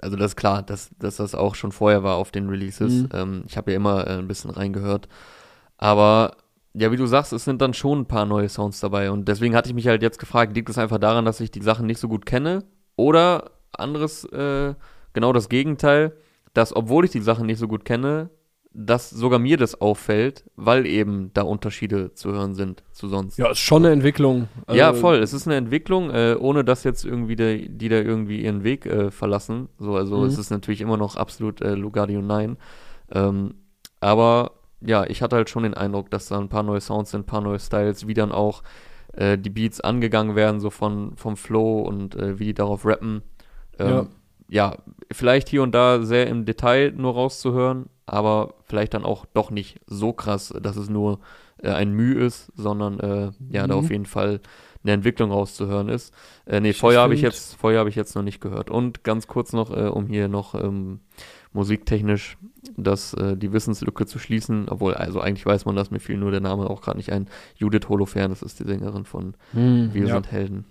also 0.00 0.16
das 0.16 0.32
ist 0.32 0.36
klar, 0.36 0.62
dass, 0.62 0.90
dass 0.98 1.16
das 1.16 1.34
auch 1.34 1.54
schon 1.54 1.72
vorher 1.72 2.02
war 2.02 2.16
auf 2.16 2.30
den 2.30 2.48
Releases. 2.48 2.92
Mhm. 2.92 3.08
Ähm, 3.12 3.44
ich 3.46 3.56
habe 3.56 3.70
ja 3.70 3.76
immer 3.76 4.06
äh, 4.06 4.18
ein 4.18 4.28
bisschen 4.28 4.50
reingehört. 4.50 5.08
Aber 5.78 6.36
ja, 6.74 6.92
wie 6.92 6.96
du 6.96 7.06
sagst, 7.06 7.32
es 7.32 7.44
sind 7.44 7.62
dann 7.62 7.74
schon 7.74 8.00
ein 8.00 8.06
paar 8.06 8.26
neue 8.26 8.48
Sounds 8.48 8.80
dabei. 8.80 9.10
Und 9.10 9.26
deswegen 9.28 9.54
hatte 9.54 9.68
ich 9.68 9.74
mich 9.74 9.86
halt 9.86 10.02
jetzt 10.02 10.18
gefragt, 10.18 10.54
liegt 10.54 10.68
es 10.68 10.78
einfach 10.78 10.98
daran, 10.98 11.24
dass 11.24 11.40
ich 11.40 11.50
die 11.50 11.62
Sachen 11.62 11.86
nicht 11.86 12.00
so 12.00 12.08
gut 12.08 12.26
kenne? 12.26 12.64
Oder 12.96 13.50
anderes, 13.72 14.24
äh, 14.24 14.74
genau 15.12 15.32
das 15.32 15.48
Gegenteil, 15.48 16.16
dass 16.54 16.74
obwohl 16.74 17.04
ich 17.04 17.10
die 17.10 17.20
Sachen 17.20 17.46
nicht 17.46 17.58
so 17.58 17.68
gut 17.68 17.84
kenne, 17.84 18.30
dass 18.78 19.08
sogar 19.08 19.38
mir 19.38 19.56
das 19.56 19.80
auffällt, 19.80 20.44
weil 20.54 20.84
eben 20.84 21.30
da 21.32 21.42
Unterschiede 21.42 22.12
zu 22.12 22.32
hören 22.32 22.54
sind 22.54 22.84
zu 22.92 23.08
sonst. 23.08 23.38
Ja, 23.38 23.50
ist 23.50 23.58
schon 23.58 23.84
eine 23.84 23.92
Entwicklung. 23.92 24.48
Also 24.66 24.78
ja, 24.78 24.92
voll. 24.92 25.16
Es 25.16 25.32
ist 25.32 25.46
eine 25.46 25.56
Entwicklung, 25.56 26.10
äh, 26.10 26.36
ohne 26.38 26.62
dass 26.62 26.84
jetzt 26.84 27.04
irgendwie 27.04 27.36
de, 27.36 27.68
die 27.68 27.88
da 27.88 27.96
irgendwie 27.96 28.42
ihren 28.42 28.64
Weg 28.64 28.84
äh, 28.84 29.10
verlassen. 29.10 29.70
So, 29.78 29.96
also 29.96 30.18
mhm. 30.18 30.26
es 30.26 30.36
ist 30.36 30.50
natürlich 30.50 30.82
immer 30.82 30.98
noch 30.98 31.16
absolut 31.16 31.62
äh, 31.62 31.74
Lugardio 31.74 32.20
9. 32.20 32.58
Ähm, 33.12 33.54
aber 34.00 34.52
ja, 34.82 35.04
ich 35.04 35.22
hatte 35.22 35.36
halt 35.36 35.48
schon 35.48 35.62
den 35.62 35.74
Eindruck, 35.74 36.10
dass 36.10 36.28
da 36.28 36.38
ein 36.38 36.50
paar 36.50 36.62
neue 36.62 36.82
Sounds 36.82 37.12
sind, 37.12 37.22
ein 37.22 37.26
paar 37.26 37.40
neue 37.40 37.58
Styles, 37.58 38.06
wie 38.06 38.14
dann 38.14 38.30
auch 38.30 38.62
äh, 39.14 39.38
die 39.38 39.50
Beats 39.50 39.80
angegangen 39.80 40.36
werden, 40.36 40.60
so 40.60 40.68
von, 40.68 41.16
vom 41.16 41.36
Flow 41.36 41.80
und 41.80 42.14
äh, 42.14 42.38
wie 42.38 42.44
die 42.44 42.54
darauf 42.54 42.84
rappen. 42.84 43.22
Ähm, 43.78 43.88
ja 43.88 44.06
ja, 44.48 44.76
vielleicht 45.10 45.48
hier 45.48 45.62
und 45.62 45.74
da 45.74 46.02
sehr 46.02 46.26
im 46.28 46.44
Detail 46.44 46.92
nur 46.96 47.14
rauszuhören, 47.14 47.86
aber 48.06 48.54
vielleicht 48.64 48.94
dann 48.94 49.04
auch 49.04 49.26
doch 49.26 49.50
nicht 49.50 49.80
so 49.86 50.12
krass, 50.12 50.54
dass 50.60 50.76
es 50.76 50.88
nur 50.88 51.20
äh, 51.62 51.70
ein 51.70 51.92
Mühe 51.92 52.24
ist, 52.24 52.52
sondern 52.54 53.00
äh, 53.00 53.30
ja, 53.50 53.64
mhm. 53.64 53.68
da 53.68 53.74
auf 53.74 53.90
jeden 53.90 54.06
Fall 54.06 54.40
eine 54.82 54.92
Entwicklung 54.92 55.32
rauszuhören 55.32 55.88
ist. 55.88 56.14
Äh, 56.44 56.60
nee, 56.60 56.72
Feuer 56.72 57.02
habe 57.02 57.14
ich 57.14 57.22
jetzt, 57.22 57.56
Feuer 57.56 57.80
habe 57.80 57.88
ich 57.88 57.96
jetzt 57.96 58.14
noch 58.14 58.22
nicht 58.22 58.40
gehört. 58.40 58.70
Und 58.70 59.02
ganz 59.02 59.26
kurz 59.26 59.52
noch, 59.52 59.76
äh, 59.76 59.88
um 59.88 60.06
hier 60.06 60.28
noch 60.28 60.54
ähm, 60.54 61.00
musiktechnisch 61.52 62.38
das, 62.76 63.14
äh, 63.14 63.36
die 63.36 63.52
Wissenslücke 63.52 64.06
zu 64.06 64.20
schließen, 64.20 64.68
obwohl, 64.68 64.94
also 64.94 65.20
eigentlich 65.20 65.44
weiß 65.44 65.64
man 65.64 65.74
das, 65.74 65.90
mir 65.90 65.98
fiel 65.98 66.18
nur 66.18 66.30
der 66.30 66.40
Name 66.40 66.70
auch 66.70 66.82
gerade 66.82 66.98
nicht 66.98 67.10
ein. 67.10 67.26
Judith 67.56 67.88
Holofern, 67.88 68.30
das 68.30 68.42
ist 68.42 68.60
die 68.60 68.64
Sängerin 68.64 69.06
von 69.06 69.34
mhm, 69.52 69.90
Wir 69.92 70.06
ja. 70.06 70.14
sind 70.14 70.30
Helden. 70.30 70.64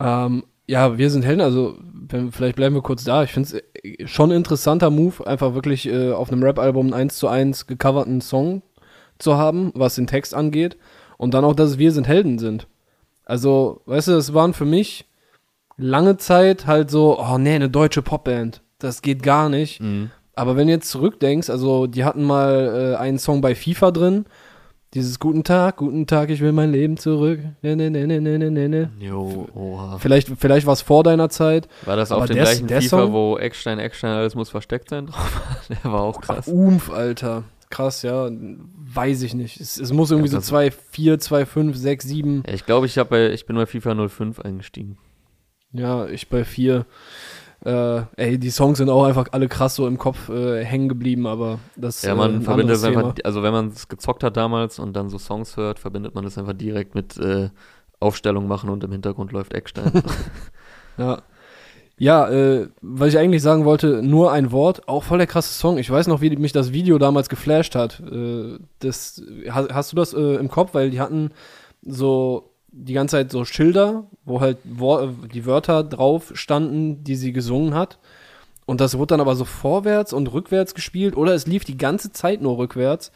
Ähm, 0.00 0.44
ja, 0.68 0.98
wir 0.98 1.10
sind 1.10 1.24
Helden, 1.24 1.40
also 1.40 1.76
wenn, 2.08 2.30
vielleicht 2.30 2.56
bleiben 2.56 2.74
wir 2.74 2.82
kurz 2.82 3.02
da. 3.02 3.24
Ich 3.24 3.32
finde 3.32 3.48
es 3.48 3.82
äh, 3.82 4.06
schon 4.06 4.30
ein 4.30 4.36
interessanter 4.36 4.90
Move, 4.90 5.26
einfach 5.26 5.54
wirklich 5.54 5.88
äh, 5.88 6.12
auf 6.12 6.30
einem 6.30 6.42
Rap-Album 6.42 6.86
einen 6.86 6.94
1 6.94 7.16
zu 7.16 7.26
1 7.26 7.66
gecoverten 7.66 8.20
Song 8.20 8.62
zu 9.18 9.36
haben, 9.36 9.72
was 9.74 9.94
den 9.94 10.06
Text 10.06 10.34
angeht. 10.34 10.76
Und 11.16 11.34
dann 11.34 11.44
auch, 11.44 11.54
dass 11.54 11.78
wir 11.78 11.90
sind 11.90 12.06
Helden 12.06 12.38
sind. 12.38 12.68
Also, 13.24 13.82
weißt 13.86 14.08
du, 14.08 14.12
es 14.12 14.34
waren 14.34 14.54
für 14.54 14.64
mich 14.64 15.06
lange 15.76 16.16
Zeit 16.18 16.66
halt 16.66 16.90
so, 16.90 17.18
oh 17.18 17.38
nee, 17.38 17.54
eine 17.54 17.70
deutsche 17.70 18.02
Popband. 18.02 18.62
Das 18.78 19.02
geht 19.02 19.22
gar 19.22 19.48
nicht. 19.48 19.80
Mhm. 19.80 20.10
Aber 20.34 20.56
wenn 20.56 20.68
du 20.68 20.74
jetzt 20.74 20.90
zurückdenkst, 20.90 21.50
also 21.50 21.86
die 21.86 22.04
hatten 22.04 22.22
mal 22.22 22.92
äh, 22.94 22.96
einen 22.96 23.18
Song 23.18 23.40
bei 23.40 23.54
FIFA 23.54 23.90
drin 23.90 24.26
Dieses 24.94 25.18
guten 25.18 25.44
Tag, 25.44 25.76
guten 25.76 26.06
Tag, 26.06 26.30
ich 26.30 26.40
will 26.40 26.52
mein 26.52 26.72
Leben 26.72 26.96
zurück. 26.96 27.40
Ne, 27.60 27.76
ne, 27.76 27.90
ne, 27.90 28.06
ne, 28.06 28.20
ne, 28.20 28.38
ne, 28.38 28.68
ne. 28.68 28.90
Jo, 28.98 29.46
oha. 29.54 29.98
Vielleicht, 29.98 30.28
vielleicht 30.38 30.66
war 30.66 30.72
es 30.72 30.80
vor 30.80 31.04
deiner 31.04 31.28
Zeit. 31.28 31.68
War 31.84 31.96
das 31.96 32.10
auf 32.10 32.24
dem 32.24 32.36
der, 32.36 32.44
gleichen 32.44 32.66
der 32.68 32.80
FIFA, 32.80 33.02
Song? 33.02 33.12
wo 33.12 33.36
Eckstein, 33.36 33.78
Eckstein, 33.78 34.12
alles 34.12 34.34
muss 34.34 34.48
versteckt 34.48 34.88
sein? 34.88 35.10
der 35.68 35.92
war 35.92 36.00
auch 36.00 36.22
krass. 36.22 36.48
Umf, 36.48 36.90
Alter. 36.90 37.44
Krass, 37.68 38.00
ja. 38.00 38.30
Weiß 38.30 39.20
ich 39.20 39.34
nicht. 39.34 39.60
Es, 39.60 39.78
es 39.78 39.92
muss 39.92 40.10
irgendwie 40.10 40.30
ja, 40.30 40.40
so 40.40 40.48
2, 40.48 40.70
4, 40.70 41.18
2, 41.18 41.44
5, 41.44 41.76
6, 41.76 42.04
7. 42.06 42.42
Ja, 42.46 42.54
ich 42.54 42.64
glaube, 42.64 42.86
ich, 42.86 42.96
ich 42.96 43.46
bin 43.46 43.56
bei 43.56 43.66
FIFA 43.66 44.08
05 44.08 44.40
eingestiegen. 44.40 44.96
Ja, 45.72 46.06
ich 46.06 46.30
bei 46.30 46.44
4. 46.44 46.86
Äh, 47.64 48.02
ey, 48.16 48.38
die 48.38 48.50
Songs 48.50 48.78
sind 48.78 48.88
auch 48.88 49.04
einfach 49.04 49.26
alle 49.32 49.48
krass 49.48 49.74
so 49.74 49.86
im 49.88 49.98
Kopf 49.98 50.28
äh, 50.28 50.64
hängen 50.64 50.88
geblieben, 50.88 51.26
aber 51.26 51.58
das 51.76 52.02
Ja, 52.02 52.14
man 52.14 52.40
äh, 52.40 52.44
verbindet 52.44 52.76
es 52.76 52.84
einfach, 52.84 53.14
also 53.24 53.42
wenn 53.42 53.52
man 53.52 53.68
es 53.68 53.88
gezockt 53.88 54.22
hat 54.22 54.36
damals 54.36 54.78
und 54.78 54.94
dann 54.94 55.08
so 55.08 55.18
Songs 55.18 55.56
hört, 55.56 55.80
verbindet 55.80 56.14
man 56.14 56.24
es 56.24 56.38
einfach 56.38 56.52
direkt 56.52 56.94
mit 56.94 57.18
äh, 57.18 57.50
Aufstellung 57.98 58.46
machen 58.46 58.70
und 58.70 58.84
im 58.84 58.92
Hintergrund 58.92 59.32
läuft 59.32 59.54
Eckstein. 59.54 59.90
ja. 60.98 61.22
Ja, 62.00 62.28
äh, 62.28 62.68
was 62.80 63.08
ich 63.08 63.18
eigentlich 63.18 63.42
sagen 63.42 63.64
wollte, 63.64 64.02
nur 64.04 64.30
ein 64.30 64.52
Wort, 64.52 64.86
auch 64.86 65.02
voll 65.02 65.18
der 65.18 65.26
krasse 65.26 65.52
Song. 65.52 65.78
Ich 65.78 65.90
weiß 65.90 66.06
noch, 66.06 66.20
wie 66.20 66.34
mich 66.36 66.52
das 66.52 66.72
Video 66.72 66.96
damals 66.98 67.28
geflasht 67.28 67.74
hat. 67.74 68.00
Äh, 68.00 68.58
das, 68.78 69.20
hast, 69.50 69.74
hast, 69.74 69.92
du 69.92 69.96
das 69.96 70.14
äh, 70.14 70.36
im 70.36 70.48
Kopf? 70.48 70.74
Weil 70.74 70.90
die 70.90 71.00
hatten 71.00 71.32
so 71.82 72.52
die 72.84 72.92
ganze 72.92 73.16
Zeit 73.16 73.32
so 73.32 73.44
Schilder, 73.44 74.04
wo 74.24 74.40
halt 74.40 74.58
die 74.64 75.46
Wörter 75.46 75.82
drauf 75.82 76.32
standen, 76.34 77.02
die 77.04 77.16
sie 77.16 77.32
gesungen 77.32 77.74
hat. 77.74 77.98
Und 78.66 78.80
das 78.80 78.98
wurde 78.98 79.14
dann 79.14 79.20
aber 79.20 79.34
so 79.34 79.44
vorwärts 79.44 80.12
und 80.12 80.32
rückwärts 80.32 80.74
gespielt 80.74 81.16
oder 81.16 81.34
es 81.34 81.46
lief 81.46 81.64
die 81.64 81.78
ganze 81.78 82.12
Zeit 82.12 82.42
nur 82.42 82.58
rückwärts. 82.58 83.12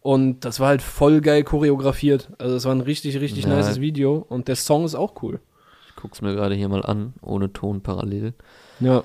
Und 0.00 0.44
das 0.44 0.60
war 0.60 0.68
halt 0.68 0.82
voll 0.82 1.20
geil 1.20 1.44
choreografiert. 1.44 2.30
Also 2.38 2.56
es 2.56 2.64
war 2.64 2.74
ein 2.74 2.80
richtig, 2.80 3.20
richtig 3.20 3.44
ja. 3.44 3.54
nices 3.54 3.80
Video 3.80 4.24
und 4.28 4.48
der 4.48 4.56
Song 4.56 4.84
ist 4.84 4.94
auch 4.94 5.22
cool. 5.22 5.40
Ich 5.88 5.96
guck's 5.96 6.22
mir 6.22 6.34
gerade 6.34 6.54
hier 6.54 6.68
mal 6.68 6.84
an, 6.84 7.14
ohne 7.20 7.52
Ton 7.52 7.80
parallel. 7.82 8.34
Ja. 8.80 9.02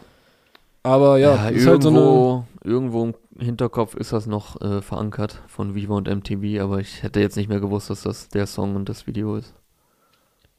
Aber 0.84 1.18
ja, 1.18 1.36
ja 1.36 1.50
irgendwo, 1.50 1.70
halt 1.72 1.84
so 1.84 2.46
irgendwo 2.64 3.04
im 3.06 3.16
Hinterkopf 3.40 3.96
ist 3.96 4.14
das 4.14 4.28
noch 4.28 4.62
äh, 4.62 4.82
verankert 4.82 5.42
von 5.48 5.76
Viva 5.76 5.96
und 5.96 6.08
MTV, 6.08 6.62
aber 6.62 6.80
ich 6.80 7.04
hätte 7.04 7.20
jetzt 7.20 7.38
nicht 7.38 7.50
mehr 7.50 7.60
gewusst, 7.60 7.90
dass 7.90 8.04
das 8.04 8.30
der 8.30 8.48
Song 8.48 8.76
und 8.76 8.90
das 8.90 9.08
Video 9.08 9.36
ist. 9.36 9.54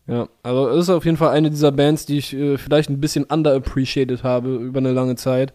Ja, 0.06 0.28
also 0.42 0.68
es 0.70 0.84
ist 0.84 0.90
auf 0.90 1.04
jeden 1.04 1.16
Fall 1.16 1.30
eine 1.30 1.50
dieser 1.50 1.72
Bands, 1.72 2.06
die 2.06 2.18
ich 2.18 2.34
äh, 2.34 2.58
vielleicht 2.58 2.90
ein 2.90 3.00
bisschen 3.00 3.24
underappreciated 3.24 4.24
habe 4.24 4.56
über 4.56 4.78
eine 4.78 4.92
lange 4.92 5.16
Zeit, 5.16 5.52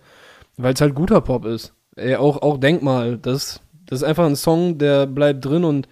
weil 0.56 0.74
es 0.74 0.82
halt 0.82 0.96
guter 0.96 1.22
Pop 1.22 1.46
ist. 1.46 1.74
Ey, 1.96 2.16
auch, 2.16 2.42
auch 2.42 2.58
Denkmal, 2.58 3.18
das, 3.18 3.60
das 3.86 4.00
ist 4.00 4.04
einfach 4.04 4.26
ein 4.26 4.36
Song, 4.36 4.78
der 4.78 5.06
bleibt 5.06 5.44
drin 5.44 5.64
und 5.64 5.88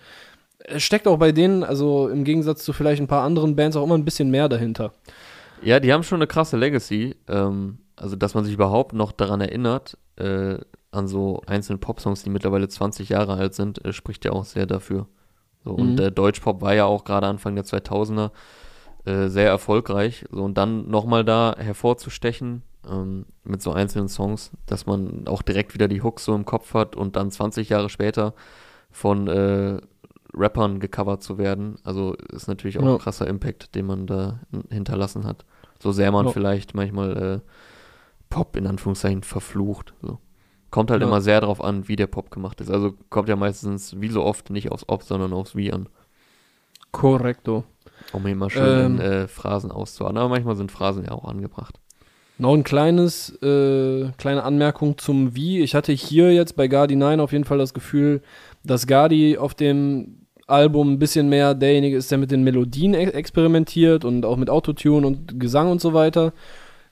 es 0.60 0.84
steckt 0.84 1.08
auch 1.08 1.18
bei 1.18 1.32
denen, 1.32 1.63
also 1.63 2.08
im 2.10 2.24
Gegensatz 2.24 2.63
zu 2.63 2.74
vielleicht 2.74 3.02
ein 3.02 3.08
paar 3.08 3.24
anderen 3.24 3.56
Bands, 3.56 3.76
auch 3.76 3.84
immer 3.84 3.98
ein 3.98 4.06
bisschen 4.06 4.32
mehr 4.32 4.50
dahinter. 4.50 4.94
Ja, 5.62 5.80
die 5.80 5.91
haben 5.94 6.04
schon 6.04 6.18
eine 6.18 6.28
krasse 6.28 6.58
Legacy. 6.58 7.15
Ähm, 7.28 7.80
also, 7.96 8.15
dass 8.15 8.34
man 8.34 8.46
sich 8.46 8.54
überhaupt 8.54 8.94
noch 8.94 9.12
daran 9.12 9.41
erinnert, 9.41 9.98
äh, 10.18 10.58
an 10.91 11.08
so 11.08 11.41
einzelne 11.46 11.78
Popsongs, 11.78 12.24
die 12.24 12.30
mittlerweile 12.30 12.68
20 12.68 13.10
Jahre 13.10 13.34
alt 13.34 13.54
sind, 13.54 13.84
äh, 13.86 13.94
spricht 13.94 14.26
ja 14.26 14.32
auch 14.32 14.46
sehr 14.46 14.65
dafür. 14.65 15.08
So, 15.65 15.73
mhm. 15.73 15.80
Und 15.80 15.95
der 15.97 16.12
Deutschpop 16.12 16.62
war 16.62 16.73
ja 16.73 16.86
auch 16.86 17.04
gerade 17.04 17.28
Anfang 17.28 17.56
der 17.56 17.65
2000er 17.65 18.32
äh, 19.06 19.28
sehr 19.28 19.49
erfolgreich. 19.49 20.25
So, 20.32 20.43
und 20.43 20.58
dann 20.58 20.88
nochmal 20.89 21.25
da 21.25 21.56
hervorzustechen 21.58 22.62
ähm, 22.89 23.25
mit 23.43 23.62
so 23.62 23.71
einzelnen 23.73 24.08
Songs, 24.08 24.51
dass 24.65 24.86
man 24.86 25.28
auch 25.28 25.41
direkt 25.41 25.73
wieder 25.73 25.88
die 25.88 26.01
Hooks 26.01 26.25
so 26.25 26.36
im 26.36 26.45
Kopf 26.45 26.73
hat 26.73 26.95
und 26.95 27.15
dann 27.15 27.32
20 27.32 27.69
Jahre 27.69 27.89
später 27.89 28.34
von 28.91 29.28
äh, 29.28 29.82
Rappern 30.34 30.80
gecovert 30.80 31.23
zu 31.23 31.38
werden. 31.38 31.78
Also 31.84 32.13
ist 32.32 32.47
natürlich 32.47 32.80
auch 32.80 32.84
ja. 32.84 32.93
ein 32.93 32.99
krasser 32.99 33.28
Impact, 33.28 33.75
den 33.75 33.86
man 33.86 34.08
da 34.08 34.39
hinterlassen 34.69 35.25
hat. 35.25 35.45
So 35.82 35.91
sehr 35.91 36.12
man 36.12 36.28
ja. 36.28 36.32
vielleicht 36.32 36.73
manchmal 36.73 37.17
äh, 37.17 37.39
Pop 38.30 38.56
in 38.56 38.67
Anführungszeichen 38.67 39.23
verflucht. 39.23 39.93
So. 40.01 40.19
Kommt 40.75 40.91
halt 40.91 40.99
ja. 40.99 41.07
immer 41.07 41.21
sehr 41.21 41.39
darauf 41.39 41.63
an, 41.63 41.88
wie 41.88 41.95
der 41.95 42.07
Pop 42.07 42.31
gemacht 42.31 42.59
ist. 42.59 42.69
Also 42.69 42.95
kommt 43.09 43.29
ja 43.29 43.38
meistens, 43.38 43.95
wie 44.01 44.09
so 44.09 44.25
oft, 44.25 44.49
nicht 44.49 44.73
aufs 44.73 44.83
Ob, 44.89 45.03
sondern 45.03 45.31
aufs 45.31 45.55
Wie 45.55 45.71
an. 45.71 45.88
Korrekto. 46.91 47.63
Um 48.11 48.23
mal 48.38 48.49
schön 48.49 48.99
ähm, 48.99 48.99
äh, 48.99 49.27
Phrasen 49.29 49.71
auszuordnen. 49.71 50.21
Aber 50.21 50.27
manchmal 50.27 50.57
sind 50.57 50.73
Phrasen 50.73 51.05
ja 51.05 51.13
auch 51.13 51.23
angebracht. 51.23 51.79
Noch 52.38 52.53
ein 52.53 52.65
kleines, 52.65 53.29
äh, 53.41 54.09
kleine 54.17 54.43
Anmerkung 54.43 54.97
zum 54.97 55.33
Wie. 55.33 55.61
Ich 55.61 55.75
hatte 55.75 55.93
hier 55.93 56.33
jetzt 56.33 56.57
bei 56.57 56.67
Gardi 56.67 56.97
9 56.97 57.21
auf 57.21 57.31
jeden 57.31 57.45
Fall 57.45 57.57
das 57.57 57.73
Gefühl, 57.73 58.21
dass 58.65 58.85
Gardi 58.85 59.38
auf 59.38 59.53
dem 59.53 60.25
Album 60.45 60.91
ein 60.91 60.99
bisschen 60.99 61.29
mehr 61.29 61.53
derjenige 61.55 61.95
ist, 61.95 62.11
der 62.11 62.17
mit 62.17 62.31
den 62.31 62.43
Melodien 62.43 62.95
experimentiert 62.95 64.03
und 64.03 64.25
auch 64.25 64.35
mit 64.35 64.49
Autotune 64.49 65.07
und 65.07 65.39
Gesang 65.39 65.71
und 65.71 65.79
so 65.79 65.93
weiter. 65.93 66.33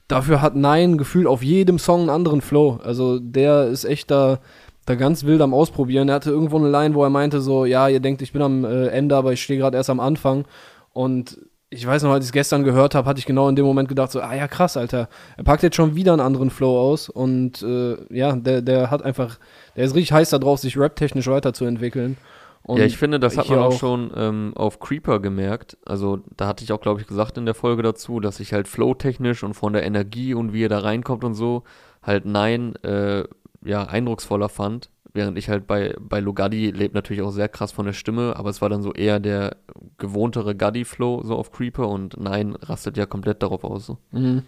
Dafür 0.08 0.42
hat 0.42 0.56
Nein 0.56 0.98
gefühlt 0.98 1.28
auf 1.28 1.44
jedem 1.44 1.80
Song 1.80 2.02
einen 2.02 2.10
anderen 2.10 2.42
Flow. 2.42 2.80
Also 2.84 3.20
der 3.20 3.68
ist 3.68 3.86
echt 3.86 4.12
da, 4.12 4.40
da 4.86 4.96
ganz 4.96 5.24
wild 5.24 5.42
am 5.42 5.54
Ausprobieren. 5.54 6.10
Er 6.10 6.16
hatte 6.16 6.30
irgendwo 6.30 6.58
eine 6.58 6.70
Line, 6.70 6.94
wo 6.94 7.04
er 7.04 7.10
meinte 7.10 7.42
so, 7.42 7.66
ja, 7.66 7.88
ihr 7.88 8.00
denkt, 8.00 8.22
ich 8.22 8.34
bin 8.34 8.42
am 8.42 8.66
äh, 8.66 8.88
Ende, 8.88 9.16
aber 9.16 9.34
ich 9.34 9.42
stehe 9.42 9.60
gerade 9.60 9.78
erst 9.78 9.90
am 9.90 10.00
Anfang. 10.00 10.46
Und 10.92 11.40
ich 11.70 11.88
weiß 11.88 12.04
noch, 12.04 12.12
als 12.12 12.26
ich 12.26 12.30
es 12.30 12.34
gestern 12.34 12.64
gehört 12.64 12.94
habe, 12.96 13.10
hatte 13.10 13.20
ich 13.20 13.26
genau 13.26 13.50
in 13.50 13.56
dem 13.56 13.66
Moment 13.66 13.90
gedacht 13.90 14.12
so, 14.12 14.22
ah 14.22 14.36
ja, 14.36 14.48
krass, 14.48 14.78
Alter. 14.78 15.10
Er 15.38 15.44
packt 15.44 15.64
jetzt 15.64 15.76
schon 15.76 15.96
wieder 15.96 16.14
einen 16.14 16.22
anderen 16.22 16.50
Flow 16.50 16.78
aus. 16.80 17.10
Und 17.10 17.64
äh, 17.64 17.96
ja, 18.16 18.36
der, 18.36 18.62
der 18.62 18.92
hat 18.92 19.04
einfach, 19.04 19.40
der 19.76 19.86
ist 19.86 19.96
richtig 19.96 20.12
heiß 20.12 20.30
darauf, 20.32 20.60
sich 20.60 20.78
rap-technisch 20.78 21.28
weiterzuentwickeln. 21.28 22.18
Und 22.66 22.80
ja, 22.80 22.86
ich 22.86 22.98
finde, 22.98 23.20
das 23.20 23.38
hat 23.38 23.50
man 23.50 23.60
auch, 23.60 23.74
auch 23.74 23.80
schon 23.80 24.12
ähm, 24.16 24.54
auf 24.56 24.80
Creeper 24.80 25.20
gemerkt. 25.20 25.78
Also 25.86 26.20
da 26.38 26.48
hatte 26.48 26.64
ich 26.64 26.72
auch, 26.72 26.80
glaube 26.80 27.02
ich, 27.02 27.08
gesagt 27.08 27.38
in 27.38 27.46
der 27.46 27.56
Folge 27.56 27.84
dazu, 27.84 28.22
dass 28.22 28.40
ich 28.40 28.54
halt 28.54 28.70
flow-technisch 28.70 29.44
und 29.44 29.54
von 29.54 29.74
der 29.74 29.84
Energie 29.84 30.34
und 30.34 30.54
wie 30.54 30.64
er 30.64 30.70
da 30.70 30.80
reinkommt 30.80 31.26
und 31.26 31.34
so 31.34 31.64
halt 32.02 32.26
Nein 32.26 32.76
äh, 32.84 33.26
ja 33.66 33.84
eindrucksvoller 33.84 34.50
fand. 34.50 34.90
Während 35.16 35.38
ich 35.38 35.50
halt 35.50 35.68
bei, 35.68 35.94
bei 36.00 36.20
Lugadi 36.20 36.72
lebt 36.72 36.96
natürlich 36.96 37.22
auch 37.22 37.32
sehr 37.32 37.50
krass 37.50 37.72
von 37.72 37.86
der 37.86 37.94
Stimme, 37.94 38.36
aber 38.36 38.50
es 38.50 38.62
war 38.62 38.70
dann 38.70 38.82
so 38.82 38.94
eher 38.94 39.20
der 39.20 39.58
gewohntere 39.98 40.56
Guddy-Flow 40.56 41.22
so 41.24 41.36
auf 41.36 41.52
Creeper 41.52 41.88
und 41.88 42.20
Nein 42.20 42.56
rastet 42.56 42.98
ja 42.98 43.06
komplett 43.06 43.44
darauf 43.44 43.64
aus. 43.64 43.86
So. 43.86 43.98
Mhm. 44.12 44.44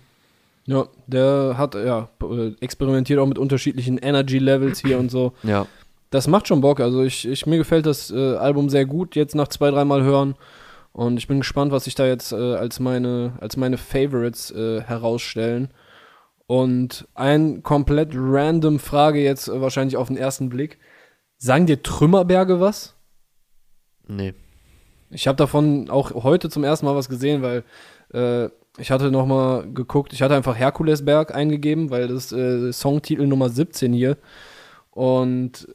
Ja, 0.65 0.87
der 1.05 1.55
hat 1.57 1.75
ja 1.75 2.09
experimentiert 2.61 3.19
auch 3.19 3.27
mit 3.27 3.37
unterschiedlichen 3.37 3.99
Energy-Levels 3.99 4.79
hier 4.79 4.97
und 4.97 5.11
so. 5.11 5.33
Ja 5.43 5.67
das 6.15 6.27
macht 6.27 6.47
schon 6.47 6.61
Bock. 6.61 6.79
Also 6.79 7.03
ich, 7.03 7.27
ich 7.27 7.45
mir 7.45 7.57
gefällt 7.57 7.85
das 7.85 8.09
äh, 8.11 8.35
Album 8.35 8.69
sehr 8.69 8.85
gut, 8.85 9.15
jetzt 9.15 9.35
nach 9.35 9.49
zwei, 9.49 9.69
dreimal 9.69 10.01
hören. 10.01 10.35
Und 10.93 11.17
ich 11.17 11.27
bin 11.27 11.39
gespannt, 11.39 11.73
was 11.73 11.83
sich 11.83 11.95
da 11.95 12.07
jetzt 12.07 12.31
äh, 12.31 12.55
als 12.55 12.79
meine, 12.79 13.33
als 13.41 13.57
meine 13.57 13.77
Favorites 13.77 14.49
äh, 14.51 14.81
herausstellen. 14.81 15.69
Und 16.47 17.07
ein 17.15 17.63
komplett 17.63 18.11
random 18.13 18.79
Frage 18.79 19.21
jetzt 19.21 19.49
äh, 19.49 19.59
wahrscheinlich 19.59 19.97
auf 19.97 20.07
den 20.07 20.15
ersten 20.15 20.47
Blick. 20.47 20.79
Sagen 21.37 21.65
dir 21.65 21.83
Trümmerberge 21.83 22.61
was? 22.61 22.95
Nee. 24.07 24.33
Ich 25.09 25.27
habe 25.27 25.35
davon 25.35 25.89
auch 25.89 26.11
heute 26.23 26.49
zum 26.49 26.63
ersten 26.63 26.85
Mal 26.85 26.95
was 26.95 27.09
gesehen, 27.09 27.41
weil 27.41 27.63
äh, 28.13 28.49
ich 28.77 28.91
hatte 28.91 29.11
noch 29.11 29.25
mal 29.25 29.69
geguckt, 29.73 30.13
ich 30.13 30.21
hatte 30.21 30.35
einfach 30.35 30.55
Herkulesberg 30.55 31.33
eingegeben, 31.35 31.89
weil 31.89 32.07
das 32.07 32.31
äh, 32.31 32.71
Songtitel 32.71 33.27
Nummer 33.27 33.49
17 33.49 33.91
hier. 33.91 34.17
Und 34.91 35.67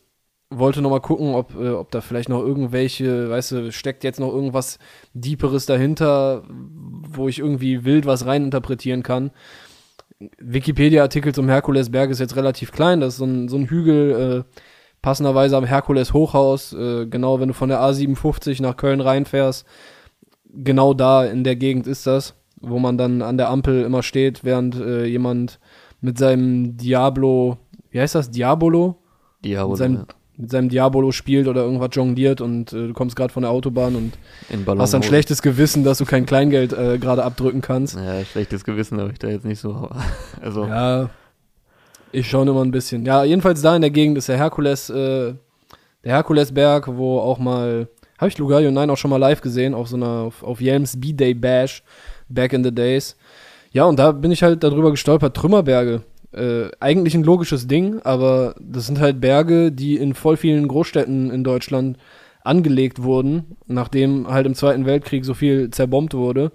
wollte 0.50 0.82
noch 0.82 0.90
mal 0.90 1.00
gucken, 1.00 1.34
ob, 1.34 1.54
äh, 1.54 1.70
ob 1.70 1.90
da 1.92 2.00
vielleicht 2.00 2.28
noch 2.28 2.40
irgendwelche, 2.40 3.30
weißt 3.30 3.52
du, 3.52 3.72
steckt 3.72 4.04
jetzt 4.04 4.20
noch 4.20 4.32
irgendwas 4.32 4.78
Deeperes 5.14 5.64
dahinter, 5.66 6.42
wo 6.48 7.28
ich 7.28 7.38
irgendwie 7.38 7.84
wild 7.84 8.04
was 8.04 8.26
reininterpretieren 8.26 9.02
kann. 9.02 9.30
Wikipedia-Artikel 10.38 11.32
zum 11.32 11.48
Herkulesberg 11.48 12.10
ist 12.10 12.18
jetzt 12.18 12.36
relativ 12.36 12.72
klein, 12.72 13.00
das 13.00 13.14
ist 13.14 13.18
so 13.18 13.24
ein, 13.24 13.48
so 13.48 13.56
ein 13.56 13.66
Hügel, 13.66 14.44
äh, 14.50 14.60
passenderweise 15.00 15.56
am 15.56 15.64
Herkules-Hochhaus, 15.64 16.74
äh, 16.74 17.06
genau 17.06 17.40
wenn 17.40 17.48
du 17.48 17.54
von 17.54 17.70
der 17.70 17.80
A57 17.80 18.60
nach 18.60 18.76
Köln 18.76 19.00
reinfährst, 19.00 19.64
genau 20.52 20.92
da 20.92 21.24
in 21.24 21.44
der 21.44 21.56
Gegend 21.56 21.86
ist 21.86 22.06
das, 22.06 22.34
wo 22.60 22.78
man 22.78 22.98
dann 22.98 23.22
an 23.22 23.38
der 23.38 23.48
Ampel 23.48 23.82
immer 23.82 24.02
steht, 24.02 24.44
während 24.44 24.74
äh, 24.74 25.06
jemand 25.06 25.58
mit 26.02 26.18
seinem 26.18 26.76
Diablo, 26.76 27.56
wie 27.90 28.00
heißt 28.00 28.14
das, 28.14 28.30
Diabolo? 28.30 28.96
Diabolo, 29.42 29.76
seinem, 29.76 29.94
ja 29.96 30.06
mit 30.40 30.50
seinem 30.50 30.68
Diabolo 30.68 31.12
spielt 31.12 31.48
oder 31.48 31.62
irgendwas 31.62 31.90
jongliert 31.92 32.40
und 32.40 32.72
äh, 32.72 32.88
du 32.88 32.92
kommst 32.92 33.16
gerade 33.16 33.32
von 33.32 33.42
der 33.42 33.50
Autobahn 33.50 33.94
und 33.94 34.14
hast 34.78 34.94
ein 34.94 35.02
schlechtes 35.02 35.42
Gewissen, 35.42 35.84
dass 35.84 35.98
du 35.98 36.04
kein 36.04 36.26
Kleingeld 36.26 36.72
äh, 36.72 36.98
gerade 36.98 37.24
abdrücken 37.24 37.60
kannst. 37.60 37.96
Ja, 37.96 38.24
schlechtes 38.24 38.64
Gewissen 38.64 39.00
habe 39.00 39.12
ich 39.12 39.18
da 39.18 39.28
jetzt 39.28 39.44
nicht 39.44 39.60
so. 39.60 39.90
also. 40.40 40.66
Ja, 40.66 41.10
ich 42.12 42.28
schaue 42.28 42.48
immer 42.48 42.64
ein 42.64 42.70
bisschen. 42.70 43.04
Ja, 43.04 43.24
jedenfalls 43.24 43.62
da 43.62 43.76
in 43.76 43.82
der 43.82 43.90
Gegend 43.90 44.18
ist 44.18 44.28
der 44.28 44.38
Herkules, 44.38 44.90
äh, 44.90 45.34
der 46.04 46.12
Herkulesberg, 46.14 46.88
wo 46.88 47.18
auch 47.18 47.38
mal, 47.38 47.88
habe 48.18 48.28
ich 48.28 48.38
Lugario 48.38 48.70
9 48.70 48.90
auch 48.90 48.96
schon 48.96 49.10
mal 49.10 49.18
live 49.18 49.42
gesehen, 49.42 49.74
auf 49.74 49.88
so 49.88 49.96
einer, 49.96 50.22
auf, 50.22 50.42
auf 50.42 50.60
Yelms 50.60 50.98
B-Day 50.98 51.34
Bash, 51.34 51.82
back 52.28 52.52
in 52.52 52.64
the 52.64 52.74
days. 52.74 53.16
Ja, 53.72 53.84
und 53.84 53.98
da 53.98 54.12
bin 54.12 54.32
ich 54.32 54.42
halt 54.42 54.64
darüber 54.64 54.90
gestolpert, 54.90 55.36
Trümmerberge 55.36 56.02
äh, 56.32 56.70
eigentlich 56.80 57.14
ein 57.14 57.24
logisches 57.24 57.66
Ding, 57.66 58.00
aber 58.02 58.54
das 58.60 58.86
sind 58.86 59.00
halt 59.00 59.20
Berge, 59.20 59.72
die 59.72 59.96
in 59.96 60.14
voll 60.14 60.36
vielen 60.36 60.68
Großstädten 60.68 61.30
in 61.30 61.44
Deutschland 61.44 61.98
angelegt 62.42 63.02
wurden, 63.02 63.56
nachdem 63.66 64.28
halt 64.28 64.46
im 64.46 64.54
Zweiten 64.54 64.86
Weltkrieg 64.86 65.24
so 65.24 65.34
viel 65.34 65.70
zerbombt 65.70 66.14
wurde. 66.14 66.52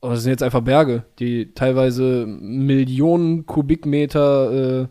Und 0.00 0.10
das 0.10 0.22
sind 0.22 0.30
jetzt 0.30 0.42
einfach 0.42 0.62
Berge, 0.62 1.04
die 1.18 1.54
teilweise 1.54 2.26
Millionen 2.26 3.46
Kubikmeter 3.46 4.82
äh, 4.82 4.88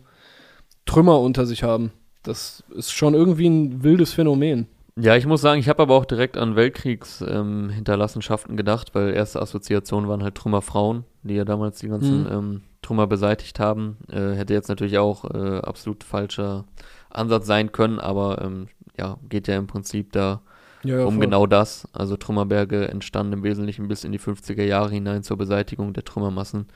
Trümmer 0.86 1.20
unter 1.20 1.46
sich 1.46 1.62
haben. 1.62 1.92
Das 2.22 2.64
ist 2.74 2.92
schon 2.92 3.14
irgendwie 3.14 3.48
ein 3.48 3.82
wildes 3.82 4.12
Phänomen. 4.12 4.66
Ja, 4.96 5.16
ich 5.16 5.26
muss 5.26 5.40
sagen, 5.40 5.60
ich 5.60 5.68
habe 5.68 5.82
aber 5.82 5.94
auch 5.94 6.04
direkt 6.04 6.36
an 6.36 6.54
Weltkriegshinterlassenschaften 6.54 8.52
ähm, 8.52 8.56
gedacht, 8.56 8.94
weil 8.94 9.14
erste 9.14 9.40
Assoziationen 9.40 10.08
waren 10.08 10.22
halt 10.22 10.34
Trümmerfrauen, 10.34 11.04
die 11.22 11.34
ja 11.34 11.44
damals 11.44 11.78
die 11.78 11.88
ganzen 11.88 12.24
mhm. 12.24 12.30
ähm, 12.30 12.60
Trümmer 12.82 13.06
beseitigt 13.06 13.60
haben. 13.60 13.96
Äh, 14.10 14.32
hätte 14.32 14.54
jetzt 14.54 14.68
natürlich 14.68 14.98
auch 14.98 15.24
äh, 15.24 15.58
absolut 15.58 16.04
falscher 16.04 16.64
Ansatz 17.10 17.46
sein 17.46 17.72
können, 17.72 17.98
aber 17.98 18.42
ähm, 18.42 18.68
ja, 18.98 19.18
geht 19.28 19.48
ja 19.48 19.56
im 19.56 19.66
Prinzip 19.66 20.12
da 20.12 20.42
ja, 20.84 20.98
ja, 20.98 21.04
um 21.04 21.14
voll. 21.14 21.24
genau 21.24 21.46
das. 21.46 21.88
Also 21.92 22.16
Trümmerberge 22.16 22.88
entstanden 22.88 23.34
im 23.34 23.42
Wesentlichen 23.42 23.88
bis 23.88 24.04
in 24.04 24.12
die 24.12 24.18
50er 24.18 24.64
Jahre 24.64 24.90
hinein 24.90 25.22
zur 25.22 25.36
Beseitigung 25.36 25.92
der 25.92 26.04
Trümmermassen. 26.04 26.66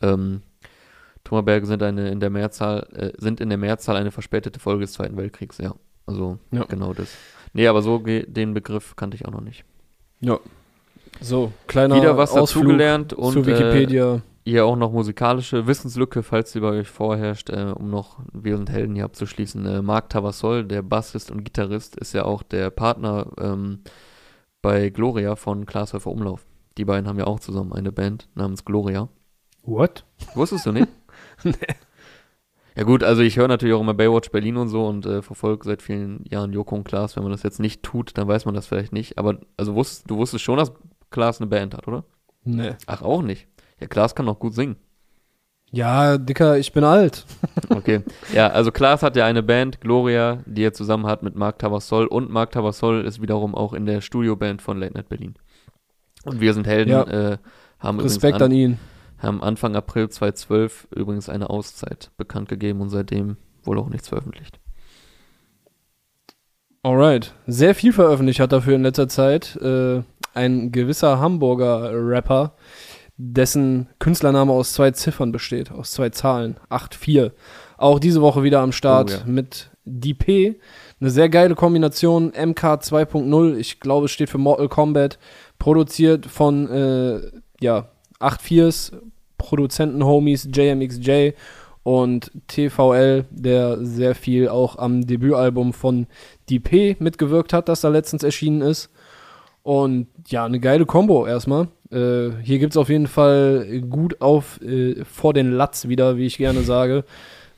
Ähm, 0.00 0.42
Trümmerberge 1.24 1.66
sind 1.66 1.82
eine 1.82 2.10
in 2.10 2.20
der 2.20 2.30
Mehrzahl, 2.30 2.86
äh, 2.94 3.12
sind 3.18 3.40
in 3.40 3.48
der 3.48 3.58
Mehrzahl 3.58 3.96
eine 3.96 4.10
verspätete 4.10 4.58
Folge 4.58 4.82
des 4.82 4.94
Zweiten 4.94 5.16
Weltkriegs, 5.16 5.58
ja. 5.58 5.74
Also 6.06 6.38
ja. 6.50 6.64
genau 6.64 6.94
das. 6.94 7.14
Nee, 7.52 7.68
aber 7.68 7.82
so 7.82 7.98
den 7.98 8.54
Begriff 8.54 8.96
kannte 8.96 9.14
ich 9.14 9.26
auch 9.26 9.32
noch 9.32 9.40
nicht. 9.40 9.64
Ja. 10.20 10.40
So, 11.20 11.52
kleiner 11.66 11.96
Wieder 11.96 12.16
was 12.16 12.32
dazugelernt 12.32 13.12
und 13.12 13.34
zu 13.34 13.46
Wikipedia. 13.46 14.16
Äh, 14.16 14.20
hier 14.44 14.66
auch 14.66 14.76
noch 14.76 14.92
musikalische 14.92 15.66
Wissenslücke, 15.66 16.22
falls 16.22 16.52
sie 16.52 16.60
bei 16.60 16.68
euch 16.68 16.88
vorherrscht, 16.88 17.50
äh, 17.50 17.72
um 17.76 17.90
noch 17.90 18.20
Wir 18.32 18.56
sind 18.56 18.70
Helden 18.70 18.94
hier 18.94 19.04
abzuschließen. 19.04 19.64
Äh, 19.66 19.82
Marc 19.82 20.10
Tavassol, 20.10 20.64
der 20.64 20.82
Bassist 20.82 21.30
und 21.30 21.44
Gitarrist, 21.44 21.96
ist 21.96 22.12
ja 22.12 22.24
auch 22.24 22.42
der 22.42 22.70
Partner 22.70 23.26
ähm, 23.38 23.80
bei 24.60 24.90
Gloria 24.90 25.36
von 25.36 25.66
Glashäufer 25.66 26.10
Umlauf. 26.10 26.44
Die 26.76 26.84
beiden 26.84 27.08
haben 27.08 27.18
ja 27.18 27.26
auch 27.26 27.40
zusammen 27.40 27.72
eine 27.72 27.92
Band 27.92 28.28
namens 28.34 28.64
Gloria. 28.64 29.08
What? 29.62 30.04
Wusstest 30.34 30.66
du 30.66 30.72
nicht? 30.72 30.88
nee. 31.44 31.52
Ja 32.74 32.84
gut, 32.84 33.04
also 33.04 33.20
ich 33.20 33.36
höre 33.36 33.48
natürlich 33.48 33.74
auch 33.74 33.82
immer 33.82 33.92
Baywatch 33.92 34.30
Berlin 34.30 34.56
und 34.56 34.68
so 34.68 34.86
und 34.86 35.04
äh, 35.04 35.20
verfolge 35.20 35.64
seit 35.66 35.82
vielen 35.82 36.24
Jahren 36.30 36.52
Joko 36.52 36.74
und 36.74 36.84
Klaas. 36.84 37.16
Wenn 37.16 37.22
man 37.22 37.32
das 37.32 37.42
jetzt 37.42 37.60
nicht 37.60 37.82
tut, 37.82 38.16
dann 38.16 38.28
weiß 38.28 38.46
man 38.46 38.54
das 38.54 38.66
vielleicht 38.66 38.92
nicht. 38.92 39.18
Aber 39.18 39.38
also 39.58 39.74
wusst, 39.74 40.10
du 40.10 40.16
wusstest 40.16 40.42
schon, 40.42 40.56
dass 40.56 40.72
Klaas 41.10 41.40
eine 41.40 41.48
Band 41.48 41.74
hat, 41.74 41.86
oder? 41.86 42.04
Nee. 42.44 42.72
Ach, 42.86 43.02
auch 43.02 43.20
nicht. 43.20 43.46
Ja, 43.82 43.88
Klaas 43.88 44.14
kann 44.14 44.28
auch 44.28 44.38
gut 44.38 44.54
singen. 44.54 44.76
Ja, 45.70 46.18
Dicker, 46.18 46.58
ich 46.58 46.72
bin 46.72 46.84
alt. 46.84 47.24
okay. 47.70 48.02
Ja, 48.32 48.48
also 48.48 48.72
Klaas 48.72 49.02
hat 49.02 49.16
ja 49.16 49.24
eine 49.24 49.42
Band, 49.42 49.80
Gloria, 49.80 50.42
die 50.46 50.64
er 50.64 50.72
zusammen 50.72 51.06
hat 51.06 51.22
mit 51.22 51.34
Marc 51.34 51.58
Tavassol 51.58 52.06
und 52.06 52.30
Marc 52.30 52.52
Tavassol 52.52 53.04
ist 53.04 53.22
wiederum 53.22 53.54
auch 53.54 53.72
in 53.72 53.86
der 53.86 54.00
Studioband 54.00 54.60
von 54.60 54.78
Late 54.78 54.94
Night 54.94 55.08
Berlin. 55.08 55.34
Und 56.24 56.40
wir 56.40 56.54
sind 56.54 56.66
Helden, 56.66 56.90
ja. 56.90 57.02
äh, 57.04 57.38
haben 57.78 58.00
Respekt 58.00 58.36
an, 58.36 58.50
an 58.50 58.52
ihn 58.52 58.78
haben 59.22 59.42
Anfang 59.42 59.76
April 59.76 60.08
2012 60.08 60.88
übrigens 60.94 61.28
eine 61.28 61.48
Auszeit 61.48 62.10
bekannt 62.16 62.48
gegeben 62.48 62.80
und 62.80 62.90
seitdem 62.90 63.36
wohl 63.62 63.78
auch 63.78 63.88
nichts 63.88 64.08
veröffentlicht. 64.08 64.58
Alright. 66.82 67.32
Sehr 67.46 67.76
viel 67.76 67.92
veröffentlicht 67.92 68.40
hat 68.40 68.52
dafür 68.52 68.74
in 68.74 68.82
letzter 68.82 69.08
Zeit 69.08 69.56
äh, 69.56 70.02
ein 70.34 70.72
gewisser 70.72 71.20
Hamburger 71.20 71.92
Rapper, 71.92 72.54
dessen 73.16 73.88
Künstlername 73.98 74.52
aus 74.52 74.72
zwei 74.72 74.90
Ziffern 74.90 75.32
besteht, 75.32 75.70
aus 75.70 75.92
zwei 75.92 76.10
Zahlen. 76.10 76.56
8-4. 76.70 77.32
Auch 77.76 77.98
diese 77.98 78.22
Woche 78.22 78.42
wieder 78.42 78.60
am 78.60 78.72
Start 78.72 79.10
oh, 79.10 79.26
ja. 79.26 79.32
mit 79.32 79.70
DP. 79.84 80.60
Eine 81.00 81.10
sehr 81.10 81.28
geile 81.28 81.54
Kombination. 81.54 82.28
MK 82.28 82.64
2.0, 82.80 83.56
ich 83.56 83.80
glaube, 83.80 84.06
es 84.06 84.12
steht 84.12 84.30
für 84.30 84.38
Mortal 84.38 84.68
Kombat. 84.68 85.18
Produziert 85.58 86.26
von 86.26 86.68
äh, 86.70 87.20
ja, 87.60 87.88
8-4s, 88.20 88.92
Produzenten-Homies 89.38 90.48
JMXJ 90.52 91.30
und 91.82 92.30
TVL, 92.46 93.24
der 93.30 93.84
sehr 93.84 94.14
viel 94.14 94.48
auch 94.48 94.78
am 94.78 95.04
Debütalbum 95.06 95.72
von 95.72 96.06
DP 96.48 96.96
mitgewirkt 97.00 97.52
hat, 97.52 97.68
das 97.68 97.80
da 97.80 97.88
letztens 97.88 98.22
erschienen 98.22 98.60
ist. 98.60 98.90
Und 99.62 100.08
ja, 100.26 100.44
eine 100.44 100.60
geile 100.60 100.86
Combo 100.86 101.26
erstmal. 101.26 101.68
Äh, 101.92 102.30
hier 102.42 102.58
gibt 102.58 102.72
es 102.72 102.76
auf 102.76 102.88
jeden 102.88 103.06
Fall 103.06 103.82
gut 103.88 104.20
auf 104.20 104.60
äh, 104.62 105.04
vor 105.04 105.34
den 105.34 105.52
Latz 105.52 105.88
wieder, 105.88 106.16
wie 106.16 106.26
ich 106.26 106.38
gerne 106.38 106.62
sage. 106.62 107.04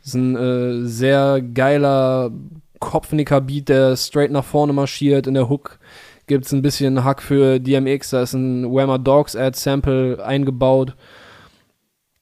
Das 0.01 0.09
ist 0.09 0.15
ein 0.15 0.37
äh, 0.37 0.87
sehr 0.87 1.41
geiler 1.41 2.33
Kopfnicker-Beat, 2.81 3.69
der 3.69 3.97
straight 3.97 4.33
nach 4.33 4.45
vorne 4.45 4.73
marschiert. 4.73 5.27
In 5.27 5.35
der 5.35 5.49
Hook 5.49 5.79
gibt 6.27 6.47
es 6.47 6.53
ein 6.53 6.63
bisschen 6.63 7.05
Hack 7.05 7.23
für 7.23 7.61
DMX, 7.61 8.11
da 8.11 8.23
ist 8.23 8.35
ein 8.35 8.65
Whammer 8.65 8.99
Dogs 8.99 9.37
Ad 9.37 9.57
Sample 9.57 10.25
eingebaut. 10.25 10.97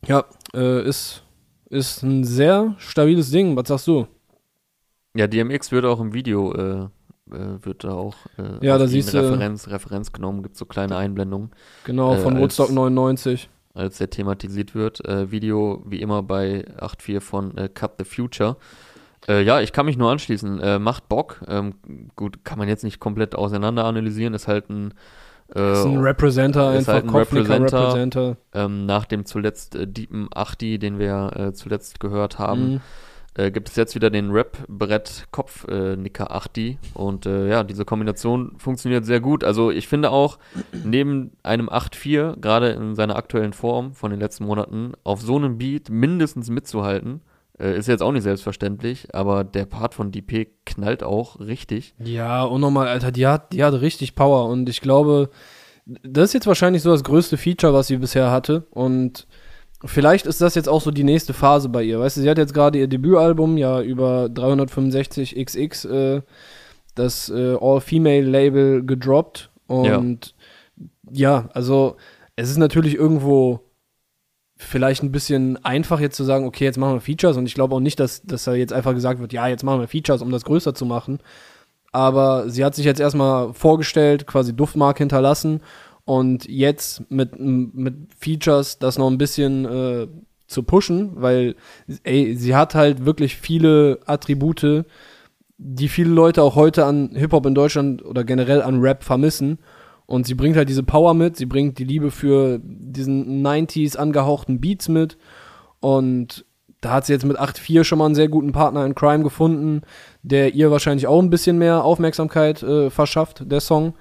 Ja, 0.06 0.24
äh, 0.54 0.86
ist, 0.86 1.24
ist 1.70 2.02
ein 2.02 2.24
sehr 2.24 2.74
stabiles 2.78 3.30
Ding. 3.30 3.56
Was 3.56 3.68
sagst 3.68 3.86
du? 3.86 4.06
Ja, 5.14 5.26
DMX 5.26 5.72
wird 5.72 5.84
auch 5.84 6.00
im 6.00 6.12
Video, 6.12 6.88
äh, 7.32 7.42
äh, 7.42 7.64
wird 7.64 7.84
da 7.84 7.92
auch 7.92 8.14
äh, 8.38 8.64
ja, 8.66 8.78
da 8.78 8.86
siehst 8.86 9.14
Referenz, 9.14 9.68
Referenz 9.68 10.12
genommen, 10.12 10.42
gibt 10.42 10.56
so 10.56 10.64
kleine 10.64 10.96
Einblendungen. 10.96 11.50
Genau, 11.84 12.14
von 12.16 12.36
äh, 12.36 12.40
Woodstock 12.40 12.70
99. 12.70 13.48
Als 13.74 13.98
der 13.98 14.10
thematisiert 14.10 14.74
wird. 14.74 15.06
Äh, 15.06 15.30
Video 15.30 15.82
wie 15.86 16.02
immer 16.02 16.22
bei 16.22 16.66
8.4 16.78 17.20
von 17.20 17.56
äh, 17.56 17.68
Cut 17.68 17.92
the 17.98 18.04
Future. 18.04 18.56
Äh, 19.28 19.42
ja, 19.44 19.60
ich 19.60 19.72
kann 19.72 19.86
mich 19.86 19.96
nur 19.96 20.10
anschließen. 20.10 20.60
Äh, 20.60 20.78
macht 20.78 21.08
Bock. 21.08 21.42
Ähm, 21.48 21.74
gut, 22.14 22.44
kann 22.44 22.58
man 22.58 22.68
jetzt 22.68 22.84
nicht 22.84 23.00
komplett 23.00 23.34
auseinander 23.34 23.86
analysieren. 23.86 24.34
Ist 24.34 24.46
halt 24.46 24.68
ein 24.68 24.92
äh, 25.54 25.72
ist 25.72 25.84
ein 25.84 25.98
Representer, 25.98 26.74
ist 26.74 26.88
einfach 26.88 26.92
halt 26.92 27.04
ein 27.04 27.10
Representer, 27.10 27.88
Representer. 27.88 28.36
Ähm, 28.54 28.86
nach 28.86 29.04
dem 29.04 29.24
zuletzt 29.26 29.74
äh, 29.74 29.86
Deepen 29.86 30.28
Achti, 30.34 30.78
den 30.78 30.98
wir 30.98 31.30
äh, 31.36 31.52
zuletzt 31.52 32.00
gehört 32.00 32.38
haben, 32.38 32.74
mhm. 32.74 32.80
Äh, 33.34 33.50
gibt 33.50 33.68
es 33.68 33.76
jetzt 33.76 33.94
wieder 33.94 34.10
den 34.10 34.30
Rap-Brett-Kopf-Nicker 34.30 36.24
äh, 36.24 36.32
Achti. 36.32 36.78
Und 36.94 37.26
äh, 37.26 37.48
ja, 37.48 37.64
diese 37.64 37.84
Kombination 37.84 38.54
funktioniert 38.58 39.04
sehr 39.04 39.20
gut. 39.20 39.44
Also 39.44 39.70
ich 39.70 39.88
finde 39.88 40.10
auch, 40.10 40.38
neben 40.84 41.32
einem 41.42 41.68
8-4, 41.68 42.40
gerade 42.40 42.70
in 42.70 42.94
seiner 42.94 43.16
aktuellen 43.16 43.52
Form 43.52 43.94
von 43.94 44.10
den 44.10 44.20
letzten 44.20 44.44
Monaten, 44.44 44.92
auf 45.04 45.20
so 45.20 45.36
einem 45.36 45.58
Beat 45.58 45.88
mindestens 45.90 46.50
mitzuhalten, 46.50 47.22
äh, 47.58 47.76
ist 47.76 47.88
jetzt 47.88 48.02
auch 48.02 48.12
nicht 48.12 48.24
selbstverständlich, 48.24 49.14
aber 49.14 49.44
der 49.44 49.66
Part 49.66 49.94
von 49.94 50.10
DP 50.10 50.48
knallt 50.66 51.02
auch 51.02 51.40
richtig. 51.40 51.94
Ja, 51.98 52.44
unnormal, 52.44 52.88
Alter, 52.88 53.12
die 53.12 53.26
hat, 53.26 53.52
die 53.52 53.64
hat 53.64 53.74
richtig 53.80 54.14
Power 54.14 54.48
und 54.48 54.68
ich 54.68 54.80
glaube, 54.80 55.30
das 55.84 56.26
ist 56.26 56.34
jetzt 56.34 56.46
wahrscheinlich 56.46 56.82
so 56.82 56.90
das 56.90 57.04
größte 57.04 57.36
Feature, 57.36 57.74
was 57.74 57.88
sie 57.88 57.96
bisher 57.96 58.30
hatte 58.30 58.66
und 58.70 59.26
vielleicht 59.84 60.26
ist 60.26 60.40
das 60.40 60.54
jetzt 60.54 60.68
auch 60.68 60.80
so 60.80 60.90
die 60.90 61.04
nächste 61.04 61.34
Phase 61.34 61.68
bei 61.68 61.82
ihr. 61.82 62.00
Weißt 62.00 62.16
du, 62.16 62.20
sie 62.20 62.30
hat 62.30 62.38
jetzt 62.38 62.54
gerade 62.54 62.78
ihr 62.78 62.88
Debütalbum 62.88 63.56
ja 63.56 63.80
über 63.80 64.26
365XX, 64.26 65.88
äh, 65.88 66.22
das 66.94 67.30
äh, 67.30 67.56
All-Female-Label 67.60 68.84
gedroppt 68.84 69.50
und 69.66 70.34
ja. 71.10 71.40
ja, 71.42 71.48
also 71.54 71.96
es 72.36 72.50
ist 72.50 72.58
natürlich 72.58 72.94
irgendwo 72.94 73.60
vielleicht 74.56 75.02
ein 75.02 75.12
bisschen 75.12 75.62
einfach 75.64 76.00
jetzt 76.00 76.16
zu 76.16 76.24
sagen, 76.24 76.46
okay, 76.46 76.64
jetzt 76.64 76.78
machen 76.78 76.94
wir 76.94 77.00
Features 77.00 77.36
und 77.36 77.46
ich 77.46 77.54
glaube 77.54 77.74
auch 77.74 77.80
nicht, 77.80 77.98
dass, 77.98 78.22
dass 78.22 78.44
da 78.44 78.54
jetzt 78.54 78.72
einfach 78.72 78.94
gesagt 78.94 79.20
wird, 79.20 79.32
ja, 79.32 79.48
jetzt 79.48 79.64
machen 79.64 79.80
wir 79.80 79.88
Features, 79.88 80.22
um 80.22 80.30
das 80.30 80.44
größer 80.44 80.74
zu 80.74 80.86
machen. 80.86 81.18
Aber 81.90 82.48
sie 82.48 82.64
hat 82.64 82.74
sich 82.74 82.86
jetzt 82.86 83.00
erstmal 83.00 83.52
vorgestellt, 83.52 84.26
quasi 84.26 84.54
Duftmark 84.54 84.98
hinterlassen 84.98 85.60
und 86.05 86.48
jetzt 86.48 87.11
mit, 87.11 87.38
mit 87.38 87.94
Features 88.18 88.78
das 88.78 88.98
noch 88.98 89.11
ein 89.11 89.18
bisschen 89.18 89.64
äh, 89.64 90.09
zu 90.46 90.62
pushen, 90.62 91.12
weil 91.14 91.57
ey, 92.05 92.36
sie 92.36 92.55
hat 92.55 92.74
halt 92.74 93.05
wirklich 93.05 93.36
viele 93.36 94.00
Attribute, 94.07 94.84
die 95.59 95.88
viele 95.88 96.11
Leute 96.11 96.42
auch 96.42 96.57
heute 96.57 96.84
an 96.84 97.11
Hip-Hop 97.14 97.46
in 97.46 97.55
Deutschland 97.55 98.05
oder 98.05 98.24
generell 98.24 98.62
an 98.62 98.80
Rap 98.80 99.05
vermissen. 99.05 99.59
Und 100.07 100.26
sie 100.26 100.34
bringt 100.34 100.57
halt 100.57 100.68
diese 100.68 100.82
Power 100.82 101.14
mit, 101.14 101.36
sie 101.36 101.46
bringt 101.46 101.78
die 101.78 101.84
Liebe 101.84 102.11
für 102.11 102.61
diesen 102.62 103.46
90s 103.46 103.96
angehauchten 103.96 104.61
Beats 104.61 104.88
mit. 104.88 105.16
Und 105.80 106.44
da 106.80 106.94
hat 106.94 107.07
sie 107.07 107.12
jetzt 107.12 107.24
mit 107.24 107.38
8.4 107.38 107.84
schon 107.84 107.98
mal 107.98 108.07
einen 108.07 108.16
sehr 108.16 108.28
guten 108.28 108.53
Partner 108.53 108.84
in 108.84 108.96
Crime 108.96 109.22
gefunden, 109.22 109.82
der 110.22 110.55
ihr 110.55 110.70
wahrscheinlich 110.70 111.07
auch 111.07 111.22
ein 111.22 111.30
bisschen 111.30 111.57
mehr 111.57 111.84
Aufmerksamkeit 111.84 112.62
äh, 112.62 112.90
verschafft, 112.90 113.50
der 113.50 113.61
Song. 113.61 113.94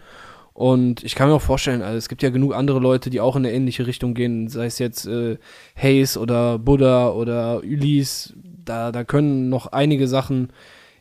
Und 0.62 1.04
ich 1.04 1.16
kann 1.16 1.28
mir 1.28 1.34
auch 1.34 1.42
vorstellen, 1.42 1.82
also 1.82 1.98
es 1.98 2.08
gibt 2.08 2.22
ja 2.22 2.30
genug 2.30 2.54
andere 2.54 2.78
Leute, 2.78 3.10
die 3.10 3.20
auch 3.20 3.36
in 3.36 3.44
eine 3.44 3.52
ähnliche 3.52 3.88
Richtung 3.88 4.14
gehen, 4.14 4.48
sei 4.48 4.68
es 4.68 4.78
jetzt 4.78 5.08
äh, 5.08 5.40
Hayes 5.76 6.20
oder 6.20 6.60
Buddha 6.60 7.10
oder 7.10 7.64
Ulysse. 7.64 8.36
Da, 8.64 8.92
da 8.92 9.04
können 9.04 9.50
noch 9.50 9.72
einige 9.72 10.08
Sachen 10.08 10.54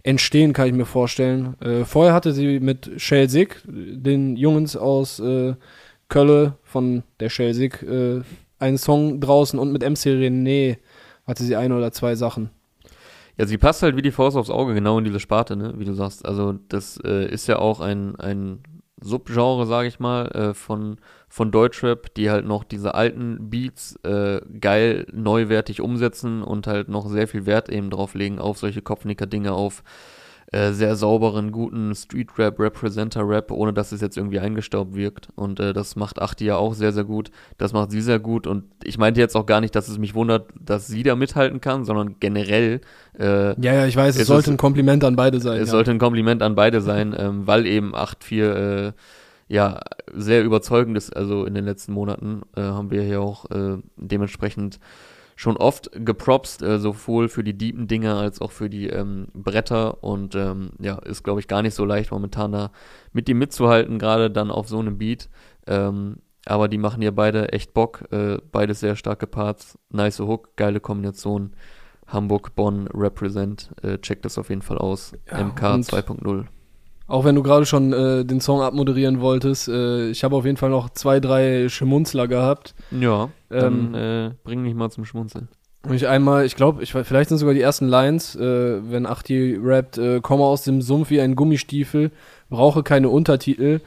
entstehen, 0.02 0.54
kann 0.54 0.68
ich 0.68 0.72
mir 0.72 0.86
vorstellen. 0.86 1.60
Äh, 1.60 1.84
vorher 1.84 2.14
hatte 2.14 2.32
sie 2.32 2.58
mit 2.58 2.90
Shell 2.96 3.28
Sig, 3.28 3.60
den 3.66 4.38
Jungs 4.38 4.76
aus 4.76 5.20
äh, 5.20 5.56
Kölle 6.08 6.54
von 6.62 7.02
der 7.20 7.28
Shell 7.28 7.52
Sig, 7.52 7.82
äh, 7.82 8.22
einen 8.58 8.78
Song 8.78 9.20
draußen 9.20 9.58
und 9.58 9.72
mit 9.72 9.82
MC 9.82 10.06
René 10.06 10.78
hatte 11.26 11.44
sie 11.44 11.56
ein 11.56 11.72
oder 11.72 11.92
zwei 11.92 12.14
Sachen. 12.14 12.48
Ja, 13.36 13.44
sie 13.44 13.58
passt 13.58 13.82
halt 13.82 13.94
wie 13.94 14.02
die 14.02 14.10
Faust 14.10 14.38
aufs 14.38 14.48
Auge 14.48 14.72
genau 14.72 14.96
in 14.96 15.04
diese 15.04 15.20
Sparte, 15.20 15.54
ne? 15.54 15.74
wie 15.76 15.84
du 15.84 15.92
sagst. 15.92 16.24
Also 16.24 16.54
das 16.68 16.98
äh, 17.04 17.30
ist 17.30 17.46
ja 17.46 17.58
auch 17.58 17.80
ein, 17.80 18.16
ein 18.16 18.60
Subgenre, 19.00 19.66
sage 19.66 19.88
ich 19.88 20.00
mal, 20.00 20.26
äh, 20.28 20.54
von, 20.54 20.98
von 21.28 21.50
Deutschrap, 21.50 22.14
die 22.14 22.30
halt 22.30 22.46
noch 22.46 22.64
diese 22.64 22.94
alten 22.94 23.50
Beats 23.50 23.96
äh, 24.04 24.40
geil 24.60 25.06
neuwertig 25.12 25.80
umsetzen 25.80 26.42
und 26.42 26.66
halt 26.66 26.88
noch 26.88 27.08
sehr 27.08 27.28
viel 27.28 27.46
Wert 27.46 27.68
eben 27.68 27.90
drauf 27.90 28.14
legen 28.14 28.38
auf 28.38 28.58
solche 28.58 28.82
Kopfnicker-Dinge, 28.82 29.52
auf 29.52 29.82
äh, 30.52 30.72
sehr 30.72 30.96
sauberen, 30.96 31.52
guten 31.52 31.94
Street-Rap, 31.94 32.58
Representer-Rap, 32.58 33.52
ohne 33.52 33.72
dass 33.72 33.92
es 33.92 34.00
jetzt 34.00 34.16
irgendwie 34.16 34.40
eingestaubt 34.40 34.96
wirkt. 34.96 35.28
Und 35.36 35.60
äh, 35.60 35.72
das 35.72 35.94
macht 35.94 36.20
Achti 36.20 36.44
ja 36.44 36.56
auch 36.56 36.74
sehr, 36.74 36.92
sehr 36.92 37.04
gut. 37.04 37.30
Das 37.56 37.72
macht 37.72 37.92
sie 37.92 38.00
sehr 38.00 38.18
gut. 38.18 38.48
Und 38.48 38.64
ich 38.82 38.98
meinte 38.98 39.20
jetzt 39.20 39.36
auch 39.36 39.46
gar 39.46 39.60
nicht, 39.60 39.76
dass 39.76 39.88
es 39.88 39.98
mich 39.98 40.14
wundert, 40.14 40.48
dass 40.60 40.88
sie 40.88 41.04
da 41.04 41.14
mithalten 41.14 41.60
kann, 41.60 41.84
sondern 41.84 42.16
generell. 42.18 42.80
Äh, 43.16 43.60
ja, 43.60 43.74
ja, 43.74 43.86
ich 43.86 43.94
weiß, 43.94 44.16
es 44.16 44.26
sollte 44.26 44.50
es, 44.50 44.54
ein 44.54 44.56
Kompliment 44.56 45.04
an 45.04 45.14
beide 45.14 45.40
sein. 45.40 45.60
Es 45.60 45.68
ja. 45.68 45.72
sollte 45.72 45.92
ein 45.92 45.98
Kompliment 45.98 46.42
an 46.42 46.56
beide 46.56 46.80
sein, 46.80 47.14
ähm, 47.16 47.46
weil 47.46 47.66
eben 47.66 47.94
8-4 47.94 48.88
äh, 48.88 48.92
ja 49.46 49.80
sehr 50.12 50.42
überzeugend 50.42 50.96
ist. 50.96 51.14
Also 51.14 51.44
in 51.44 51.54
den 51.54 51.64
letzten 51.64 51.92
Monaten 51.92 52.42
äh, 52.56 52.62
haben 52.62 52.90
wir 52.90 53.02
hier 53.02 53.20
auch 53.20 53.48
äh, 53.50 53.78
dementsprechend 53.96 54.80
schon 55.40 55.56
oft 55.56 55.90
gepropst, 55.94 56.60
äh, 56.60 56.78
sowohl 56.78 57.30
für 57.30 57.42
die 57.42 57.56
deepen 57.56 57.88
Dinger 57.88 58.18
als 58.18 58.42
auch 58.42 58.52
für 58.52 58.68
die 58.68 58.88
ähm, 58.88 59.28
Bretter 59.32 60.04
und 60.04 60.34
ähm, 60.34 60.72
ja, 60.78 60.98
ist 60.98 61.22
glaube 61.22 61.40
ich 61.40 61.48
gar 61.48 61.62
nicht 61.62 61.74
so 61.74 61.86
leicht 61.86 62.10
momentan 62.10 62.52
da 62.52 62.70
mit 63.14 63.26
ihm 63.26 63.38
mitzuhalten, 63.38 63.98
gerade 63.98 64.30
dann 64.30 64.50
auf 64.50 64.68
so 64.68 64.78
einem 64.78 64.98
Beat. 64.98 65.30
Ähm, 65.66 66.18
aber 66.44 66.68
die 66.68 66.76
machen 66.76 67.00
ja 67.00 67.10
beide 67.10 67.54
echt 67.54 67.72
Bock, 67.72 68.04
äh, 68.12 68.36
beide 68.52 68.74
sehr 68.74 68.96
starke 68.96 69.26
Parts, 69.26 69.78
nice 69.88 70.20
Hook, 70.20 70.56
geile 70.56 70.78
Kombination. 70.78 71.54
Hamburg, 72.06 72.54
Bonn, 72.54 72.86
Represent, 72.88 73.70
äh, 73.82 73.96
checkt 73.96 74.26
das 74.26 74.36
auf 74.36 74.50
jeden 74.50 74.62
Fall 74.62 74.76
aus. 74.76 75.14
Ja, 75.30 75.42
MK 75.42 75.62
2.0. 75.62 76.44
Auch 77.10 77.24
wenn 77.24 77.34
du 77.34 77.42
gerade 77.42 77.66
schon 77.66 77.92
äh, 77.92 78.24
den 78.24 78.40
Song 78.40 78.62
abmoderieren 78.62 79.20
wolltest, 79.20 79.66
äh, 79.66 80.10
ich 80.10 80.22
habe 80.22 80.36
auf 80.36 80.44
jeden 80.44 80.56
Fall 80.56 80.70
noch 80.70 80.90
zwei, 80.90 81.18
drei 81.18 81.68
Schmunzler 81.68 82.28
gehabt. 82.28 82.72
Ja, 82.92 83.30
dann 83.48 83.94
ähm, 83.94 84.28
äh, 84.28 84.30
bring 84.44 84.62
mich 84.62 84.76
mal 84.76 84.90
zum 84.90 85.04
Schmunzeln. 85.04 85.48
Und 85.84 85.96
ich 85.96 86.06
einmal, 86.06 86.46
ich 86.46 86.54
glaube, 86.54 86.84
ich, 86.84 86.92
vielleicht 86.92 87.30
sind 87.30 87.38
sogar 87.38 87.52
die 87.52 87.62
ersten 87.62 87.88
Lines, 87.88 88.36
äh, 88.36 88.80
wenn 88.88 89.06
Achti 89.06 89.58
rappt, 89.60 89.98
äh, 89.98 90.20
komme 90.20 90.44
aus 90.44 90.62
dem 90.62 90.82
Sumpf 90.82 91.10
wie 91.10 91.20
ein 91.20 91.34
Gummistiefel, 91.34 92.12
brauche 92.48 92.84
keine 92.84 93.08
Untertitel. 93.08 93.80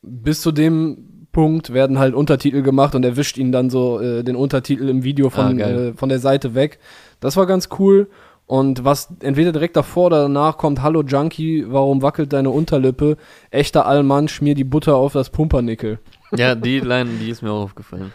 Bis 0.00 0.40
zu 0.40 0.50
dem 0.50 1.26
Punkt 1.30 1.74
werden 1.74 1.98
halt 1.98 2.14
Untertitel 2.14 2.62
gemacht 2.62 2.94
und 2.94 3.04
er 3.04 3.18
wischt 3.18 3.36
ihn 3.36 3.52
dann 3.52 3.68
so 3.68 4.00
äh, 4.00 4.24
den 4.24 4.34
Untertitel 4.34 4.88
im 4.88 5.04
Video 5.04 5.28
von, 5.28 5.60
ah, 5.60 5.92
von 5.94 6.08
der 6.08 6.20
Seite 6.20 6.54
weg. 6.54 6.78
Das 7.20 7.36
war 7.36 7.44
ganz 7.44 7.68
cool. 7.78 8.08
Und 8.52 8.84
was 8.84 9.08
entweder 9.20 9.50
direkt 9.50 9.76
davor 9.76 10.08
oder 10.08 10.20
danach 10.24 10.58
kommt, 10.58 10.82
hallo 10.82 11.02
Junkie, 11.02 11.64
warum 11.68 12.02
wackelt 12.02 12.34
deine 12.34 12.50
Unterlippe? 12.50 13.16
Echter 13.50 13.86
Allmann, 13.86 14.28
schmier 14.28 14.54
die 14.54 14.62
Butter 14.62 14.94
auf 14.94 15.14
das 15.14 15.30
Pumpernickel. 15.30 16.00
Ja, 16.36 16.54
die 16.54 16.80
Line, 16.80 17.12
die 17.18 17.30
ist 17.30 17.40
mir 17.40 17.50
auch 17.50 17.62
aufgefallen. 17.62 18.12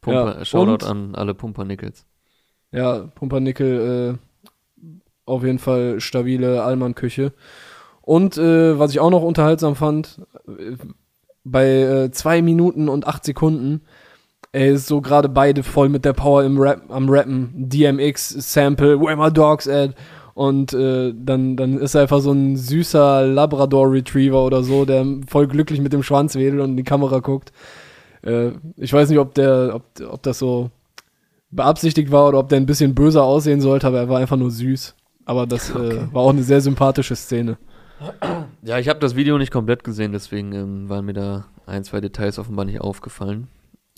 Pumper, 0.00 0.38
ja, 0.38 0.44
Shoutout 0.44 0.86
an 0.86 1.16
alle 1.16 1.34
Pumpernickels. 1.34 2.06
Ja, 2.70 3.08
Pumpernickel, 3.16 4.18
äh, 4.20 4.88
auf 5.24 5.42
jeden 5.42 5.58
Fall 5.58 6.00
stabile 6.00 6.62
Allmann-Küche. 6.62 7.32
Und 8.02 8.38
äh, 8.38 8.78
was 8.78 8.92
ich 8.92 9.00
auch 9.00 9.10
noch 9.10 9.24
unterhaltsam 9.24 9.74
fand, 9.74 10.20
äh, 10.46 10.76
bei 11.42 12.08
äh, 12.24 12.42
Minuten 12.42 12.88
und 12.88 13.08
acht 13.08 13.24
Sekunden 13.24 13.80
er 14.52 14.72
ist 14.72 14.86
so 14.86 15.00
gerade 15.00 15.28
beide 15.28 15.62
voll 15.62 15.88
mit 15.88 16.04
der 16.04 16.12
Power 16.12 16.44
im 16.44 16.58
Rap, 16.60 16.82
am 16.88 17.08
Rappen. 17.08 17.50
DMX, 17.54 18.28
Sample, 18.52 19.00
Where 19.00 19.16
My 19.16 19.32
Dogs 19.32 19.66
at? 19.66 19.94
Und 20.34 20.72
äh, 20.72 21.12
dann, 21.14 21.56
dann 21.56 21.78
ist 21.78 21.94
er 21.94 22.02
einfach 22.02 22.20
so 22.20 22.32
ein 22.32 22.56
süßer 22.56 23.26
Labrador 23.26 23.90
Retriever 23.90 24.44
oder 24.44 24.62
so, 24.62 24.84
der 24.84 25.04
voll 25.26 25.46
glücklich 25.46 25.80
mit 25.80 25.92
dem 25.92 26.02
Schwanz 26.02 26.34
wedelt 26.34 26.60
und 26.60 26.70
in 26.70 26.76
die 26.76 26.84
Kamera 26.84 27.18
guckt. 27.20 27.52
Äh, 28.22 28.52
ich 28.76 28.92
weiß 28.92 29.08
nicht, 29.08 29.18
ob 29.18 29.34
der, 29.34 29.72
ob, 29.74 29.84
ob 30.08 30.22
das 30.22 30.38
so 30.38 30.70
beabsichtigt 31.50 32.10
war 32.10 32.28
oder 32.28 32.38
ob 32.38 32.48
der 32.48 32.58
ein 32.58 32.66
bisschen 32.66 32.94
böser 32.94 33.24
aussehen 33.24 33.60
sollte, 33.60 33.86
aber 33.86 33.98
er 33.98 34.08
war 34.08 34.20
einfach 34.20 34.38
nur 34.38 34.50
süß. 34.50 34.94
Aber 35.24 35.46
das 35.46 35.70
äh, 35.70 35.74
okay. 35.74 35.96
äh, 35.96 36.14
war 36.14 36.22
auch 36.22 36.30
eine 36.30 36.42
sehr 36.42 36.60
sympathische 36.60 37.16
Szene. 37.16 37.56
Ja, 38.62 38.78
ich 38.78 38.88
habe 38.88 38.98
das 39.00 39.14
Video 39.14 39.38
nicht 39.38 39.52
komplett 39.52 39.84
gesehen, 39.84 40.12
deswegen 40.12 40.52
ähm, 40.52 40.88
waren 40.88 41.04
mir 41.04 41.12
da 41.12 41.44
ein, 41.66 41.84
zwei 41.84 42.00
Details 42.00 42.38
offenbar 42.38 42.64
nicht 42.64 42.80
aufgefallen. 42.80 43.48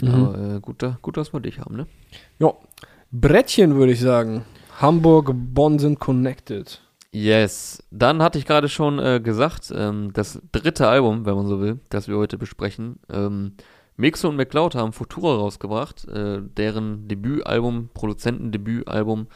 Mhm. 0.01 0.09
Aber 0.09 0.57
äh, 0.57 0.61
gut, 0.61 0.85
gut, 1.03 1.17
dass 1.17 1.33
wir 1.33 1.41
dich 1.41 1.61
haben, 1.61 1.77
ne? 1.77 1.87
Ja. 2.39 2.53
Brettchen 3.13 3.77
würde 3.77 3.93
ich 3.93 4.01
sagen. 4.01 4.45
Hamburg, 4.81 5.31
Bonn 5.33 5.79
sind 5.79 6.01
connected. 6.01 6.81
Yes. 7.13 7.81
Dann 7.93 8.21
hatte 8.23 8.39
ich 8.39 8.45
gerade 8.45 8.69
schon 8.69 8.99
äh, 8.99 9.21
gesagt, 9.23 9.73
ähm, 9.75 10.13
das 10.13 10.43
dritte 10.51 10.89
Album, 10.89 11.27
wenn 11.27 11.37
man 11.37 11.47
so 11.47 11.61
will, 11.61 11.79
das 11.91 12.09
wir 12.09 12.17
heute 12.17 12.39
besprechen. 12.39 12.99
Ähm, 13.09 13.53
Mixo 13.97 14.29
und 14.29 14.37
McCloud 14.37 14.75
haben 14.75 14.93
Futura 14.93 15.37
rausgebracht, 15.37 16.09
äh, 16.09 16.41
deren 16.43 17.07
Debütalbum, 17.07 17.91
Produzentendebütalbum. 17.95 19.29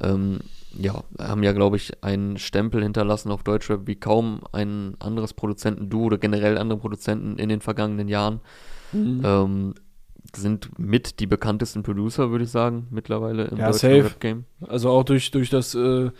Ähm, 0.00 0.40
ja, 0.76 1.04
haben 1.20 1.44
ja, 1.44 1.52
glaube 1.52 1.76
ich, 1.76 2.02
einen 2.02 2.36
Stempel 2.38 2.82
hinterlassen 2.82 3.30
auf 3.30 3.44
Deutschrap 3.44 3.86
wie 3.86 3.96
kaum 3.96 4.40
ein 4.50 4.96
anderes 4.98 5.34
Produzentenduo 5.34 6.06
oder 6.06 6.18
generell 6.18 6.58
andere 6.58 6.78
Produzenten 6.80 7.38
in 7.38 7.48
den 7.48 7.60
vergangenen 7.60 8.08
Jahren. 8.08 8.40
Mhm. 8.92 9.22
Ähm, 9.24 9.74
sind 10.36 10.78
mit 10.78 11.20
die 11.20 11.26
bekanntesten 11.26 11.82
Producer, 11.82 12.30
würde 12.30 12.44
ich 12.44 12.50
sagen, 12.50 12.86
mittlerweile 12.90 13.44
im 13.44 13.58
ja, 13.58 13.70
deutschen 13.70 14.02
Rap-Game. 14.02 14.44
Also 14.66 14.90
auch 14.90 15.04
durch, 15.04 15.30
durch 15.30 15.50
das, 15.50 15.74
äh, 15.74 16.10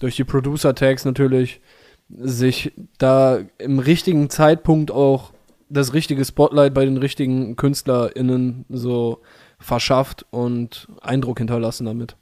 durch 0.00 0.16
die 0.16 0.24
Producer-Tags 0.24 1.04
natürlich 1.04 1.60
sich 2.08 2.72
da 2.98 3.40
im 3.58 3.78
richtigen 3.78 4.30
Zeitpunkt 4.30 4.90
auch 4.90 5.32
das 5.68 5.94
richtige 5.94 6.24
Spotlight 6.24 6.74
bei 6.74 6.84
den 6.84 6.96
richtigen 6.96 7.56
KünstlerInnen 7.56 8.64
so 8.68 9.22
verschafft 9.58 10.26
und 10.30 10.88
Eindruck 11.00 11.38
hinterlassen 11.38 11.86
damit. 11.86 12.16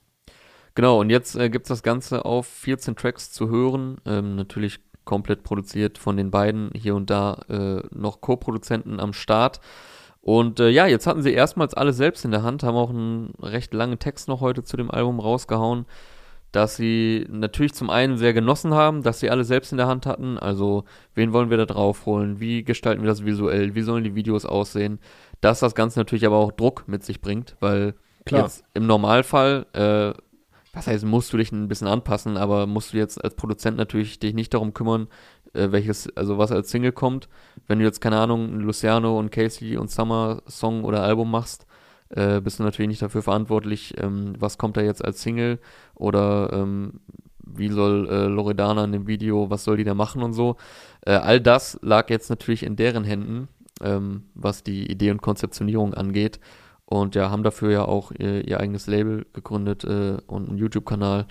Genau, 0.75 1.01
und 1.01 1.11
jetzt 1.11 1.35
äh, 1.35 1.49
gibt 1.49 1.67
es 1.67 1.69
das 1.69 1.83
Ganze 1.83 2.25
auf 2.25 2.47
14 2.47 2.95
Tracks 2.95 3.33
zu 3.33 3.49
hören. 3.49 3.99
Ähm, 4.07 4.37
natürlich 4.37 4.81
komplett 5.05 5.43
produziert 5.43 5.97
von 5.97 6.17
den 6.17 6.31
beiden, 6.31 6.71
hier 6.75 6.95
und 6.95 7.09
da 7.09 7.41
äh, 7.49 7.83
noch 7.91 8.21
Co-Produzenten 8.21 9.01
am 9.01 9.15
Start. 9.15 9.61
Und 10.29 10.61
äh, 10.61 10.69
ja, 10.69 10.87
jetzt 10.87 11.07
hatten 11.07 11.23
sie 11.23 11.33
erstmals 11.33 11.73
alles 11.73 11.97
selbst 11.97 12.23
in 12.23 12.33
der 12.33 12.43
Hand, 12.43 12.63
haben 12.63 12.77
auch 12.77 12.91
einen 12.91 13.33
recht 13.41 13.73
langen 13.73 13.99
Text 13.99 14.29
noch 14.29 14.43
heute 14.43 14.63
zu 14.63 14.77
dem 14.77 14.91
Album 14.91 15.21
rausgehauen, 15.21 15.87
dass 16.53 16.77
sie 16.77 17.27
natürlich 17.31 17.73
zum 17.73 17.89
einen 17.89 18.19
sehr 18.19 18.35
genossen 18.35 18.75
haben, 18.75 19.03
dass 19.03 19.21
sie 19.21 19.31
alle 19.31 19.45
selbst 19.45 19.73
in 19.73 19.79
der 19.79 19.87
Hand 19.87 20.05
hatten. 20.05 20.39
Also, 20.39 20.85
wen 21.15 21.33
wollen 21.33 21.49
wir 21.49 21.57
da 21.57 21.65
drauf 21.65 22.05
holen? 22.05 22.41
Wie 22.41 22.63
gestalten 22.63 23.01
wir 23.01 23.09
das 23.09 23.25
visuell? 23.25 23.75
Wie 23.75 23.81
sollen 23.81 24.05
die 24.05 24.15
Videos 24.15 24.45
aussehen? 24.45 24.99
Dass 25.41 25.61
das 25.61 25.75
Ganze 25.75 25.99
natürlich 25.99 26.27
aber 26.27 26.37
auch 26.37 26.53
Druck 26.53 26.85
mit 26.89 27.05
sich 27.05 27.23
bringt, 27.23 27.57
weil 27.61 27.95
Klar. 28.27 28.43
jetzt 28.43 28.65
im 28.75 28.87
Normalfall, 28.87 29.65
äh, 29.73 30.13
was 30.75 30.89
heißt, 30.89 31.07
musst 31.07 31.33
du 31.33 31.39
dich 31.39 31.53
ein 31.53 31.69
bisschen 31.69 31.89
anpassen, 31.89 32.37
aber 32.37 32.67
musst 32.67 32.93
du 32.93 32.99
jetzt 32.99 33.25
als 33.25 33.35
Produzent 33.35 33.79
natürlich 33.79 34.19
dich 34.19 34.35
nicht 34.35 34.53
darum 34.53 34.75
kümmern, 34.75 35.09
äh, 35.55 35.73
welches, 35.73 36.15
also 36.19 36.37
was 36.37 36.53
als 36.53 36.69
Single 36.69 36.93
kommt. 36.93 37.31
Wenn 37.69 37.79
du 37.79 37.85
jetzt, 37.85 38.01
keine 38.01 38.19
Ahnung, 38.19 38.61
Luciano 38.61 39.19
und 39.19 39.31
Casey 39.31 39.77
und 39.77 39.91
Summer 39.91 40.43
Song 40.49 40.85
oder 40.85 41.03
Album 41.03 41.31
machst, 41.31 41.67
äh, 42.09 42.41
bist 42.41 42.59
du 42.59 42.63
natürlich 42.63 42.89
nicht 42.89 43.03
dafür 43.03 43.23
verantwortlich, 43.23 43.95
ähm, 43.99 44.33
was 44.39 44.59
kommt 44.59 44.77
da 44.77 44.81
jetzt 44.81 45.05
als 45.05 45.23
Single 45.23 45.59
oder 45.95 46.51
ähm, 46.53 47.01
wie 47.45 47.69
soll 47.69 48.09
äh, 48.09 48.27
Loredana 48.27 48.85
in 48.85 48.93
dem 48.93 49.07
Video, 49.07 49.51
was 49.51 49.65
soll 49.65 49.77
die 49.77 49.85
da 49.85 49.95
machen 49.95 50.23
und 50.23 50.33
so. 50.33 50.57
Äh, 51.03 51.13
all 51.13 51.41
das 51.41 51.79
lag 51.83 52.11
jetzt 52.11 52.31
natürlich 52.31 52.63
in 52.63 52.77
deren 52.77 53.05
Händen, 53.05 53.49
ähm, 53.83 54.25
was 54.35 54.63
die 54.63 54.91
Idee 54.91 55.11
und 55.11 55.23
Konzeptionierung 55.23 55.95
angeht. 55.95 56.41
Und 56.85 57.15
ja, 57.15 57.31
haben 57.31 57.43
dafür 57.43 57.71
ja 57.71 57.85
auch 57.85 58.13
ihr, 58.13 58.49
ihr 58.49 58.61
eigenes 58.61 58.87
Label 58.87 59.27
gegründet 59.35 59.85
äh, 59.85 60.17
und 60.27 60.49
einen 60.49 60.59
YouTube-Kanal. 60.59 61.27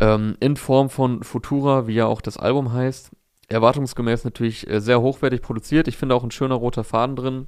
Ähm, 0.00 0.36
in 0.40 0.56
Form 0.56 0.90
von 0.90 1.22
Futura, 1.22 1.86
wie 1.86 1.94
ja 1.94 2.06
auch 2.06 2.20
das 2.20 2.36
Album 2.36 2.72
heißt. 2.72 3.10
Erwartungsgemäß 3.48 4.24
natürlich 4.24 4.68
äh, 4.68 4.80
sehr 4.80 5.00
hochwertig 5.00 5.42
produziert. 5.42 5.88
Ich 5.88 5.96
finde 5.96 6.14
auch 6.14 6.24
ein 6.24 6.30
schöner 6.30 6.54
roter 6.54 6.84
Faden 6.84 7.16
drin. 7.16 7.46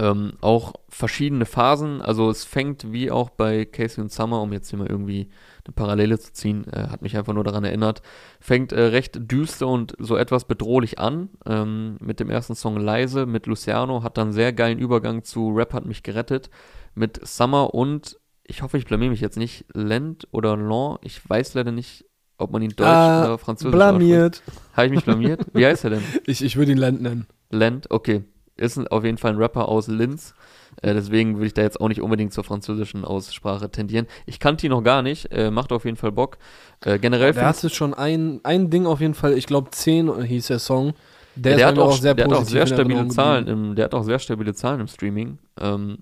Ähm, 0.00 0.34
auch 0.40 0.74
verschiedene 0.88 1.44
Phasen. 1.44 2.00
Also 2.00 2.30
es 2.30 2.44
fängt 2.44 2.92
wie 2.92 3.10
auch 3.10 3.30
bei 3.30 3.64
Casey 3.64 4.00
und 4.00 4.12
Summer, 4.12 4.40
um 4.40 4.52
jetzt 4.52 4.70
hier 4.70 4.78
mal 4.78 4.88
irgendwie 4.88 5.28
eine 5.66 5.74
Parallele 5.74 6.18
zu 6.18 6.32
ziehen, 6.32 6.66
äh, 6.72 6.88
hat 6.88 7.02
mich 7.02 7.16
einfach 7.16 7.34
nur 7.34 7.42
daran 7.42 7.64
erinnert, 7.64 8.02
fängt 8.38 8.72
äh, 8.72 8.80
recht 8.80 9.18
düster 9.30 9.66
und 9.66 9.94
so 9.98 10.16
etwas 10.16 10.44
bedrohlich 10.44 11.00
an. 11.00 11.30
Ähm, 11.46 11.96
mit 12.00 12.20
dem 12.20 12.30
ersten 12.30 12.54
Song 12.54 12.76
Leise 12.76 13.26
mit 13.26 13.46
Luciano, 13.46 14.04
hat 14.04 14.18
dann 14.18 14.32
sehr 14.32 14.52
geilen 14.52 14.78
Übergang 14.78 15.24
zu 15.24 15.50
Rap 15.50 15.72
hat 15.72 15.84
mich 15.84 16.04
gerettet 16.04 16.48
mit 16.94 17.26
Summer 17.26 17.74
und 17.74 18.18
ich 18.44 18.62
hoffe, 18.62 18.78
ich 18.78 18.86
blamier 18.86 19.10
mich 19.10 19.20
jetzt 19.20 19.36
nicht, 19.36 19.66
Lent 19.74 20.26
oder 20.30 20.56
Lan, 20.56 20.98
ich 21.02 21.28
weiß 21.28 21.54
leider 21.54 21.70
nicht, 21.70 22.06
ob 22.38 22.52
man 22.52 22.62
ihn 22.62 22.70
Deutsch 22.70 22.86
ah, 22.86 23.24
oder 23.24 23.38
Französisch 23.38 23.72
blamiert. 23.72 24.42
Habe 24.74 24.86
ich 24.86 24.92
mich 24.92 25.04
blamiert? 25.04 25.40
Wie 25.52 25.66
heißt 25.66 25.84
er 25.84 25.90
denn? 25.90 26.02
Ich, 26.26 26.42
ich 26.42 26.56
würde 26.56 26.72
ihn 26.72 26.78
Lent 26.78 27.02
nennen. 27.02 27.26
Lent, 27.50 27.90
okay. 27.90 28.22
ist 28.56 28.78
auf 28.90 29.04
jeden 29.04 29.18
Fall 29.18 29.32
ein 29.32 29.38
Rapper 29.38 29.68
aus 29.68 29.88
Linz. 29.88 30.34
Äh, 30.82 30.94
deswegen 30.94 31.36
würde 31.36 31.46
ich 31.46 31.54
da 31.54 31.62
jetzt 31.62 31.80
auch 31.80 31.88
nicht 31.88 32.00
unbedingt 32.00 32.32
zur 32.32 32.44
französischen 32.44 33.04
Aussprache 33.04 33.70
tendieren. 33.70 34.06
Ich 34.26 34.38
kannte 34.38 34.66
ihn 34.66 34.70
noch 34.70 34.82
gar 34.82 35.02
nicht, 35.02 35.32
äh, 35.32 35.50
macht 35.50 35.72
auf 35.72 35.84
jeden 35.84 35.96
Fall 35.96 36.12
Bock. 36.12 36.38
Äh, 36.84 36.98
generell 36.98 37.32
Der 37.32 37.46
hatte 37.46 37.70
schon 37.70 37.94
ein, 37.94 38.40
ein 38.44 38.70
Ding 38.70 38.86
auf 38.86 39.00
jeden 39.00 39.14
Fall, 39.14 39.36
ich 39.36 39.46
glaube 39.46 39.70
10 39.70 40.22
hieß 40.22 40.46
der 40.48 40.58
Song. 40.58 40.94
Der, 41.34 41.56
der 41.56 41.66
hat 41.68 41.78
auch, 41.78 41.96
sehr, 41.96 42.14
der 42.14 42.26
hat 42.26 42.32
auch 42.32 42.44
sehr 42.44 42.66
stabile 42.66 43.06
Zahlen 43.08 43.46
im, 43.46 43.74
der 43.76 43.86
hat 43.86 43.94
auch 43.94 44.02
sehr 44.02 44.18
stabile 44.18 44.54
Zahlen 44.54 44.80
im 44.80 44.88
Streaming. 44.88 45.38
Ähm, 45.60 45.98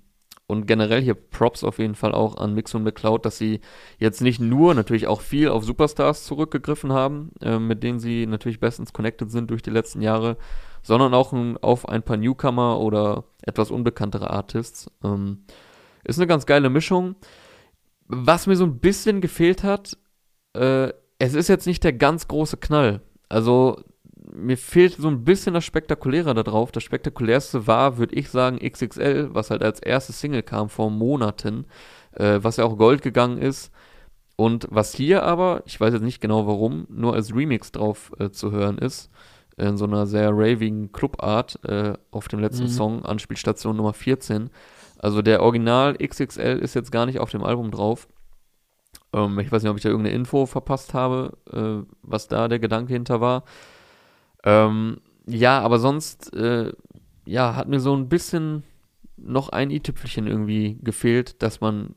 und 0.47 0.67
generell 0.67 1.03
hier 1.03 1.15
Props 1.15 1.65
auf 1.65 1.79
jeden 1.79 1.95
Fall 1.95 2.13
auch 2.13 2.37
an 2.37 2.55
Mix 2.55 2.75
und 2.75 2.85
McCloud, 2.85 3.25
dass 3.25 3.39
sie 3.39 3.61
jetzt 3.99 4.21
nicht 4.21 4.41
nur 4.41 4.75
natürlich 4.75 5.07
auch 5.07 5.21
viel 5.21 5.49
auf 5.49 5.65
Superstars 5.65 6.25
zurückgegriffen 6.25 6.93
haben, 6.93 7.33
äh, 7.41 7.59
mit 7.59 7.83
denen 7.83 7.99
sie 7.99 8.27
natürlich 8.27 8.61
bestens 8.61 8.93
connected 8.93 9.31
sind 9.31 9.51
durch 9.51 9.63
die 9.63 9.71
letzten 9.71 10.03
Jahre, 10.03 10.37
sondern 10.83 11.15
auch 11.15 11.33
ein, 11.33 11.57
auf 11.59 11.89
ein 11.89 12.03
paar 12.03 12.17
Newcomer 12.17 12.79
oder 12.79 13.25
etwas 13.43 13.71
unbekanntere 13.71 14.31
Artists. 14.31 14.91
Ähm, 15.03 15.45
ist 16.05 16.19
eine 16.19 16.29
ganz 16.29 16.47
geile 16.47 16.71
Mischung. 16.71 17.17
Was 18.07 18.47
mir 18.47 18.55
so 18.55 18.65
ein 18.65 18.79
bisschen 18.79 19.21
gefehlt 19.21 19.65
hat, 19.65 19.99
äh, 20.55 20.93
es 21.19 21.35
ist 21.35 21.49
jetzt 21.49 21.67
nicht 21.67 21.83
der 21.83 21.93
ganz 21.93 22.29
große 22.29 22.59
Knall. 22.59 23.01
Also 23.29 23.83
mir 24.37 24.59
fehlt 24.59 24.97
so 24.97 25.09
ein 25.09 25.25
bisschen 25.25 25.55
das 25.55 25.65
Spektakuläre 25.65 26.35
da 26.35 26.43
drauf. 26.43 26.71
Das 26.71 26.83
Spektakulärste 26.83 27.67
war, 27.67 27.99
würde 27.99 28.15
ich 28.15 28.29
sagen, 28.29 28.59
XXL, 28.59 29.31
was 29.33 29.51
halt 29.51 29.63
als 29.63 29.81
erstes 29.81 30.21
Single 30.21 30.43
kam 30.43 30.69
vor 30.69 30.91
Monaten, 30.91 31.65
äh, 32.13 32.39
was 32.43 32.59
ja 32.59 32.65
auch 32.65 32.77
Gold 32.77 33.03
gegangen 33.03 33.39
ist. 33.39 33.73
Und 34.37 34.69
was 34.71 34.95
hier 34.95 35.23
aber, 35.23 35.63
ich 35.65 35.81
weiß 35.81 35.95
jetzt 35.95 36.03
nicht 36.03 36.21
genau 36.21 36.47
warum, 36.47 36.87
nur 36.91 37.15
als 37.15 37.35
Remix 37.35 37.73
drauf 37.73 38.13
äh, 38.19 38.31
zu 38.31 38.53
hören 38.53 38.77
ist, 38.77 39.11
in 39.57 39.79
so 39.79 39.87
einer 39.87 40.07
sehr 40.07 40.31
raving 40.31 40.93
Clubart 40.93 41.59
äh, 41.65 41.95
auf 42.11 42.29
dem 42.29 42.41
letzten 42.41 42.65
mhm. 42.65 42.71
Song, 42.71 43.05
Anspielstation 43.07 43.77
Nummer 43.77 43.95
14. 43.95 44.51
Also 44.99 45.23
der 45.23 45.43
Original 45.43 45.97
XXL 45.97 46.59
ist 46.59 46.75
jetzt 46.75 46.93
gar 46.93 47.07
nicht 47.07 47.19
auf 47.19 47.31
dem 47.31 47.43
Album 47.43 47.71
drauf. 47.71 48.09
Ähm, 49.15 49.39
ich 49.39 49.51
weiß 49.51 49.63
nicht, 49.63 49.71
ob 49.71 49.79
ich 49.79 49.83
da 49.83 49.89
irgendeine 49.89 50.15
Info 50.15 50.45
verpasst 50.45 50.93
habe, 50.93 51.39
äh, 51.51 51.91
was 52.03 52.29
da 52.29 52.49
der 52.49 52.59
Gedanke 52.59 52.93
hinter 52.93 53.23
war. 53.23 53.45
Ähm, 54.45 54.99
ja, 55.27 55.61
aber 55.61 55.79
sonst, 55.79 56.33
äh, 56.35 56.73
ja, 57.25 57.57
hat 57.57 57.69
mir 57.69 57.81
so 57.81 57.95
ein 57.95 58.09
bisschen 58.09 58.63
noch 59.17 59.49
ein 59.49 59.71
i-Tüpfelchen 59.71 60.27
irgendwie 60.27 60.79
gefehlt, 60.83 61.43
dass 61.43 61.61
man, 61.61 61.95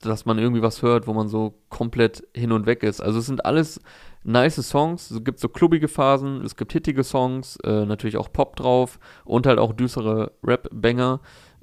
dass 0.00 0.24
man 0.24 0.38
irgendwie 0.38 0.62
was 0.62 0.82
hört, 0.82 1.06
wo 1.06 1.12
man 1.12 1.28
so 1.28 1.54
komplett 1.68 2.26
hin 2.34 2.52
und 2.52 2.66
weg 2.66 2.82
ist. 2.82 3.00
Also 3.00 3.18
es 3.18 3.26
sind 3.26 3.44
alles 3.44 3.80
nice 4.22 4.56
Songs, 4.68 5.10
es 5.10 5.24
gibt 5.24 5.40
so 5.40 5.48
klubbige 5.48 5.88
Phasen, 5.88 6.42
es 6.44 6.56
gibt 6.56 6.72
hittige 6.72 7.02
Songs, 7.02 7.56
äh, 7.64 7.86
natürlich 7.86 8.16
auch 8.16 8.32
Pop 8.32 8.56
drauf 8.56 8.98
und 9.24 9.46
halt 9.46 9.58
auch 9.58 9.72
düstere 9.72 10.32
Rap-Banger, 10.44 11.20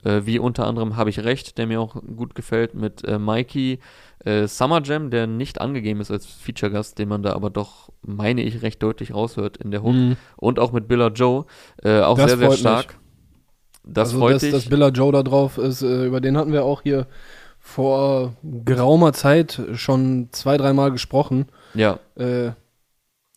äh, 0.08 0.26
wie 0.26 0.40
unter 0.40 0.66
anderem 0.66 0.96
Habe 0.96 1.10
ich 1.10 1.24
Recht, 1.24 1.58
der 1.58 1.68
mir 1.68 1.82
auch 1.82 1.96
gut 2.16 2.36
gefällt, 2.36 2.74
mit 2.74 3.04
äh, 3.04 3.20
Mikey, 3.20 3.80
äh, 4.24 4.48
Summer 4.48 4.82
Jam, 4.84 5.10
der 5.10 5.28
nicht 5.28 5.60
angegeben 5.60 6.02
ist 6.02 6.12
als 6.12 6.26
Feature-Gast, 6.26 6.98
den 6.98 7.10
man 7.10 7.24
da 7.24 7.34
aber 7.34 7.50
doch, 7.50 7.90
meine 8.02 8.42
ich, 8.42 8.62
recht 8.62 8.82
deutlich 8.82 9.14
raushört 9.14 9.58
in 9.58 9.72
der 9.72 9.84
Hook. 9.84 9.94
Mhm. 9.94 10.18
Und 10.38 10.60
auch 10.60 10.72
mit 10.72 10.88
Billa 10.88 11.08
Joe, 11.08 11.46
äh, 11.84 12.02
auch 12.02 12.18
das 12.18 12.32
sehr, 12.32 12.38
sehr 12.38 12.52
stark. 12.54 12.88
Mich. 12.88 13.94
Das 13.94 14.10
also, 14.10 14.20
freut 14.20 14.36
dass, 14.36 14.42
dich. 14.42 14.52
dass 14.52 14.70
Billa 14.70 14.90
Joe 14.90 15.12
da 15.12 15.24
drauf 15.24 15.58
ist, 15.58 15.82
äh, 15.82 16.06
über 16.06 16.22
den 16.22 16.38
hatten 16.38 16.52
wir 16.52 16.64
auch 16.64 16.82
hier 16.82 17.08
vor 17.60 18.34
geraumer 18.44 19.14
Zeit 19.14 19.62
schon 19.74 20.30
zwei, 20.32 20.58
dreimal 20.58 20.92
gesprochen. 20.92 21.48
Ja. 21.74 22.00
Äh, 22.16 22.52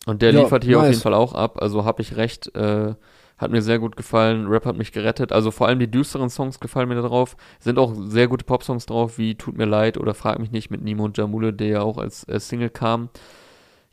und 0.05 0.21
der 0.21 0.31
ja, 0.31 0.41
liefert 0.41 0.63
hier 0.63 0.77
nice. 0.77 0.83
auf 0.83 0.89
jeden 0.91 1.01
Fall 1.01 1.13
auch 1.13 1.33
ab. 1.33 1.61
Also 1.61 1.85
habe 1.85 2.01
ich 2.01 2.15
recht, 2.15 2.55
äh, 2.55 2.95
hat 3.41 3.51
mir 3.51 3.61
sehr 3.61 3.79
gut 3.79 3.95
gefallen. 3.95 4.47
Rap 4.47 4.65
hat 4.65 4.77
mich 4.77 4.91
gerettet. 4.91 5.31
Also 5.31 5.51
vor 5.51 5.67
allem 5.67 5.79
die 5.79 5.89
düsteren 5.89 6.29
Songs 6.29 6.59
gefallen 6.59 6.87
mir 6.87 6.95
da 6.95 7.01
drauf. 7.01 7.35
Sind 7.59 7.79
auch 7.79 7.93
sehr 7.95 8.27
gute 8.27 8.45
Pop-Songs 8.45 8.85
drauf, 8.85 9.17
wie 9.17 9.35
Tut 9.35 9.57
mir 9.57 9.65
leid 9.65 9.97
oder 9.97 10.13
Frag 10.13 10.39
mich 10.39 10.51
nicht 10.51 10.69
mit 10.69 10.81
Nimo 10.83 11.03
und 11.05 11.17
Jamule, 11.17 11.51
der 11.51 11.67
ja 11.67 11.81
auch 11.81 11.97
als 11.97 12.27
äh, 12.27 12.39
Single 12.39 12.69
kam. 12.69 13.09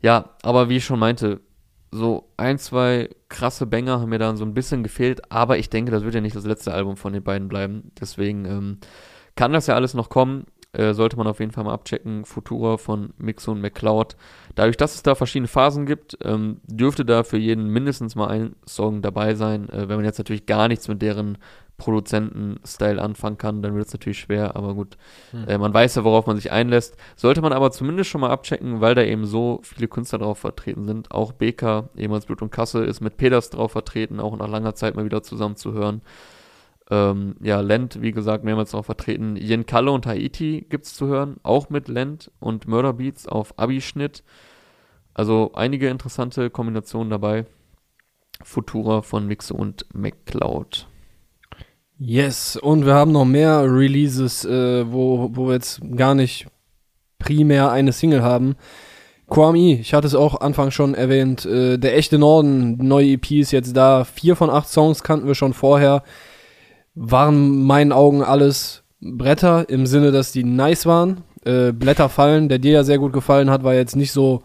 Ja, 0.01 0.35
aber 0.43 0.69
wie 0.69 0.77
ich 0.77 0.85
schon 0.85 0.99
meinte, 0.99 1.41
so 1.91 2.29
ein, 2.37 2.59
zwei 2.59 3.09
krasse 3.29 3.65
Banger 3.65 3.99
haben 3.99 4.09
mir 4.09 4.19
dann 4.19 4.37
so 4.37 4.45
ein 4.45 4.53
bisschen 4.53 4.83
gefehlt, 4.83 5.31
aber 5.31 5.57
ich 5.57 5.69
denke, 5.69 5.91
das 5.91 6.03
wird 6.03 6.13
ja 6.15 6.21
nicht 6.21 6.35
das 6.35 6.45
letzte 6.45 6.73
Album 6.73 6.97
von 6.97 7.13
den 7.13 7.23
beiden 7.23 7.47
bleiben. 7.47 7.91
Deswegen 7.99 8.45
ähm, 8.45 8.77
kann 9.35 9.53
das 9.53 9.67
ja 9.67 9.75
alles 9.75 9.93
noch 9.95 10.09
kommen. 10.09 10.45
Äh, 10.71 10.93
sollte 10.93 11.17
man 11.17 11.25
auf 11.25 11.39
jeden 11.39 11.51
Fall 11.51 11.63
mal 11.63 11.73
abchecken. 11.73 12.25
Futura 12.25 12.77
von 12.77 13.13
Mixo 13.17 13.51
und 13.51 13.61
McCloud. 13.61 14.15
Dadurch, 14.53 14.77
dass 14.77 14.93
es 14.93 15.01
da 15.01 15.15
verschiedene 15.15 15.47
Phasen 15.47 15.87
gibt, 15.87 16.17
ähm, 16.23 16.61
dürfte 16.67 17.05
da 17.05 17.23
für 17.23 17.37
jeden 17.37 17.69
mindestens 17.69 18.15
mal 18.15 18.27
ein 18.27 18.55
Song 18.67 19.01
dabei 19.01 19.33
sein. 19.33 19.67
Äh, 19.69 19.89
wenn 19.89 19.95
man 19.95 20.05
jetzt 20.05 20.19
natürlich 20.19 20.45
gar 20.45 20.67
nichts 20.67 20.87
mit 20.87 21.01
deren 21.01 21.39
Produzenten-Style 21.79 23.01
anfangen 23.01 23.39
kann, 23.39 23.63
dann 23.63 23.73
wird 23.73 23.87
es 23.87 23.93
natürlich 23.93 24.19
schwer, 24.19 24.55
aber 24.55 24.75
gut. 24.75 24.97
Hm. 25.31 25.47
Äh, 25.47 25.57
man 25.57 25.73
weiß 25.73 25.95
ja, 25.95 26.03
worauf 26.03 26.27
man 26.27 26.35
sich 26.35 26.51
einlässt. 26.51 26.97
Sollte 27.15 27.41
man 27.41 27.53
aber 27.53 27.71
zumindest 27.71 28.11
schon 28.11 28.21
mal 28.21 28.29
abchecken, 28.29 28.79
weil 28.79 28.93
da 28.93 29.01
eben 29.01 29.25
so 29.25 29.61
viele 29.63 29.87
Künstler 29.87 30.19
drauf 30.19 30.37
vertreten 30.37 30.85
sind. 30.85 31.09
Auch 31.09 31.31
BK, 31.31 31.89
ehemals 31.95 32.27
Blut 32.27 32.43
und 32.43 32.51
Kasse, 32.51 32.83
ist 32.83 33.01
mit 33.01 33.17
Peters 33.17 33.49
drauf 33.49 33.71
vertreten, 33.71 34.19
auch 34.19 34.37
nach 34.37 34.49
langer 34.49 34.75
Zeit 34.75 34.95
mal 34.95 35.05
wieder 35.05 35.23
zusammen 35.23 35.55
zu 35.55 35.73
hören. 35.73 36.01
Ähm, 36.91 37.35
ja, 37.41 37.61
Lent, 37.61 38.01
wie 38.01 38.11
gesagt, 38.11 38.43
mehrmals 38.43 38.73
noch 38.73 38.85
vertreten. 38.85 39.35
Yen 39.35 39.65
Kalle 39.65 39.91
und 39.91 40.07
Haiti 40.07 40.65
gibt 40.69 40.85
es 40.85 40.93
zu 40.95 41.07
hören, 41.07 41.37
auch 41.43 41.69
mit 41.69 41.87
Lent 41.87 42.31
und 42.39 42.67
Murder 42.67 42.93
Beats 42.93 43.27
auf 43.27 43.57
Abi-Schnitt. 43.57 44.23
Also 45.13 45.51
einige 45.53 45.89
interessante 45.89 46.49
Kombinationen 46.49 47.09
dabei. 47.09 47.45
Futura 48.41 49.01
von 49.01 49.27
Mixo 49.27 49.55
und 49.55 49.85
McCloud. 49.93 50.87
Yes, 51.97 52.55
und 52.55 52.85
wir 52.85 52.93
haben 52.93 53.11
noch 53.11 53.25
mehr 53.25 53.63
Releases, 53.65 54.45
äh, 54.45 54.89
wo, 54.89 55.29
wo 55.33 55.47
wir 55.47 55.55
jetzt 55.55 55.81
gar 55.97 56.15
nicht 56.15 56.47
primär 57.19 57.71
eine 57.71 57.91
Single 57.91 58.23
haben. 58.23 58.55
Kwame, 59.29 59.73
ich 59.73 59.93
hatte 59.93 60.07
es 60.07 60.15
auch 60.15 60.39
Anfang 60.39 60.71
schon 60.71 60.95
erwähnt, 60.95 61.45
äh, 61.45 61.77
der 61.77 61.97
echte 61.97 62.17
Norden, 62.17 62.77
neue 62.77 63.11
EP 63.11 63.31
ist 63.31 63.51
jetzt 63.51 63.75
da. 63.75 64.05
Vier 64.05 64.37
von 64.37 64.49
acht 64.49 64.69
Songs 64.69 65.03
kannten 65.03 65.27
wir 65.27 65.35
schon 65.35 65.53
vorher 65.53 66.03
waren 66.95 67.63
meinen 67.63 67.91
Augen 67.91 68.23
alles 68.23 68.83
Bretter 69.01 69.69
im 69.69 69.85
Sinne, 69.85 70.11
dass 70.11 70.31
die 70.31 70.43
nice 70.43 70.85
waren. 70.85 71.23
Äh, 71.45 71.71
Blätter 71.71 72.09
fallen, 72.09 72.49
der 72.49 72.59
dir 72.59 72.71
ja 72.71 72.83
sehr 72.83 72.97
gut 72.97 73.13
gefallen 73.13 73.49
hat, 73.49 73.63
war 73.63 73.73
jetzt 73.73 73.95
nicht 73.95 74.11
so 74.11 74.43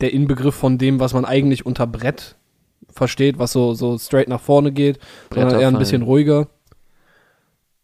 der 0.00 0.12
Inbegriff 0.12 0.54
von 0.54 0.78
dem, 0.78 1.00
was 1.00 1.14
man 1.14 1.24
eigentlich 1.24 1.66
unter 1.66 1.86
Brett 1.86 2.36
versteht, 2.90 3.38
was 3.38 3.52
so, 3.52 3.74
so 3.74 3.98
straight 3.98 4.28
nach 4.28 4.40
vorne 4.40 4.72
geht, 4.72 4.98
Bretter 5.30 5.50
sondern 5.50 5.60
eher 5.60 5.68
ein 5.68 5.78
bisschen 5.78 6.02
ruhiger. 6.02 6.48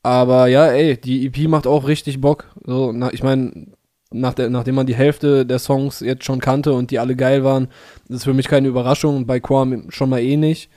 Aber 0.03 0.47
ja, 0.47 0.67
ey, 0.67 0.97
die 0.97 1.27
EP 1.27 1.49
macht 1.49 1.67
auch 1.67 1.87
richtig 1.87 2.21
Bock. 2.21 2.47
So, 2.65 2.93
na, 2.93 3.13
ich 3.13 3.23
meine, 3.23 3.69
nach 4.13 4.35
nachdem 4.37 4.75
man 4.75 4.87
die 4.87 4.95
Hälfte 4.95 5.47
der 5.47 5.59
Songs 5.59 6.01
jetzt 6.01 6.25
schon 6.25 6.41
kannte 6.41 6.73
und 6.73 6.91
die 6.91 6.99
alle 6.99 7.17
geil 7.17 7.45
waren, 7.45 7.69
ist 8.09 8.25
für 8.25 8.35
mich 8.35 8.49
keine 8.49 8.69
Überraschung. 8.69 9.27
Bei 9.27 9.41
Quam 9.41 9.91
schon 9.91 10.11
mal 10.11 10.21
eh 10.21 10.37
nicht. 10.37 10.71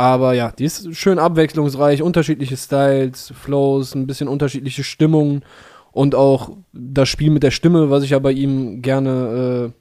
Aber 0.00 0.32
ja, 0.32 0.50
die 0.50 0.64
ist 0.64 0.96
schön 0.96 1.18
abwechslungsreich, 1.18 2.00
unterschiedliche 2.00 2.56
Styles, 2.56 3.34
Flows, 3.38 3.94
ein 3.94 4.06
bisschen 4.06 4.28
unterschiedliche 4.28 4.82
Stimmungen 4.82 5.44
und 5.92 6.14
auch 6.14 6.56
das 6.72 7.10
Spiel 7.10 7.30
mit 7.30 7.42
der 7.42 7.50
Stimme, 7.50 7.90
was 7.90 8.02
ich 8.02 8.08
ja 8.08 8.18
bei 8.18 8.32
ihm 8.32 8.80
gerne 8.80 9.72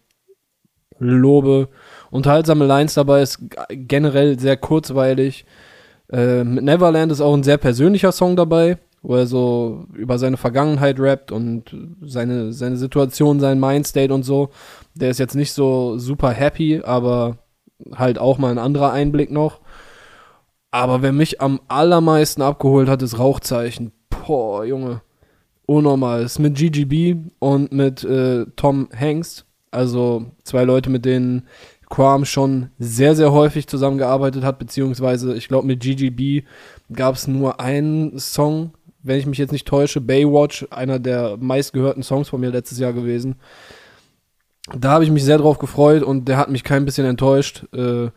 äh, 0.99 0.99
lobe. 0.99 1.70
Unterhaltsame 2.11 2.65
Lines 2.65 2.95
dabei 2.95 3.22
ist 3.22 3.39
generell 3.70 4.38
sehr 4.38 4.57
kurzweilig. 4.57 5.45
Äh, 6.11 6.43
mit 6.43 6.65
Neverland 6.65 7.13
ist 7.13 7.22
auch 7.22 7.34
ein 7.34 7.43
sehr 7.43 7.57
persönlicher 7.57 8.11
Song 8.11 8.36
dabei, 8.36 8.78
wo 9.01 9.15
er 9.15 9.26
so 9.26 9.86
über 9.93 10.20
seine 10.20 10.36
Vergangenheit 10.36 10.99
rappt 10.99 11.32
und 11.32 11.74
seine, 12.01 12.51
seine 12.51 12.76
Situation, 12.76 13.39
sein 13.39 13.57
Mindstate 13.57 14.13
und 14.13 14.24
so. 14.24 14.49
Der 14.95 15.11
ist 15.11 15.20
jetzt 15.20 15.36
nicht 15.36 15.53
so 15.53 15.97
super 15.97 16.32
happy, 16.32 16.82
aber 16.84 17.38
halt 17.95 18.20
auch 18.20 18.38
mal 18.38 18.51
ein 18.51 18.57
anderer 18.57 18.91
Einblick 18.91 19.32
noch. 19.32 19.61
Aber 20.72 21.01
wer 21.01 21.11
mich 21.11 21.41
am 21.41 21.59
allermeisten 21.67 22.41
abgeholt 22.41 22.89
hat, 22.89 23.01
ist 23.01 23.17
Rauchzeichen. 23.17 23.91
Boah, 24.09 24.63
Junge. 24.63 25.01
Unnormal. 25.65 26.24
Ist 26.24 26.39
mit 26.39 26.55
GGB 26.55 27.15
und 27.39 27.72
mit 27.72 28.03
äh, 28.03 28.45
Tom 28.55 28.89
Hanks. 28.95 29.45
Also 29.72 30.26
zwei 30.43 30.63
Leute, 30.63 30.89
mit 30.89 31.05
denen 31.05 31.47
Quam 31.89 32.24
schon 32.26 32.70
sehr, 32.78 33.15
sehr 33.15 33.32
häufig 33.32 33.67
zusammengearbeitet 33.67 34.43
hat, 34.43 34.59
beziehungsweise 34.59 35.36
ich 35.36 35.47
glaube 35.47 35.65
mit 35.65 35.80
GGB 35.80 36.43
gab 36.93 37.15
es 37.15 37.28
nur 37.28 37.59
einen 37.59 38.17
Song, 38.20 38.74
wenn 39.01 39.20
ich 39.20 39.26
mich 39.26 39.39
jetzt 39.39 39.51
nicht 39.51 39.67
täusche, 39.67 40.01
Baywatch, 40.01 40.67
einer 40.70 40.99
der 40.99 41.38
meistgehörten 41.38 42.03
Songs 42.03 42.30
von 42.30 42.41
mir 42.41 42.51
letztes 42.51 42.78
Jahr 42.80 42.93
gewesen. 42.93 43.36
Da 44.76 44.91
habe 44.91 45.03
ich 45.03 45.09
mich 45.09 45.24
sehr 45.24 45.39
drauf 45.39 45.57
gefreut 45.57 46.03
und 46.03 46.28
der 46.28 46.38
hat 46.38 46.51
mich 46.51 46.63
kein 46.63 46.86
bisschen 46.86 47.05
enttäuscht. 47.05 47.65
Äh, 47.74 48.09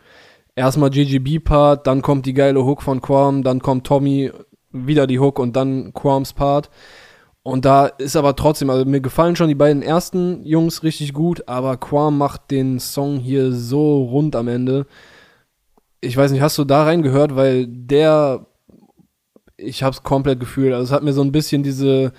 erstmal 0.54 0.90
GGB-Part, 0.90 1.86
dann 1.86 2.02
kommt 2.02 2.26
die 2.26 2.34
geile 2.34 2.64
Hook 2.64 2.82
von 2.82 3.00
Quam, 3.00 3.42
dann 3.42 3.60
kommt 3.60 3.86
Tommy, 3.86 4.30
wieder 4.70 5.06
die 5.06 5.18
Hook 5.18 5.38
und 5.38 5.56
dann 5.56 5.92
Quams 5.92 6.32
Part. 6.32 6.70
Und 7.44 7.64
da 7.64 7.86
ist 7.86 8.14
aber 8.16 8.36
trotzdem, 8.36 8.70
also 8.70 8.84
mir 8.84 9.00
gefallen 9.00 9.34
schon 9.34 9.48
die 9.48 9.56
beiden 9.56 9.82
ersten 9.82 10.44
Jungs 10.44 10.84
richtig 10.84 11.12
gut, 11.12 11.48
aber 11.48 11.76
Quam 11.76 12.16
macht 12.16 12.50
den 12.50 12.78
Song 12.78 13.18
hier 13.18 13.52
so 13.52 14.04
rund 14.04 14.36
am 14.36 14.48
Ende. 14.48 14.86
ich 16.00 16.16
weiß 16.16 16.32
nicht, 16.32 16.42
hast 16.42 16.58
du 16.58 16.64
da 16.64 16.84
reingehört, 16.84 17.36
weil 17.36 17.66
der, 17.66 18.46
ich 19.56 19.82
hab's 19.82 20.02
komplett 20.02 20.40
gefühlt. 20.40 20.72
Also 20.72 20.84
es 20.84 20.92
hat 20.92 21.02
mir 21.02 21.12
so 21.12 21.22
ein 21.22 21.32
bisschen 21.32 21.62
diese, 21.62 22.12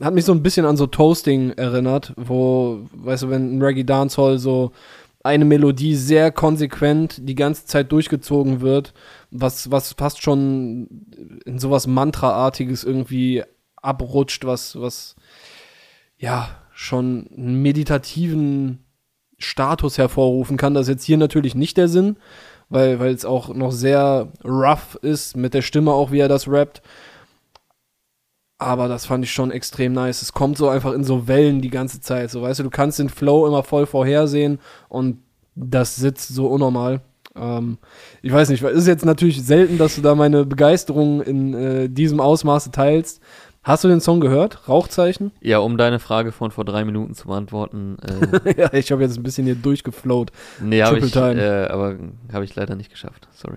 hat 0.00 0.14
mich 0.14 0.24
so 0.24 0.32
ein 0.32 0.42
bisschen 0.42 0.66
an 0.66 0.76
so 0.76 0.86
Toasting 0.86 1.50
erinnert, 1.50 2.12
wo, 2.16 2.80
weißt 2.92 3.24
du, 3.24 3.30
wenn 3.30 3.56
ein 3.56 3.62
Reggae 3.62 3.84
Dancehall 3.84 4.38
so 4.38 4.72
eine 5.24 5.46
Melodie 5.46 5.96
sehr 5.96 6.30
konsequent 6.30 7.16
die 7.28 7.34
ganze 7.34 7.64
Zeit 7.64 7.90
durchgezogen 7.90 8.60
wird, 8.60 8.92
was, 9.30 9.70
was 9.70 9.94
fast 9.94 10.22
schon 10.22 10.86
in 11.46 11.58
sowas 11.58 11.86
Mantra-artiges 11.86 12.84
irgendwie 12.84 13.42
abrutscht, 13.76 14.44
was, 14.44 14.78
was, 14.78 15.16
ja, 16.18 16.50
schon 16.72 17.28
einen 17.36 17.62
meditativen 17.62 18.84
Status 19.38 19.96
hervorrufen 19.96 20.56
kann. 20.58 20.74
Das 20.74 20.82
ist 20.82 20.94
jetzt 20.94 21.04
hier 21.04 21.16
natürlich 21.16 21.54
nicht 21.54 21.78
der 21.78 21.88
Sinn, 21.88 22.16
weil 22.68 23.00
weil 23.00 23.14
es 23.14 23.24
auch 23.24 23.54
noch 23.54 23.72
sehr 23.72 24.28
rough 24.44 24.96
ist 25.00 25.36
mit 25.36 25.54
der 25.54 25.62
Stimme 25.62 25.92
auch, 25.92 26.12
wie 26.12 26.18
er 26.18 26.28
das 26.28 26.48
rappt. 26.48 26.82
Aber 28.64 28.88
das 28.88 29.06
fand 29.06 29.24
ich 29.24 29.32
schon 29.32 29.50
extrem 29.50 29.92
nice. 29.92 30.22
Es 30.22 30.32
kommt 30.32 30.56
so 30.56 30.68
einfach 30.68 30.92
in 30.92 31.04
so 31.04 31.28
Wellen 31.28 31.60
die 31.60 31.70
ganze 31.70 32.00
Zeit. 32.00 32.30
So, 32.30 32.42
weißt 32.42 32.60
du, 32.60 32.64
du 32.64 32.70
kannst 32.70 32.98
den 32.98 33.10
Flow 33.10 33.46
immer 33.46 33.62
voll 33.62 33.86
vorhersehen 33.86 34.58
und 34.88 35.18
das 35.54 35.96
sitzt 35.96 36.28
so 36.28 36.46
unnormal. 36.46 37.00
Ähm, 37.36 37.78
ich 38.22 38.32
weiß 38.32 38.48
nicht, 38.48 38.62
es 38.62 38.72
ist 38.72 38.86
jetzt 38.86 39.04
natürlich 39.04 39.44
selten, 39.44 39.78
dass 39.78 39.96
du 39.96 40.02
da 40.02 40.14
meine 40.14 40.44
Begeisterung 40.44 41.20
in 41.20 41.54
äh, 41.54 41.88
diesem 41.88 42.20
Ausmaße 42.20 42.70
teilst. 42.70 43.20
Hast 43.62 43.82
du 43.82 43.88
den 43.88 44.00
Song 44.00 44.20
gehört? 44.20 44.68
Rauchzeichen? 44.68 45.32
Ja, 45.40 45.58
um 45.58 45.78
deine 45.78 45.98
Frage 45.98 46.32
von 46.32 46.50
vor 46.50 46.64
drei 46.64 46.84
Minuten 46.84 47.14
zu 47.14 47.28
beantworten. 47.28 47.96
Äh, 48.44 48.60
ja, 48.60 48.72
ich 48.74 48.92
habe 48.92 49.02
jetzt 49.02 49.16
ein 49.16 49.22
bisschen 49.22 49.46
hier 49.46 49.54
durchgeflowt. 49.54 50.30
Nee, 50.60 50.82
habe 50.82 50.98
ich, 50.98 51.14
äh, 51.16 51.66
aber 51.66 51.96
habe 52.32 52.44
ich 52.44 52.54
leider 52.54 52.76
nicht 52.76 52.90
geschafft. 52.90 53.28
Sorry. 53.32 53.56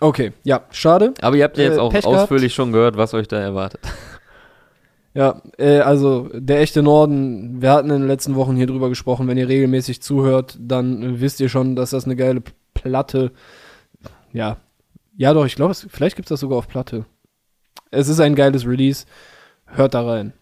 Okay, 0.00 0.32
ja, 0.44 0.62
schade. 0.70 1.12
Aber 1.20 1.36
ihr 1.36 1.44
habt 1.44 1.58
ja 1.58 1.64
jetzt 1.64 1.76
äh, 1.76 1.80
auch 1.80 1.92
Pech 1.92 2.06
ausführlich 2.06 2.52
gehabt. 2.52 2.56
schon 2.56 2.72
gehört, 2.72 2.96
was 2.96 3.12
euch 3.12 3.28
da 3.28 3.38
erwartet. 3.38 3.80
Ja, 5.12 5.42
äh, 5.58 5.78
also 5.78 6.28
der 6.32 6.60
echte 6.60 6.82
Norden, 6.82 7.60
wir 7.60 7.72
hatten 7.72 7.90
in 7.90 8.00
den 8.00 8.08
letzten 8.08 8.36
Wochen 8.36 8.56
hier 8.56 8.66
drüber 8.66 8.88
gesprochen, 8.88 9.26
wenn 9.26 9.38
ihr 9.38 9.48
regelmäßig 9.48 10.02
zuhört, 10.02 10.56
dann 10.60 11.20
wisst 11.20 11.40
ihr 11.40 11.48
schon, 11.48 11.74
dass 11.74 11.90
das 11.90 12.04
eine 12.04 12.16
geile 12.16 12.42
Platte, 12.74 13.32
ja, 14.32 14.58
ja 15.16 15.34
doch, 15.34 15.46
ich 15.46 15.56
glaube, 15.56 15.74
vielleicht 15.74 16.16
gibt 16.16 16.26
es 16.26 16.30
das 16.30 16.40
sogar 16.40 16.58
auf 16.58 16.68
Platte. 16.68 17.06
Es 17.90 18.08
ist 18.08 18.20
ein 18.20 18.36
geiles 18.36 18.66
Release. 18.66 19.04
Hört 19.66 19.94
da 19.94 20.06
rein. 20.06 20.32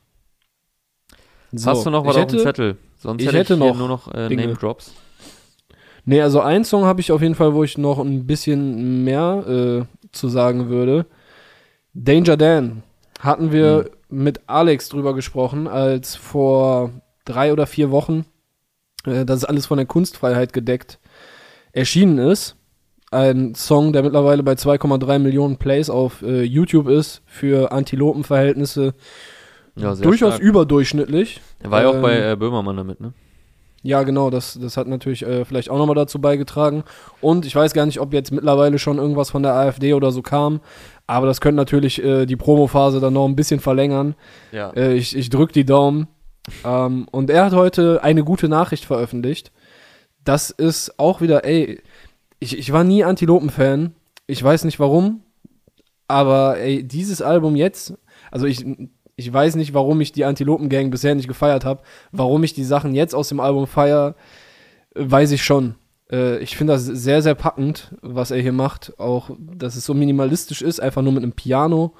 So, 1.52 1.70
Hast 1.70 1.86
du 1.86 1.90
noch 1.90 2.04
was 2.04 2.16
auf 2.16 2.26
dem 2.26 2.40
Zettel? 2.40 2.76
Sonst 2.96 3.22
ich 3.22 3.28
hätte, 3.28 3.38
hätte 3.38 3.54
ich 3.54 3.58
noch 3.58 3.76
nur 3.76 3.88
noch 3.88 4.12
äh, 4.12 4.28
Name 4.28 4.54
Drops. 4.54 4.92
Nee, 6.04 6.20
also 6.20 6.40
ein 6.40 6.64
Song 6.64 6.84
habe 6.84 7.00
ich 7.00 7.12
auf 7.12 7.22
jeden 7.22 7.34
Fall, 7.34 7.54
wo 7.54 7.64
ich 7.64 7.78
noch 7.78 7.98
ein 7.98 8.26
bisschen 8.26 9.04
mehr 9.04 9.44
äh, 9.46 10.08
zu 10.12 10.28
sagen 10.28 10.68
würde. 10.68 11.06
Danger 11.94 12.36
Dan 12.36 12.82
hatten 13.20 13.52
wir 13.52 13.84
mhm. 13.84 13.97
Mit 14.08 14.42
Alex 14.46 14.88
drüber 14.88 15.14
gesprochen, 15.14 15.66
als 15.68 16.16
vor 16.16 16.92
drei 17.24 17.52
oder 17.52 17.66
vier 17.66 17.90
Wochen 17.90 18.24
äh, 19.04 19.24
das 19.24 19.44
alles 19.44 19.66
von 19.66 19.78
der 19.78 19.86
Kunstfreiheit 19.86 20.52
gedeckt 20.52 20.98
erschienen 21.72 22.18
ist 22.18 22.58
ein 23.10 23.54
Song, 23.54 23.92
der 23.92 24.02
mittlerweile 24.02 24.42
bei 24.42 24.52
2,3 24.52 25.18
Millionen 25.18 25.56
Plays 25.56 25.88
auf 25.90 26.22
äh, 26.22 26.42
YouTube 26.42 26.88
ist, 26.88 27.22
für 27.26 27.72
Antilopenverhältnisse 27.72 28.94
ja, 29.76 29.94
durchaus 29.94 30.34
stark. 30.34 30.42
überdurchschnittlich. 30.42 31.40
Er 31.60 31.70
war 31.70 31.82
ja 31.82 31.90
ähm, 31.90 31.96
auch 31.96 32.02
bei 32.02 32.16
ähm, 32.18 32.32
äh, 32.32 32.36
Böhmermann 32.36 32.76
damit, 32.76 33.00
ne? 33.00 33.12
Ja, 33.82 34.02
genau, 34.02 34.28
das, 34.30 34.58
das 34.60 34.76
hat 34.76 34.88
natürlich 34.88 35.24
äh, 35.24 35.44
vielleicht 35.44 35.70
auch 35.70 35.78
nochmal 35.78 35.94
dazu 35.94 36.20
beigetragen. 36.20 36.82
Und 37.20 37.46
ich 37.46 37.54
weiß 37.54 37.72
gar 37.74 37.86
nicht, 37.86 38.00
ob 38.00 38.12
jetzt 38.12 38.32
mittlerweile 38.32 38.78
schon 38.78 38.98
irgendwas 38.98 39.30
von 39.30 39.42
der 39.42 39.54
AfD 39.54 39.94
oder 39.94 40.10
so 40.10 40.20
kam, 40.20 40.60
aber 41.06 41.26
das 41.26 41.40
könnte 41.40 41.56
natürlich 41.56 42.02
äh, 42.02 42.26
die 42.26 42.36
Promophase 42.36 43.00
dann 43.00 43.14
noch 43.14 43.26
ein 43.26 43.36
bisschen 43.36 43.60
verlängern. 43.60 44.14
Ja. 44.52 44.70
Äh, 44.70 44.94
ich 44.94 45.16
ich 45.16 45.30
drücke 45.30 45.52
die 45.52 45.64
Daumen. 45.64 46.08
ähm, 46.64 47.06
und 47.12 47.30
er 47.30 47.44
hat 47.44 47.52
heute 47.52 48.02
eine 48.02 48.24
gute 48.24 48.48
Nachricht 48.48 48.84
veröffentlicht. 48.84 49.52
Das 50.24 50.50
ist 50.50 50.98
auch 50.98 51.20
wieder, 51.20 51.44
ey, 51.44 51.80
ich, 52.40 52.58
ich 52.58 52.72
war 52.72 52.84
nie 52.84 53.04
Antilopen-Fan. 53.04 53.94
Ich 54.26 54.42
weiß 54.42 54.64
nicht 54.64 54.80
warum. 54.80 55.22
Aber 56.08 56.58
ey, 56.58 56.82
dieses 56.82 57.22
Album 57.22 57.54
jetzt, 57.54 57.94
also 58.30 58.46
ich, 58.46 58.64
ich 59.18 59.32
weiß 59.32 59.56
nicht, 59.56 59.74
warum 59.74 60.00
ich 60.00 60.12
die 60.12 60.24
Antilopen-Gang 60.24 60.90
bisher 60.90 61.14
nicht 61.16 61.26
gefeiert 61.26 61.64
habe. 61.64 61.82
Warum 62.12 62.44
ich 62.44 62.54
die 62.54 62.62
Sachen 62.62 62.94
jetzt 62.94 63.16
aus 63.16 63.28
dem 63.28 63.40
Album 63.40 63.66
feier, 63.66 64.14
weiß 64.94 65.32
ich 65.32 65.42
schon. 65.42 65.74
Äh, 66.10 66.38
ich 66.38 66.56
finde 66.56 66.74
das 66.74 66.84
sehr, 66.84 67.20
sehr 67.20 67.34
packend, 67.34 67.96
was 68.00 68.30
er 68.30 68.40
hier 68.40 68.52
macht. 68.52 68.96
Auch, 69.00 69.30
dass 69.36 69.74
es 69.74 69.84
so 69.84 69.92
minimalistisch 69.92 70.62
ist, 70.62 70.78
einfach 70.78 71.02
nur 71.02 71.12
mit 71.12 71.24
einem 71.24 71.32
Piano 71.32 71.94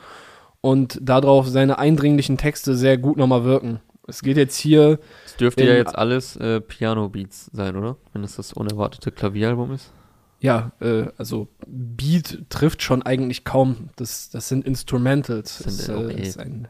und 0.60 1.00
darauf 1.02 1.48
seine 1.48 1.80
eindringlichen 1.80 2.38
Texte 2.38 2.76
sehr 2.76 2.98
gut 2.98 3.16
nochmal 3.16 3.42
wirken. 3.42 3.80
Es 4.06 4.22
geht 4.22 4.36
jetzt 4.36 4.56
hier. 4.56 5.00
Es 5.26 5.34
dürfte 5.36 5.66
ja 5.66 5.74
jetzt 5.74 5.98
alles 5.98 6.36
äh, 6.36 6.60
Piano-Beats 6.60 7.50
sein, 7.52 7.76
oder? 7.76 7.96
Wenn 8.12 8.22
es 8.22 8.36
das 8.36 8.52
unerwartete 8.52 9.10
Klavieralbum 9.10 9.72
ist 9.72 9.92
ja, 10.40 10.72
äh, 10.80 11.06
also 11.16 11.48
Beat 11.66 12.44
trifft 12.48 12.82
schon 12.82 13.02
eigentlich 13.02 13.44
kaum. 13.44 13.90
Das, 13.96 14.30
das 14.30 14.48
sind 14.48 14.64
Instrumentals. 14.64 15.58
Das 15.64 15.78
sind, 15.78 15.96
das, 15.96 16.12
äh, 16.12 16.22
ist 16.22 16.38
ein, 16.38 16.68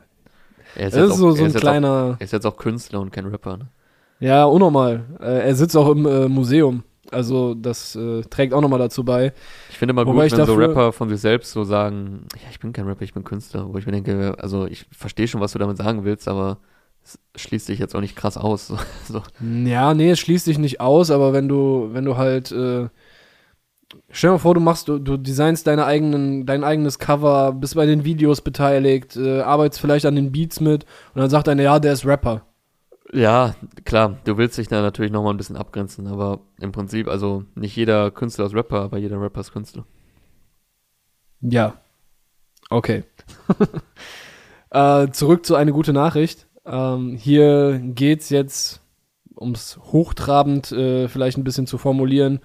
er 0.78 0.88
ist, 0.88 0.94
ist 0.96 1.16
so, 1.16 1.32
so 1.32 1.44
ein 1.44 1.52
kleiner. 1.52 2.14
Auch, 2.14 2.20
er 2.20 2.24
ist 2.24 2.32
jetzt 2.32 2.46
auch 2.46 2.56
Künstler 2.56 3.00
und 3.00 3.12
kein 3.12 3.26
Rapper, 3.26 3.56
ne? 3.56 3.68
Ja, 4.20 4.44
unnormal. 4.44 5.04
Äh, 5.20 5.48
er 5.48 5.54
sitzt 5.54 5.76
auch 5.76 5.90
im 5.90 6.06
äh, 6.06 6.28
Museum. 6.28 6.82
Also 7.10 7.54
das 7.54 7.96
äh, 7.96 8.22
trägt 8.22 8.52
auch 8.52 8.60
nochmal 8.60 8.78
dazu 8.78 9.04
bei. 9.04 9.32
Ich 9.70 9.78
finde 9.78 9.94
mal 9.94 10.04
gut, 10.04 10.16
wenn 10.16 10.46
so 10.46 10.54
Rapper 10.54 10.92
von 10.92 11.08
sich 11.08 11.20
selbst 11.20 11.52
so 11.52 11.64
sagen, 11.64 12.26
ja, 12.36 12.48
ich 12.50 12.60
bin 12.60 12.72
kein 12.72 12.86
Rapper, 12.86 13.02
ich 13.02 13.14
bin 13.14 13.24
Künstler. 13.24 13.72
Wo 13.72 13.78
ich 13.78 13.86
mir 13.86 13.92
denke, 13.92 14.34
also 14.38 14.66
ich 14.66 14.86
verstehe 14.90 15.28
schon, 15.28 15.40
was 15.40 15.52
du 15.52 15.58
damit 15.58 15.78
sagen 15.78 16.04
willst, 16.04 16.28
aber 16.28 16.58
es 17.02 17.18
schließt 17.36 17.66
sich 17.66 17.78
jetzt 17.78 17.94
auch 17.94 18.00
nicht 18.00 18.16
krass 18.16 18.36
aus. 18.36 18.72
so. 19.08 19.22
Ja, 19.64 19.94
nee, 19.94 20.10
es 20.10 20.18
schließt 20.18 20.44
sich 20.44 20.58
nicht 20.58 20.80
aus, 20.80 21.10
aber 21.10 21.32
wenn 21.32 21.48
du, 21.48 21.90
wenn 21.92 22.04
du 22.04 22.16
halt 22.16 22.52
äh, 22.52 22.88
Stell 24.10 24.28
dir 24.28 24.32
mal 24.32 24.38
vor, 24.38 24.54
du 24.54 24.60
machst, 24.60 24.88
du, 24.88 24.98
du 24.98 25.16
designst 25.16 25.66
deine 25.66 25.86
eigenen, 25.86 26.44
dein 26.44 26.64
eigenes 26.64 26.98
Cover, 26.98 27.52
bist 27.52 27.74
bei 27.74 27.86
den 27.86 28.04
Videos 28.04 28.40
beteiligt, 28.42 29.16
äh, 29.16 29.40
arbeitest 29.40 29.80
vielleicht 29.80 30.06
an 30.06 30.16
den 30.16 30.32
Beats 30.32 30.60
mit 30.60 30.84
und 31.14 31.20
dann 31.20 31.30
sagt 31.30 31.48
einer, 31.48 31.62
ja, 31.62 31.78
der 31.78 31.94
ist 31.94 32.04
Rapper. 32.04 32.42
Ja, 33.12 33.54
klar, 33.84 34.18
du 34.24 34.36
willst 34.36 34.58
dich 34.58 34.68
da 34.68 34.82
natürlich 34.82 35.10
nochmal 35.12 35.32
ein 35.32 35.38
bisschen 35.38 35.56
abgrenzen, 35.56 36.06
aber 36.06 36.40
im 36.60 36.72
Prinzip, 36.72 37.08
also 37.08 37.44
nicht 37.54 37.74
jeder 37.74 38.10
Künstler 38.10 38.46
ist 38.46 38.54
Rapper, 38.54 38.82
aber 38.82 38.98
jeder 38.98 39.20
Rapper 39.20 39.40
ist 39.40 39.52
Künstler. 39.52 39.86
Ja. 41.40 41.80
Okay. 42.68 43.04
äh, 44.70 45.08
zurück 45.10 45.46
zu 45.46 45.54
eine 45.54 45.72
gute 45.72 45.94
Nachricht. 45.94 46.46
Ähm, 46.66 47.16
hier 47.16 47.80
geht's 47.82 48.28
jetzt, 48.28 48.82
um 49.34 49.52
es 49.52 49.78
hochtrabend 49.78 50.72
äh, 50.72 51.08
vielleicht 51.08 51.38
ein 51.38 51.44
bisschen 51.44 51.66
zu 51.66 51.78
formulieren, 51.78 52.40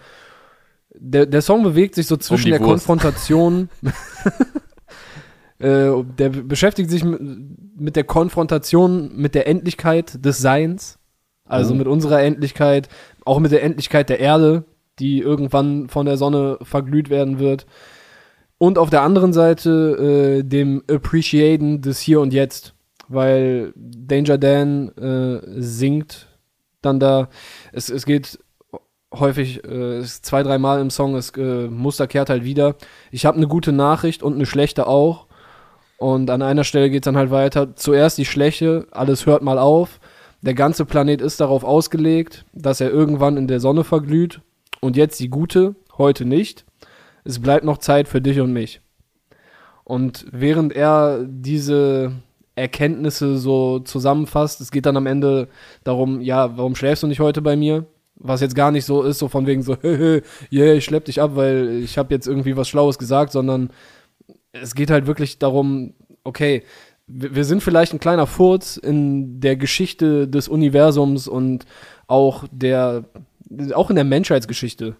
der, 0.96 1.26
der 1.26 1.41
Song 1.41 1.64
bewegt 1.64 1.96
sich 1.96 2.08
so 2.08 2.18
zwischen 2.18 2.52
um 2.52 2.52
der 2.52 2.60
Wurst. 2.62 2.86
Konfrontation. 2.86 3.70
äh, 5.60 5.91
der 6.18 6.30
beschäftigt 6.30 6.89
sich 6.89 7.04
mit, 7.04 7.20
mit, 7.80 7.96
der 7.96 8.04
Konfrontation 8.04 9.16
mit 9.16 9.36
der 9.36 9.48
Endlichkeit 9.48 10.24
des 10.24 10.39
Seins. 10.39 11.00
Also 11.46 11.74
mhm. 11.74 11.80
mit 11.80 11.88
unserer 11.88 12.22
Endlichkeit, 12.22 12.88
auch 13.26 13.39
mit 13.39 13.52
der 13.52 13.64
Endlichkeit 13.64 14.10
der 14.10 14.20
Erde, 14.20 14.64
die 15.00 15.20
irgendwann 15.20 15.89
von 15.89 16.06
der 16.06 16.18
Sonne 16.18 16.58
verglüht 16.62 17.10
werden 17.10 17.39
wird. 17.39 17.66
Und 18.58 18.78
auf 18.78 18.89
der 18.89 19.02
anderen 19.02 19.34
Seite 19.34 20.39
äh, 20.39 20.44
dem 20.44 20.84
Appreciaten 20.89 21.82
des 21.82 22.00
Hier 22.00 22.22
und 22.22 22.34
Jetzt. 22.34 22.76
Weil 23.10 23.74
Danger 23.76 24.38
Dan 24.38 24.89
äh, 24.89 25.62
singt 25.62 26.28
dann 26.82 27.00
da. 27.00 27.30
Es, 27.74 27.89
es 27.89 28.06
geht 28.06 28.39
häufig, 29.14 29.64
äh, 29.64 30.01
zwei, 30.03 30.43
dreimal 30.43 30.82
im 30.82 30.89
Song, 30.89 31.14
das 31.14 31.32
äh, 31.38 31.68
Muster 31.68 32.07
kehrt 32.07 32.30
halt 32.30 32.43
wieder. 32.43 32.76
Ich 33.11 33.26
habe 33.26 33.38
eine 33.38 33.47
gute 33.47 33.72
Nachricht 33.72 34.24
und 34.24 34.36
eine 34.36 34.45
schlechte 34.45 34.88
auch. 34.88 35.28
Und 35.97 36.30
an 36.30 36.41
einer 36.41 36.64
Stelle 36.64 36.89
geht 36.89 37.03
es 37.03 37.05
dann 37.05 37.18
halt 37.18 37.32
weiter. 37.32 37.76
Zuerst 37.76 38.18
die 38.18 38.26
Schlechte, 38.26 38.88
alles 38.91 39.26
hört 39.26 39.43
mal 39.43 39.57
auf. 39.57 39.99
Der 40.41 40.53
ganze 40.53 40.84
Planet 40.84 41.22
ist 41.22 41.39
darauf 41.39 41.64
ausgelegt, 41.64 42.45
dass 42.51 42.82
er 42.82 42.91
irgendwann 42.91 43.38
in 43.38 43.47
der 43.47 43.61
Sonne 43.61 43.84
verglüht. 43.84 44.41
Und 44.82 44.97
jetzt 44.97 45.20
die 45.22 45.30
gute, 45.30 45.76
heute 45.97 46.26
nicht. 46.26 46.66
Es 47.24 47.39
bleibt 47.39 47.64
noch 47.64 47.78
Zeit 47.78 48.09
für 48.09 48.20
dich 48.20 48.41
und 48.41 48.51
mich. 48.51 48.82
Und 49.86 50.26
während 50.32 50.74
er 50.74 51.24
diese 51.26 52.11
Erkenntnisse 52.55 53.38
so 53.38 53.80
zusammenfasst, 53.80 54.59
es 54.59 54.72
geht 54.72 54.86
dann 54.86 54.97
am 54.97 55.07
Ende 55.07 55.47
darum, 55.84 56.20
ja, 56.22 56.57
warum 56.57 56.76
schläfst 56.76 57.03
du 57.03 57.07
nicht 57.07 57.20
heute 57.20 57.41
bei 57.41 57.55
mir? 57.55 57.86
Was 58.16 58.41
jetzt 58.41 58.55
gar 58.55 58.72
nicht 58.72 58.86
so 58.86 59.03
ist, 59.03 59.20
so 59.20 59.28
von 59.28 59.47
wegen 59.47 59.64
so, 59.64 59.76
yeah, 60.51 60.74
ich 60.74 60.86
schlepp 60.86 61.05
dich 61.05 61.22
ab, 61.22 61.32
weil 61.36 61.82
ich 61.84 61.97
habe 61.97 62.14
jetzt 62.14 62.28
irgendwie 62.28 62.55
was 62.55 62.70
Schlaues 62.70 62.97
gesagt, 62.97 63.32
sondern 63.32 63.70
es 64.51 64.76
geht 64.76 64.91
halt 64.91 65.07
wirklich 65.07 65.39
darum, 65.39 65.93
okay, 66.24 66.64
wir 67.07 67.43
sind 67.43 67.61
vielleicht 67.61 67.93
ein 67.93 67.99
kleiner 67.99 68.28
Furz 68.28 68.78
in 68.78 69.41
der 69.41 69.55
Geschichte 69.55 70.28
des 70.28 70.47
Universums 70.47 71.28
und 71.28 71.66
auch 72.07 72.45
der, 72.51 73.03
auch 73.74 73.89
in 73.89 73.95
der 73.95 74.05
Menschheitsgeschichte. 74.05 74.95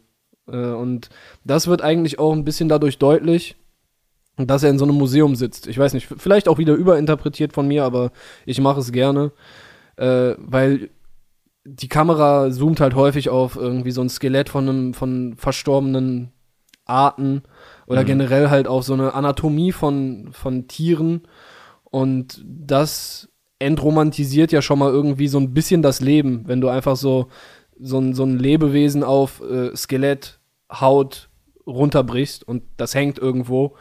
Äh, 0.48 0.58
und 0.58 1.10
das 1.44 1.68
wird 1.68 1.82
eigentlich 1.82 2.20
auch 2.20 2.34
ein 2.34 2.44
bisschen 2.44 2.70
dadurch 2.70 2.98
deutlich, 2.98 3.56
dass 4.38 4.64
er 4.64 4.72
in 4.72 4.80
so 4.80 4.86
einem 4.86 4.96
Museum 4.96 5.36
sitzt. 5.36 5.68
Ich 5.68 5.78
weiß 5.78 5.94
nicht, 5.94 6.08
vielleicht 6.18 6.48
auch 6.48 6.58
wieder 6.58 6.74
überinterpretiert 6.74 7.54
von 7.54 7.68
mir, 7.68 7.84
aber 7.84 8.12
ich 8.46 8.60
mache 8.60 8.80
es 8.80 8.92
gerne, 8.92 9.32
äh, 9.96 10.34
weil 10.38 10.90
die 11.66 11.88
Kamera 11.88 12.52
zoomt 12.52 12.80
halt 12.80 12.96
häufig 12.96 13.30
auf 13.30 13.56
irgendwie 13.56 13.92
so 13.92 14.02
ein 14.02 14.10
Skelett 14.10 14.50
von 14.50 14.68
einem 14.68 14.94
von 14.94 15.36
verstorbenen 15.38 16.32
Arten 16.86 17.44
oder 17.88 18.02
mhm. 18.02 18.08
generell 18.08 18.50
halt 18.50 18.68
auf 18.68 18.84
so 18.84 18.94
eine 18.94 19.14
Anatomie 19.14 19.72
von, 19.72 20.30
von 20.34 20.68
Tieren 20.68 21.22
und 21.86 22.44
das 22.46 23.30
entromantisiert 23.60 24.52
ja 24.52 24.62
schon 24.62 24.80
mal 24.80 24.92
irgendwie 24.92 25.30
so 25.30 25.40
ein 25.40 25.54
bisschen 25.54 25.82
das 25.82 26.02
Leben, 26.02 26.44
wenn 26.48 26.60
du 26.60 26.68
einfach 26.68 26.98
so 26.98 27.28
so 27.80 28.00
ein, 28.00 28.14
so 28.14 28.24
ein 28.24 28.38
Lebewesen 28.38 29.04
auf 29.04 29.42
äh, 29.42 29.76
Skelett, 29.76 30.40
Haut 30.72 31.30
runterbrichst 31.66 32.48
und 32.48 32.64
das 32.78 32.96
hängt 32.96 33.20
irgendwo 33.20 33.76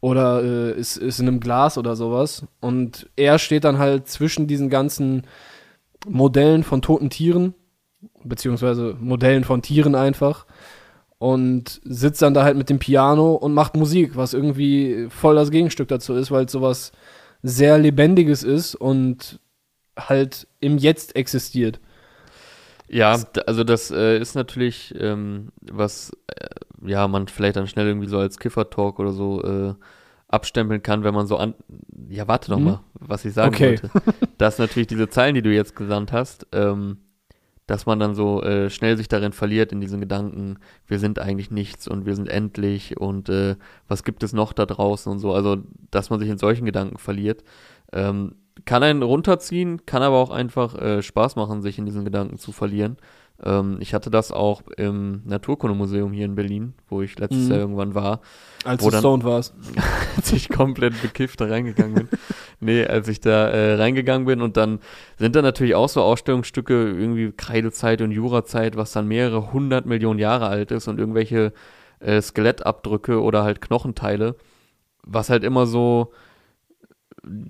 oder 0.00 0.42
äh, 0.42 0.78
ist, 0.78 0.96
ist 0.96 1.18
in 1.20 1.28
einem 1.28 1.40
Glas 1.40 1.76
oder 1.76 1.96
sowas. 1.96 2.44
Und 2.60 3.10
er 3.16 3.38
steht 3.38 3.64
dann 3.64 3.78
halt 3.78 4.08
zwischen 4.08 4.46
diesen 4.46 4.70
ganzen 4.70 5.22
Modellen 6.06 6.62
von 6.62 6.82
toten 6.82 7.10
Tieren, 7.10 7.54
beziehungsweise 8.24 8.96
Modellen 9.00 9.44
von 9.44 9.62
Tieren 9.62 9.94
einfach. 9.94 10.46
Und 11.18 11.80
sitzt 11.82 12.22
dann 12.22 12.32
da 12.34 12.44
halt 12.44 12.56
mit 12.56 12.70
dem 12.70 12.78
Piano 12.78 13.34
und 13.34 13.52
macht 13.52 13.76
Musik, 13.76 14.14
was 14.14 14.34
irgendwie 14.34 15.08
voll 15.10 15.34
das 15.34 15.50
Gegenstück 15.50 15.88
dazu 15.88 16.14
ist, 16.14 16.30
weil 16.30 16.44
es 16.44 16.52
sowas 16.52 16.92
sehr 17.42 17.76
Lebendiges 17.76 18.44
ist 18.44 18.76
und 18.76 19.40
halt 19.98 20.46
im 20.60 20.78
Jetzt 20.78 21.16
existiert. 21.16 21.80
Ja, 22.88 23.18
also 23.46 23.64
das 23.64 23.90
äh, 23.90 24.18
ist 24.18 24.34
natürlich 24.34 24.94
ähm, 24.98 25.50
was, 25.60 26.12
äh, 26.28 26.46
ja, 26.86 27.06
man 27.06 27.28
vielleicht 27.28 27.56
dann 27.56 27.66
schnell 27.66 27.86
irgendwie 27.86 28.08
so 28.08 28.18
als 28.18 28.38
Kiffer-Talk 28.38 28.98
oder 28.98 29.12
so 29.12 29.42
äh, 29.42 29.74
abstempeln 30.28 30.82
kann, 30.82 31.04
wenn 31.04 31.14
man 31.14 31.26
so 31.26 31.36
an. 31.36 31.54
Ja, 32.08 32.28
warte 32.28 32.50
doch 32.50 32.58
hm? 32.58 32.64
mal, 32.64 32.80
was 32.94 33.24
ich 33.24 33.34
sagen 33.34 33.54
okay. 33.54 33.80
wollte. 33.82 33.90
dass 34.38 34.58
natürlich 34.58 34.86
diese 34.86 35.08
Zeilen, 35.08 35.34
die 35.34 35.42
du 35.42 35.52
jetzt 35.52 35.74
gesandt 35.74 36.12
hast, 36.12 36.46
ähm, 36.52 36.98
dass 37.66 37.84
man 37.84 37.98
dann 37.98 38.14
so 38.14 38.42
äh, 38.42 38.70
schnell 38.70 38.96
sich 38.96 39.08
darin 39.08 39.32
verliert 39.32 39.72
in 39.72 39.80
diesen 39.80 40.00
Gedanken, 40.00 40.58
wir 40.86 40.98
sind 40.98 41.18
eigentlich 41.18 41.50
nichts 41.50 41.86
und 41.86 42.06
wir 42.06 42.14
sind 42.14 42.28
endlich 42.28 42.98
und 42.98 43.28
äh, 43.28 43.56
was 43.88 44.04
gibt 44.04 44.22
es 44.22 44.32
noch 44.32 44.52
da 44.52 44.64
draußen 44.64 45.10
und 45.10 45.18
so. 45.18 45.32
Also, 45.32 45.58
dass 45.90 46.08
man 46.10 46.18
sich 46.18 46.28
in 46.28 46.38
solchen 46.38 46.64
Gedanken 46.64 46.98
verliert. 46.98 47.44
Ähm, 47.92 48.36
kann 48.64 48.82
einen 48.82 49.02
runterziehen, 49.02 49.86
kann 49.86 50.02
aber 50.02 50.16
auch 50.16 50.30
einfach 50.30 50.74
äh, 50.76 51.02
Spaß 51.02 51.36
machen, 51.36 51.62
sich 51.62 51.78
in 51.78 51.86
diesen 51.86 52.04
Gedanken 52.04 52.38
zu 52.38 52.52
verlieren. 52.52 52.96
Ähm, 53.44 53.78
ich 53.80 53.94
hatte 53.94 54.10
das 54.10 54.32
auch 54.32 54.62
im 54.76 55.22
Naturkundemuseum 55.24 56.12
hier 56.12 56.24
in 56.24 56.34
Berlin, 56.34 56.74
wo 56.88 57.02
ich 57.02 57.18
letztes 57.18 57.44
mhm. 57.44 57.50
Jahr 57.50 57.60
irgendwann 57.60 57.94
war. 57.94 58.20
Als 58.64 58.82
du 58.82 58.90
stoned 58.90 59.24
warst. 59.24 59.54
als 60.16 60.32
ich 60.32 60.48
komplett 60.48 61.00
bekifft 61.00 61.40
da 61.40 61.46
reingegangen 61.46 61.94
bin. 61.94 62.08
nee, 62.60 62.84
als 62.84 63.06
ich 63.08 63.20
da 63.20 63.48
äh, 63.48 63.74
reingegangen 63.74 64.26
bin 64.26 64.42
und 64.42 64.56
dann 64.56 64.80
sind 65.18 65.36
da 65.36 65.42
natürlich 65.42 65.74
auch 65.74 65.88
so 65.88 66.02
Ausstellungsstücke, 66.02 66.74
irgendwie 66.74 67.32
Kreidezeit 67.32 68.02
und 68.02 68.10
Jurazeit, 68.10 68.76
was 68.76 68.92
dann 68.92 69.06
mehrere 69.06 69.52
hundert 69.52 69.86
Millionen 69.86 70.18
Jahre 70.18 70.48
alt 70.48 70.72
ist 70.72 70.88
und 70.88 70.98
irgendwelche 70.98 71.52
äh, 72.00 72.20
Skelettabdrücke 72.20 73.22
oder 73.22 73.44
halt 73.44 73.60
Knochenteile, 73.60 74.34
was 75.04 75.30
halt 75.30 75.44
immer 75.44 75.66
so 75.66 76.12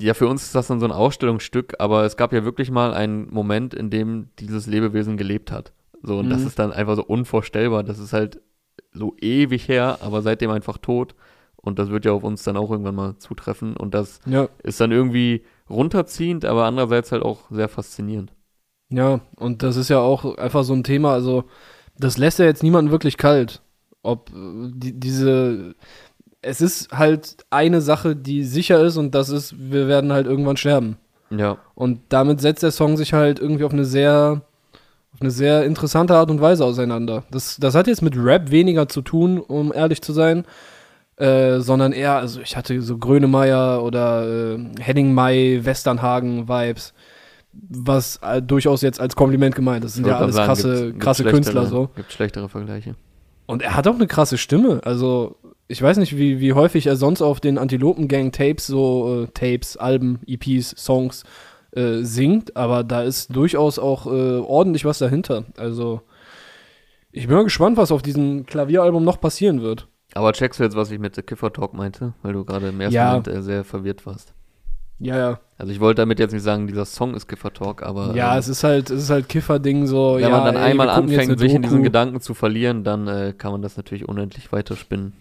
ja, 0.01 0.14
für 0.14 0.26
uns 0.26 0.45
ist 0.45 0.55
das 0.55 0.66
dann 0.66 0.80
so 0.80 0.86
ein 0.86 0.93
Ausstellungsstück, 0.93 1.74
aber 1.78 2.05
es 2.05 2.16
gab 2.16 2.32
ja 2.32 2.43
wirklich 2.43 2.70
mal 2.70 2.95
einen 2.95 3.32
Moment, 3.32 3.74
in 3.74 3.91
dem 3.91 4.30
dieses 4.39 4.66
Lebewesen 4.66 5.16
gelebt 5.16 5.53
hat. 5.53 5.72
So, 6.03 6.18
und 6.18 6.26
mhm. 6.26 6.30
das 6.30 6.42
ist 6.42 6.59
dann 6.59 6.72
einfach 6.72 6.96
so 6.96 7.05
unvorstellbar. 7.05 7.82
Das 7.82 7.99
ist 7.99 8.12
halt 8.12 8.40
so 8.92 9.14
ewig 9.20 9.68
her, 9.68 9.99
aber 10.03 10.22
seitdem 10.22 10.51
einfach 10.51 10.78
tot. 10.78 11.14
Und 11.57 11.78
das 11.78 11.90
wird 11.90 12.05
ja 12.05 12.12
auf 12.12 12.24
uns 12.24 12.44
dann 12.44 12.57
auch 12.57 12.70
irgendwann 12.70 12.94
mal 12.94 13.18
zutreffen. 13.18 13.76
Und 13.76 13.94
das 13.94 14.20
ja. 14.26 14.49
ist 14.62 14.80
dann 14.80 14.92
irgendwie 14.92 15.44
runterziehend, 15.68 16.44
aber 16.44 16.64
andererseits 16.64 17.12
halt 17.12 17.22
auch 17.22 17.51
sehr 17.51 17.68
faszinierend. 17.68 18.32
Ja, 18.90 19.20
und 19.36 19.62
das 19.62 19.76
ist 19.76 19.90
ja 19.90 19.99
auch 19.99 20.36
einfach 20.38 20.64
so 20.64 20.72
ein 20.72 20.84
Thema, 20.84 21.12
also 21.12 21.44
das 21.99 22.16
lässt 22.16 22.38
ja 22.38 22.46
jetzt 22.46 22.62
niemanden 22.62 22.90
wirklich 22.90 23.18
kalt. 23.18 23.61
Ob 24.03 24.30
äh, 24.30 24.70
die, 24.72 24.99
diese 24.99 25.74
es 26.40 26.61
ist 26.61 26.92
halt 26.92 27.44
eine 27.51 27.80
Sache, 27.80 28.14
die 28.16 28.44
sicher 28.44 28.80
ist 28.80 28.96
und 28.96 29.14
das 29.14 29.28
ist, 29.28 29.55
wir 29.59 29.88
werden 29.88 30.12
halt 30.12 30.26
irgendwann 30.26 30.57
sterben. 30.57 30.96
Ja. 31.30 31.59
Und 31.74 32.01
damit 32.09 32.40
setzt 32.40 32.62
der 32.62 32.70
Song 32.70 32.96
sich 32.96 33.12
halt 33.12 33.38
irgendwie 33.38 33.64
auf 33.64 33.72
eine 33.72 33.84
sehr, 33.84 34.42
auf 35.18 35.22
eine 35.22 35.30
sehr 35.32 35.64
interessante 35.64 36.14
Art 36.14 36.30
und 36.30 36.40
Weise 36.40 36.64
auseinander. 36.64 37.24
Das, 37.30 37.56
das 37.56 37.74
hat 37.74 37.88
jetzt 37.88 38.02
mit 38.02 38.16
Rap 38.16 38.52
weniger 38.52 38.88
zu 38.88 39.02
tun, 39.02 39.38
um 39.38 39.72
ehrlich 39.72 40.00
zu 40.00 40.12
sein, 40.12 40.44
äh, 41.16 41.58
sondern 41.58 41.92
eher, 41.92 42.16
also 42.16 42.40
ich 42.40 42.56
hatte 42.56 42.80
so 42.82 42.98
Grönemeyer 42.98 43.82
oder 43.82 44.54
äh, 44.54 44.58
Henning 44.78 45.12
May, 45.12 45.64
Westernhagen-Vibes, 45.64 46.94
was 47.52 48.20
äh, 48.22 48.40
durchaus 48.40 48.82
jetzt 48.82 49.00
als 49.00 49.16
Kompliment 49.16 49.56
gemeint 49.56 49.84
ist. 49.84 49.90
Das 49.90 49.94
sind 49.96 50.06
ja 50.06 50.18
alles 50.18 50.36
sagen, 50.36 50.46
krasse, 50.46 50.86
gibt's, 50.86 51.04
krasse 51.04 51.22
gibt's 51.24 51.34
Künstler 51.34 51.66
so. 51.66 51.88
Gibt 51.96 52.12
schlechtere 52.12 52.48
Vergleiche. 52.48 52.94
Und 53.46 53.62
er 53.62 53.74
hat 53.74 53.88
auch 53.88 53.96
eine 53.96 54.06
krasse 54.06 54.38
Stimme. 54.38 54.82
Also 54.84 55.36
ich 55.66 55.82
weiß 55.82 55.96
nicht, 55.96 56.16
wie, 56.16 56.38
wie 56.38 56.52
häufig 56.52 56.86
er 56.86 56.94
sonst 56.94 57.22
auf 57.22 57.40
den 57.40 57.58
Antilopen-Gang-Tapes, 57.58 58.68
so 58.68 59.24
äh, 59.24 59.26
Tapes, 59.34 59.76
Alben, 59.76 60.20
EPs, 60.28 60.76
Songs 60.78 61.24
äh, 61.72 62.02
singt, 62.02 62.56
aber 62.56 62.84
da 62.84 63.02
ist 63.02 63.34
durchaus 63.34 63.78
auch 63.78 64.06
äh, 64.06 64.38
ordentlich 64.38 64.84
was 64.84 64.98
dahinter. 64.98 65.44
Also, 65.56 66.02
ich 67.12 67.26
bin 67.26 67.36
mal 67.36 67.44
gespannt, 67.44 67.76
was 67.76 67.92
auf 67.92 68.02
diesem 68.02 68.46
Klavieralbum 68.46 69.04
noch 69.04 69.20
passieren 69.20 69.62
wird. 69.62 69.88
Aber 70.14 70.32
checkst 70.32 70.60
du 70.60 70.64
jetzt, 70.64 70.76
was 70.76 70.90
ich 70.90 70.98
mit 70.98 71.14
The 71.14 71.22
Kiffer 71.22 71.52
Talk 71.52 71.74
meinte, 71.74 72.14
weil 72.22 72.32
du 72.32 72.44
gerade 72.44 72.68
im 72.68 72.80
ersten 72.80 72.94
ja. 72.94 73.08
Moment 73.08 73.28
äh, 73.28 73.42
sehr 73.42 73.64
verwirrt 73.64 74.06
warst. 74.06 74.34
Ja, 75.00 75.16
ja. 75.16 75.40
Also 75.58 75.72
ich 75.72 75.80
wollte 75.80 76.02
damit 76.02 76.18
jetzt 76.18 76.32
nicht 76.32 76.42
sagen, 76.42 76.66
dieser 76.66 76.84
Song 76.84 77.14
ist 77.14 77.28
Kiffer 77.28 77.52
Talk, 77.52 77.82
aber. 77.82 78.14
Ja, 78.14 78.34
äh, 78.34 78.38
es 78.38 78.48
ist 78.48 78.64
halt, 78.64 78.90
es 78.90 79.04
ist 79.04 79.10
halt 79.10 79.28
Kiffer-Ding 79.28 79.86
so. 79.86 80.14
Wenn 80.14 80.22
ja, 80.22 80.30
man 80.30 80.44
dann 80.44 80.56
ey, 80.56 80.70
einmal 80.70 80.88
anfängt, 80.88 81.38
sich 81.38 81.54
in 81.54 81.62
diesen 81.62 81.82
Gedanken 81.82 82.20
zu 82.20 82.34
verlieren, 82.34 82.84
dann 82.84 83.06
äh, 83.06 83.34
kann 83.36 83.52
man 83.52 83.62
das 83.62 83.76
natürlich 83.76 84.08
unendlich 84.08 84.50
weiterspinnen. 84.52 85.12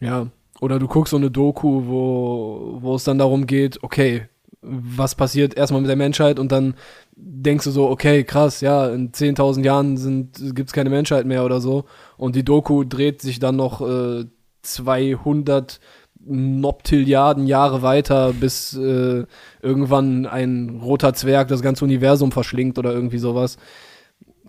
Ja, 0.00 0.26
oder 0.60 0.78
du 0.78 0.86
guckst 0.86 1.10
so 1.10 1.16
eine 1.16 1.30
Doku, 1.30 1.86
wo, 1.86 2.78
wo 2.80 2.94
es 2.94 3.04
dann 3.04 3.18
darum 3.18 3.46
geht, 3.46 3.82
okay, 3.82 4.28
was 4.64 5.14
passiert 5.14 5.56
erstmal 5.56 5.82
mit 5.82 5.88
der 5.88 5.96
Menschheit 5.96 6.38
und 6.38 6.50
dann 6.50 6.74
denkst 7.16 7.64
du 7.64 7.70
so, 7.70 7.88
okay, 7.88 8.24
krass, 8.24 8.60
ja, 8.60 8.88
in 8.88 9.12
10.000 9.12 9.62
Jahren 9.64 10.30
gibt 10.54 10.70
es 10.70 10.72
keine 10.72 10.90
Menschheit 10.90 11.26
mehr 11.26 11.44
oder 11.44 11.60
so. 11.60 11.84
Und 12.16 12.34
die 12.34 12.44
Doku 12.44 12.84
dreht 12.84 13.22
sich 13.22 13.38
dann 13.38 13.56
noch 13.56 13.80
äh, 13.80 14.24
200 14.62 15.80
Noptilliarden 16.26 17.46
Jahre 17.46 17.82
weiter, 17.82 18.32
bis 18.32 18.74
äh, 18.74 19.24
irgendwann 19.60 20.26
ein 20.26 20.80
roter 20.82 21.12
Zwerg 21.12 21.48
das 21.48 21.60
ganze 21.60 21.84
Universum 21.84 22.32
verschlingt 22.32 22.78
oder 22.78 22.92
irgendwie 22.92 23.18
sowas. 23.18 23.58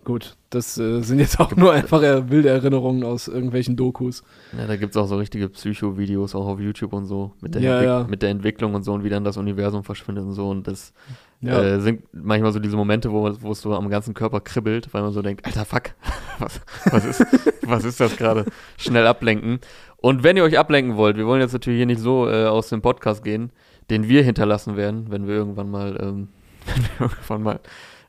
Gut, 0.05 0.37
das 0.51 0.77
äh, 0.77 1.01
sind 1.01 1.17
jetzt 1.17 1.39
auch 1.39 1.55
nur 1.55 1.73
einfach 1.73 1.99
wilde 2.29 2.47
Erinnerungen 2.47 3.03
aus 3.03 3.27
irgendwelchen 3.27 3.75
Dokus. 3.75 4.23
Ja, 4.55 4.67
da 4.67 4.75
gibt 4.75 4.91
es 4.91 4.97
auch 4.97 5.07
so 5.07 5.17
richtige 5.17 5.49
Psycho-Videos 5.49 6.35
auch 6.35 6.45
auf 6.45 6.59
YouTube 6.59 6.93
und 6.93 7.05
so, 7.05 7.33
mit 7.41 7.55
der, 7.55 7.61
ja, 7.63 7.81
ja. 7.81 8.05
mit 8.07 8.21
der 8.21 8.29
Entwicklung 8.29 8.75
und 8.75 8.83
so 8.83 8.93
und 8.93 9.03
wie 9.03 9.09
dann 9.09 9.23
das 9.23 9.35
Universum 9.35 9.83
verschwindet 9.83 10.25
und 10.25 10.33
so. 10.33 10.47
Und 10.47 10.67
das 10.67 10.93
ja. 11.41 11.59
äh, 11.59 11.79
sind 11.79 12.03
manchmal 12.13 12.51
so 12.51 12.59
diese 12.59 12.77
Momente, 12.77 13.11
wo, 13.11 13.31
wo 13.41 13.51
es 13.51 13.61
so 13.61 13.73
am 13.73 13.89
ganzen 13.89 14.13
Körper 14.13 14.41
kribbelt, 14.41 14.93
weil 14.93 15.01
man 15.01 15.11
so 15.11 15.23
denkt, 15.23 15.43
alter 15.43 15.65
Fuck, 15.65 15.95
was, 16.37 16.61
was, 16.91 17.03
ist, 17.03 17.25
was 17.63 17.83
ist 17.83 17.99
das 17.99 18.15
gerade? 18.15 18.45
Schnell 18.77 19.07
ablenken. 19.07 19.59
Und 19.97 20.21
wenn 20.21 20.37
ihr 20.37 20.43
euch 20.43 20.59
ablenken 20.59 20.97
wollt, 20.97 21.17
wir 21.17 21.25
wollen 21.25 21.41
jetzt 21.41 21.53
natürlich 21.53 21.79
hier 21.79 21.87
nicht 21.87 21.99
so 21.99 22.29
äh, 22.29 22.45
aus 22.45 22.69
dem 22.69 22.83
Podcast 22.83 23.23
gehen, 23.23 23.51
den 23.89 24.07
wir 24.07 24.21
hinterlassen 24.21 24.77
werden, 24.77 25.07
wenn 25.09 25.25
wir 25.25 25.33
irgendwann 25.33 25.71
mal, 25.71 25.97
ähm, 25.99 26.27
wenn 26.73 26.83
wir 26.83 27.01
irgendwann 27.01 27.43
mal 27.43 27.59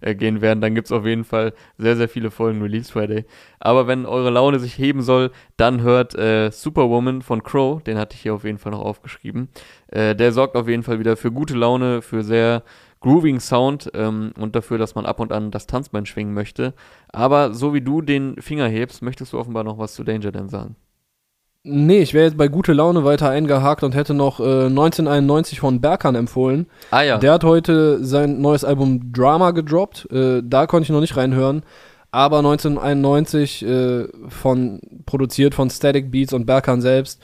äh, 0.01 0.15
gehen 0.15 0.41
werden, 0.41 0.61
dann 0.61 0.75
gibt 0.75 0.87
es 0.87 0.93
auf 0.93 1.07
jeden 1.07 1.25
Fall 1.25 1.53
sehr, 1.79 1.97
sehr 1.97 2.09
viele 2.09 2.31
Folgen 2.31 2.63
Release 2.63 2.91
Friday. 2.91 3.25
Aber 3.59 3.87
wenn 3.87 4.07
eure 4.07 4.31
Laune 4.31 4.59
sich 4.59 4.79
heben 4.79 5.03
soll, 5.03 5.31
dann 5.57 5.83
hört 5.83 6.15
äh, 6.15 6.51
Superwoman 6.51 7.23
von 7.23 7.43
Crow, 7.43 7.83
den 7.83 7.99
hatte 7.99 8.15
ich 8.15 8.23
hier 8.23 8.35
auf 8.35 8.45
jeden 8.45 8.59
Fall 8.59 8.73
noch 8.73 8.83
aufgeschrieben. 8.83 9.49
Äh, 9.89 10.15
der 10.15 10.33
sorgt 10.33 10.57
auf 10.57 10.69
jeden 10.69 10.83
Fall 10.83 10.99
wieder 10.99 11.17
für 11.17 11.33
gute 11.33 11.55
Laune, 11.55 12.03
für 12.03 12.23
sehr 12.23 12.63
grooving 13.01 13.41
Sound 13.41 13.91
ähm, 13.95 14.33
und 14.39 14.57
dafür, 14.57 14.79
dass 14.79 14.95
man 14.95 15.07
ab 15.07 15.21
und 15.21 15.33
an 15.33 15.51
das 15.51 15.67
Tanzbein 15.67 16.07
schwingen 16.07 16.35
möchte. 16.35 16.75
Aber 17.09 17.55
so 17.55 17.75
wie 17.75 17.81
du 17.81 18.03
den 18.03 18.41
Finger 18.41 18.69
hebst, 18.69 19.03
möchtest 19.03 19.33
du 19.33 19.39
offenbar 19.39 19.65
noch 19.65 19.79
was 19.79 19.95
zu 19.95 20.05
Danger 20.05 20.33
Dan 20.33 20.49
sagen. 20.49 20.77
Nee, 21.69 21.99
ich 21.99 22.15
wäre 22.15 22.27
jetzt 22.27 22.37
bei 22.37 22.47
gute 22.47 22.73
Laune 22.73 23.05
weiter 23.05 23.29
eingehakt 23.29 23.83
und 23.83 23.97
hätte 23.97 24.15
noch 24.15 24.39
äh, 24.39 24.67
1991 24.67 25.59
von 25.59 25.81
Berkan 25.81 26.15
empfohlen. 26.15 26.67
Ah 26.93 27.03
ja. 27.03 27.19
Der 27.19 27.33
hat 27.33 27.43
heute 27.43 28.05
sein 28.05 28.41
neues 28.41 28.63
Album 28.63 29.13
Drama 29.13 29.51
gedroppt. 29.51 30.09
Äh, 30.13 30.43
da 30.45 30.69
konnte 30.69 30.85
ich 30.85 30.91
noch 30.91 31.01
nicht 31.01 31.17
reinhören. 31.17 31.65
Aber 32.13 32.39
1991 32.39 33.67
äh, 33.67 34.05
von 34.29 34.81
produziert 35.07 35.57
von 35.57 35.69
Static 35.69 36.13
Beats 36.13 36.33
und 36.33 36.47
Berkan 36.47 36.81
selbst. 36.81 37.21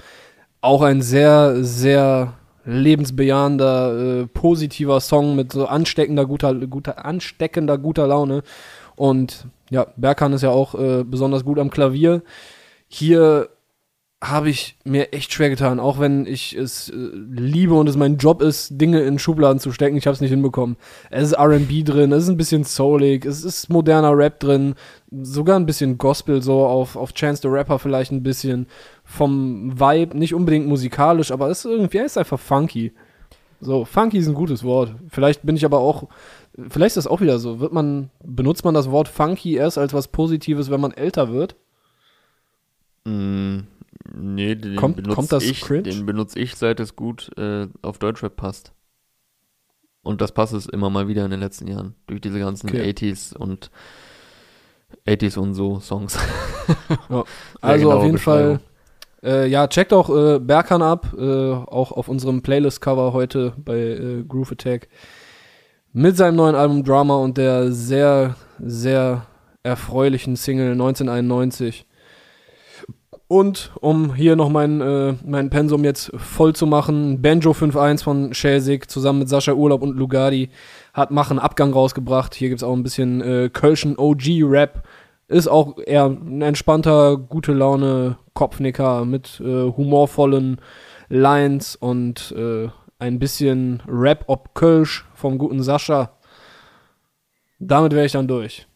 Auch 0.60 0.82
ein 0.82 1.02
sehr, 1.02 1.62
sehr 1.62 2.32
lebensbejahender, 2.64 4.22
äh, 4.22 4.26
positiver 4.26 4.98
Song 4.98 5.36
mit 5.36 5.52
so 5.52 5.66
ansteckender 5.66 6.26
guter, 6.26 6.52
guter, 6.52 7.04
ansteckender 7.04 7.78
guter 7.78 8.08
Laune. 8.08 8.42
Und 8.96 9.46
ja, 9.70 9.86
Berkan 9.96 10.32
ist 10.32 10.42
ja 10.42 10.50
auch 10.50 10.74
äh, 10.74 11.04
besonders 11.04 11.44
gut 11.44 11.60
am 11.60 11.70
Klavier. 11.70 12.22
hier 12.88 13.48
habe 14.22 14.50
ich 14.50 14.76
mir 14.84 15.12
echt 15.12 15.32
schwer 15.32 15.50
getan, 15.50 15.80
auch 15.80 15.98
wenn 15.98 16.26
ich 16.26 16.56
es 16.56 16.88
äh, 16.90 16.94
liebe 16.94 17.74
und 17.74 17.88
es 17.88 17.96
mein 17.96 18.18
Job 18.18 18.40
ist, 18.40 18.80
Dinge 18.80 19.00
in 19.02 19.18
Schubladen 19.18 19.58
zu 19.58 19.72
stecken. 19.72 19.96
Ich 19.96 20.06
habe 20.06 20.14
es 20.14 20.20
nicht 20.20 20.30
hinbekommen. 20.30 20.76
Es 21.10 21.24
ist 21.24 21.38
RB 21.38 21.84
drin, 21.84 22.12
es 22.12 22.24
ist 22.24 22.28
ein 22.28 22.36
bisschen 22.36 22.62
soulig, 22.62 23.24
es 23.24 23.42
ist 23.42 23.68
moderner 23.68 24.16
Rap 24.16 24.38
drin, 24.38 24.76
sogar 25.10 25.56
ein 25.56 25.66
bisschen 25.66 25.98
Gospel, 25.98 26.40
so 26.40 26.64
auf, 26.64 26.94
auf 26.94 27.12
Chance 27.14 27.42
the 27.42 27.48
Rapper 27.48 27.80
vielleicht 27.80 28.12
ein 28.12 28.22
bisschen. 28.22 28.68
Vom 29.02 29.78
Vibe, 29.78 30.16
nicht 30.16 30.34
unbedingt 30.34 30.68
musikalisch, 30.68 31.32
aber 31.32 31.50
es 31.50 31.64
ist 31.64 31.72
irgendwie 31.72 31.98
es 31.98 32.12
ist 32.12 32.18
einfach 32.18 32.38
funky. 32.38 32.92
So, 33.60 33.84
funky 33.84 34.18
ist 34.18 34.28
ein 34.28 34.34
gutes 34.34 34.62
Wort. 34.62 34.94
Vielleicht 35.08 35.42
bin 35.42 35.56
ich 35.56 35.64
aber 35.64 35.80
auch, 35.80 36.08
vielleicht 36.68 36.96
ist 36.96 37.04
das 37.04 37.06
auch 37.08 37.20
wieder 37.20 37.40
so. 37.40 37.58
Wird 37.58 37.72
man, 37.72 38.10
benutzt 38.24 38.64
man 38.64 38.74
das 38.74 38.90
Wort 38.92 39.08
funky 39.08 39.56
erst 39.56 39.78
als 39.78 39.92
was 39.92 40.08
Positives, 40.08 40.70
wenn 40.70 40.80
man 40.80 40.92
älter 40.92 41.32
wird? 41.32 41.56
Mm, 43.04 43.60
nee, 44.14 44.54
den 44.54 44.76
kommt, 44.76 44.96
benutze 44.96 45.14
kommt 45.14 45.32
das 45.32 45.44
ich, 45.44 45.60
cringe? 45.60 45.82
den 45.82 46.06
benutze 46.06 46.38
ich, 46.38 46.54
seit 46.56 46.80
es 46.80 46.96
gut 46.96 47.30
äh, 47.36 47.68
auf 47.82 47.98
Deutschrap 47.98 48.36
passt. 48.36 48.72
Und 50.02 50.20
das 50.20 50.32
passt 50.32 50.52
es 50.52 50.66
immer 50.66 50.90
mal 50.90 51.06
wieder 51.08 51.24
in 51.24 51.30
den 51.30 51.40
letzten 51.40 51.68
Jahren. 51.68 51.94
Durch 52.06 52.20
diese 52.20 52.38
ganzen 52.38 52.68
Okay. 52.68 52.90
80s 52.90 53.36
und 53.36 53.70
80s 55.06 55.38
und 55.38 55.54
so 55.54 55.80
Songs. 55.80 56.18
Ja. 57.08 57.24
Also 57.60 57.90
auf 57.92 58.04
jeden. 58.04 58.18
Fall, 58.18 58.60
äh, 59.22 59.48
ja, 59.48 59.66
checkt 59.66 59.92
auch 59.92 60.08
äh, 60.10 60.38
Berkan 60.38 60.80
ab, 60.80 61.12
äh, 61.18 61.22
auch 61.52 61.90
auf 61.90 62.08
unserem 62.08 62.42
Playlist-Cover 62.42 63.12
heute 63.12 63.52
bei 63.56 63.78
äh, 63.78 64.24
Groove 64.26 64.52
Attack. 64.52 64.88
Mit 65.92 66.16
seinem 66.16 66.36
neuen 66.36 66.54
Album 66.54 66.84
Drama 66.84 67.16
und 67.16 67.36
der 67.36 67.72
sehr, 67.72 68.36
sehr 68.60 69.26
erfreulichen 69.64 70.36
Single 70.36 70.72
1991. 70.72 71.86
Und 73.32 73.70
um 73.80 74.14
hier 74.14 74.36
noch 74.36 74.50
mein, 74.50 74.82
äh, 74.82 75.14
mein 75.24 75.48
Pensum 75.48 75.84
jetzt 75.84 76.12
voll 76.16 76.54
zu 76.54 76.66
machen, 76.66 77.22
Banjo 77.22 77.52
5.1 77.52 78.02
von 78.04 78.34
Schelsig 78.34 78.90
zusammen 78.90 79.20
mit 79.20 79.30
Sascha 79.30 79.54
Urlaub 79.54 79.80
und 79.80 79.96
Lugardi 79.96 80.50
hat 80.92 81.10
Machen 81.10 81.38
Abgang 81.38 81.72
rausgebracht. 81.72 82.34
Hier 82.34 82.50
gibt's 82.50 82.62
auch 82.62 82.74
ein 82.74 82.82
bisschen 82.82 83.22
äh, 83.22 83.48
Kölschen 83.50 83.96
OG-Rap. 83.96 84.86
Ist 85.28 85.48
auch 85.48 85.78
eher 85.78 86.10
ein 86.10 86.42
entspannter, 86.42 87.16
gute 87.16 87.54
Laune 87.54 88.18
Kopfnicker 88.34 89.06
mit 89.06 89.40
äh, 89.40 89.62
humorvollen 89.62 90.60
Lines 91.08 91.74
und 91.74 92.34
äh, 92.36 92.68
ein 92.98 93.18
bisschen 93.18 93.82
Rap 93.88 94.24
ob 94.26 94.52
Kölsch 94.52 95.06
vom 95.14 95.38
guten 95.38 95.62
Sascha. 95.62 96.18
Damit 97.58 97.94
wäre 97.94 98.04
ich 98.04 98.12
dann 98.12 98.28
durch. 98.28 98.66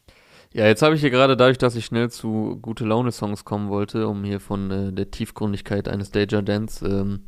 Ja, 0.57 0.65
jetzt 0.65 0.81
habe 0.81 0.95
ich 0.95 1.03
hier 1.03 1.11
gerade 1.11 1.37
dadurch, 1.37 1.59
dass 1.59 1.77
ich 1.77 1.85
schnell 1.85 2.09
zu 2.09 2.59
gute 2.63 2.87
Laune-Songs 2.87 3.45
kommen 3.45 3.69
wollte, 3.69 4.09
um 4.09 4.25
hier 4.25 4.41
von 4.41 4.71
äh, 4.71 4.91
der 4.91 5.11
Tiefgründigkeit 5.11 5.87
eines 5.87 6.13
Danger 6.13 6.41
Dance 6.41 6.83
ähm, 6.87 7.25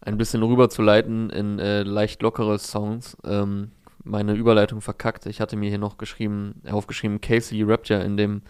ein 0.00 0.18
bisschen 0.18 0.42
rüberzuleiten 0.42 1.30
in 1.30 1.60
äh, 1.60 1.84
leicht 1.84 2.20
lockere 2.20 2.58
Songs. 2.58 3.16
Ähm, 3.24 3.70
meine 4.02 4.32
Überleitung 4.32 4.80
verkackt. 4.80 5.26
Ich 5.26 5.40
hatte 5.40 5.56
mir 5.56 5.68
hier 5.68 5.78
noch 5.78 5.98
geschrieben, 5.98 6.62
aufgeschrieben, 6.68 7.20
Casey 7.20 7.64
ja 7.84 8.00
in 8.00 8.16
dem 8.16 8.42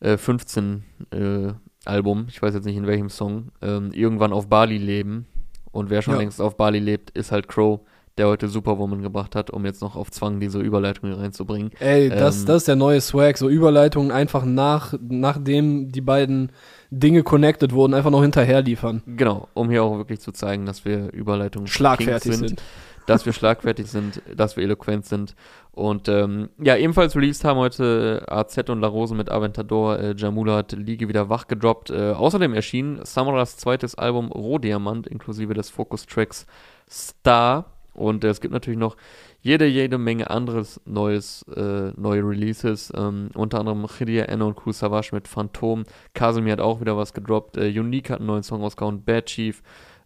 äh, 0.00 0.18
15 0.18 0.84
äh, 1.10 1.52
Album, 1.86 2.26
ich 2.28 2.42
weiß 2.42 2.52
jetzt 2.52 2.66
nicht 2.66 2.76
in 2.76 2.86
welchem 2.86 3.08
Song, 3.08 3.50
ähm, 3.62 3.92
irgendwann 3.92 4.34
auf 4.34 4.50
Bali 4.50 4.76
leben. 4.76 5.24
Und 5.72 5.88
wer 5.88 6.02
schon 6.02 6.12
Ja. 6.12 6.20
längst 6.20 6.42
auf 6.42 6.58
Bali 6.58 6.80
lebt, 6.80 7.12
ist 7.16 7.32
halt 7.32 7.48
Crow, 7.48 7.80
der 8.18 8.26
heute 8.26 8.48
Superwoman 8.48 9.02
gebracht 9.02 9.34
hat, 9.34 9.50
um 9.50 9.64
jetzt 9.64 9.80
noch 9.80 9.96
auf 9.96 10.10
Zwang 10.10 10.40
diese 10.40 10.60
Überleitung 10.60 11.08
hier 11.08 11.18
reinzubringen. 11.18 11.70
Ey, 11.78 12.08
das, 12.08 12.40
Ähm, 12.40 12.46
das 12.46 12.56
ist 12.58 12.68
der 12.68 12.76
neue 12.76 13.00
Swag. 13.00 13.38
So 13.38 13.48
Überleitungen 13.48 14.10
einfach 14.10 14.44
nach, 14.44 14.94
nachdem 15.00 15.90
die 15.90 16.00
beiden 16.00 16.50
Dinge 16.90 17.22
connected 17.22 17.72
wurden, 17.72 17.94
einfach 17.94 18.10
noch 18.10 18.22
hinterher 18.22 18.62
liefern. 18.62 19.02
Genau, 19.06 19.48
um 19.54 19.70
hier 19.70 19.84
auch 19.84 19.96
wirklich 19.96 20.20
zu 20.20 20.32
zeigen, 20.32 20.66
dass 20.66 20.84
wir 20.84 21.12
Überleitungen 21.12 21.66
Schlagfertig 21.68 22.32
Kings 22.32 22.38
sind. 22.38 22.62
dass 23.06 23.24
wir 23.24 23.32
schlagfertig 23.32 23.86
sind, 23.86 24.20
dass 24.34 24.56
wir 24.56 24.64
eloquent 24.64 25.06
sind. 25.06 25.34
Und 25.72 26.08
ähm, 26.08 26.48
ja, 26.58 26.76
ebenfalls 26.76 27.14
released 27.14 27.44
haben 27.44 27.58
heute 27.58 28.24
äh, 28.28 28.32
AZ 28.32 28.58
und 28.68 28.80
La 28.80 28.88
Rose 28.88 29.14
mit 29.14 29.30
Aventador. 29.30 29.98
Äh, 29.98 30.14
Jamula 30.16 30.56
hat 30.56 30.72
Liege 30.72 31.08
wieder 31.08 31.28
wach 31.28 31.46
gedroppt. 31.46 31.90
Äh, 31.90 32.12
außerdem 32.12 32.52
erschien 32.52 32.98
Samaras 33.04 33.56
zweites 33.56 33.94
Album 33.94 34.32
Rohdiamant 34.32 35.06
inklusive 35.06 35.54
des 35.54 35.70
Focus-Tracks 35.70 36.46
Star. 36.90 37.77
Und 37.98 38.22
äh, 38.22 38.28
es 38.28 38.40
gibt 38.40 38.54
natürlich 38.54 38.78
noch 38.78 38.96
jede, 39.40 39.66
jede 39.66 39.98
Menge 39.98 40.30
anderes 40.30 40.80
neues, 40.84 41.42
äh, 41.54 41.90
neue 41.96 42.22
Releases. 42.22 42.92
Ähm, 42.96 43.30
unter 43.34 43.58
anderem 43.58 43.86
Khidia 43.86 44.24
Enno 44.24 44.46
und 44.46 44.54
Kool 44.54 44.72
Savage 44.72 45.10
mit 45.12 45.26
Phantom. 45.26 45.84
Casimir 46.14 46.52
hat 46.52 46.60
auch 46.60 46.80
wieder 46.80 46.96
was 46.96 47.12
gedroppt. 47.12 47.56
Äh, 47.56 47.68
Unique 47.68 48.10
hat 48.10 48.20
einen 48.20 48.28
neuen 48.28 48.44
Song 48.44 48.62
rausgehauen. 48.62 49.02
Bad 49.04 49.26
Chief. 49.26 49.62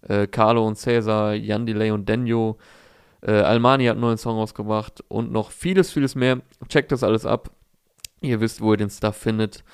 Äh, 0.09 0.27
Carlo 0.27 0.67
und 0.67 0.77
Cesar. 0.77 1.35
Jan 1.35 1.67
Delay 1.67 1.91
und 1.91 2.09
Denyo. 2.09 2.57
Äh, 3.21 3.33
Almani 3.33 3.85
hat 3.85 3.93
einen 3.93 4.01
neuen 4.01 4.19
Song 4.19 4.39
rausgebracht. 4.39 5.05
Und 5.09 5.31
noch 5.31 5.51
vieles, 5.51 5.93
vieles 5.93 6.15
mehr. 6.15 6.41
Checkt 6.69 6.93
das 6.93 7.05
alles 7.05 7.27
ab. 7.27 7.51
Ihr 8.23 8.41
wisst, 8.41 8.63
wo 8.63 8.73
ihr 8.73 8.79
den 8.79 8.91
Stuff 8.91 9.17
findet. 9.17 9.65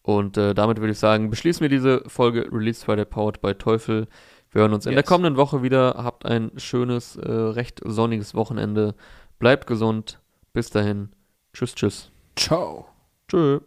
Und 0.00 0.38
äh, 0.38 0.54
damit 0.54 0.78
würde 0.78 0.92
ich 0.92 0.98
sagen, 0.98 1.28
beschließen 1.28 1.60
wir 1.60 1.68
diese 1.68 2.02
Folge 2.06 2.48
Release 2.50 2.82
Friday 2.82 3.04
Powered 3.04 3.42
by 3.42 3.54
Teufel. 3.54 4.06
Wir 4.52 4.62
hören 4.62 4.72
uns 4.72 4.86
in 4.86 4.92
der 4.92 5.00
Yes. 5.02 5.08
kommenden 5.08 5.36
Woche 5.36 5.62
wieder. 5.62 5.94
Habt 5.98 6.24
ein 6.24 6.50
schönes, 6.56 7.16
äh, 7.16 7.30
recht 7.30 7.80
sonniges 7.84 8.34
Wochenende. 8.34 8.94
Bleibt 9.38 9.66
gesund. 9.66 10.20
Bis 10.52 10.70
dahin. 10.70 11.10
Tschüss, 11.52 11.74
tschüss. 11.74 12.10
Ciao. 12.36 12.86
Tschö. 13.28 13.60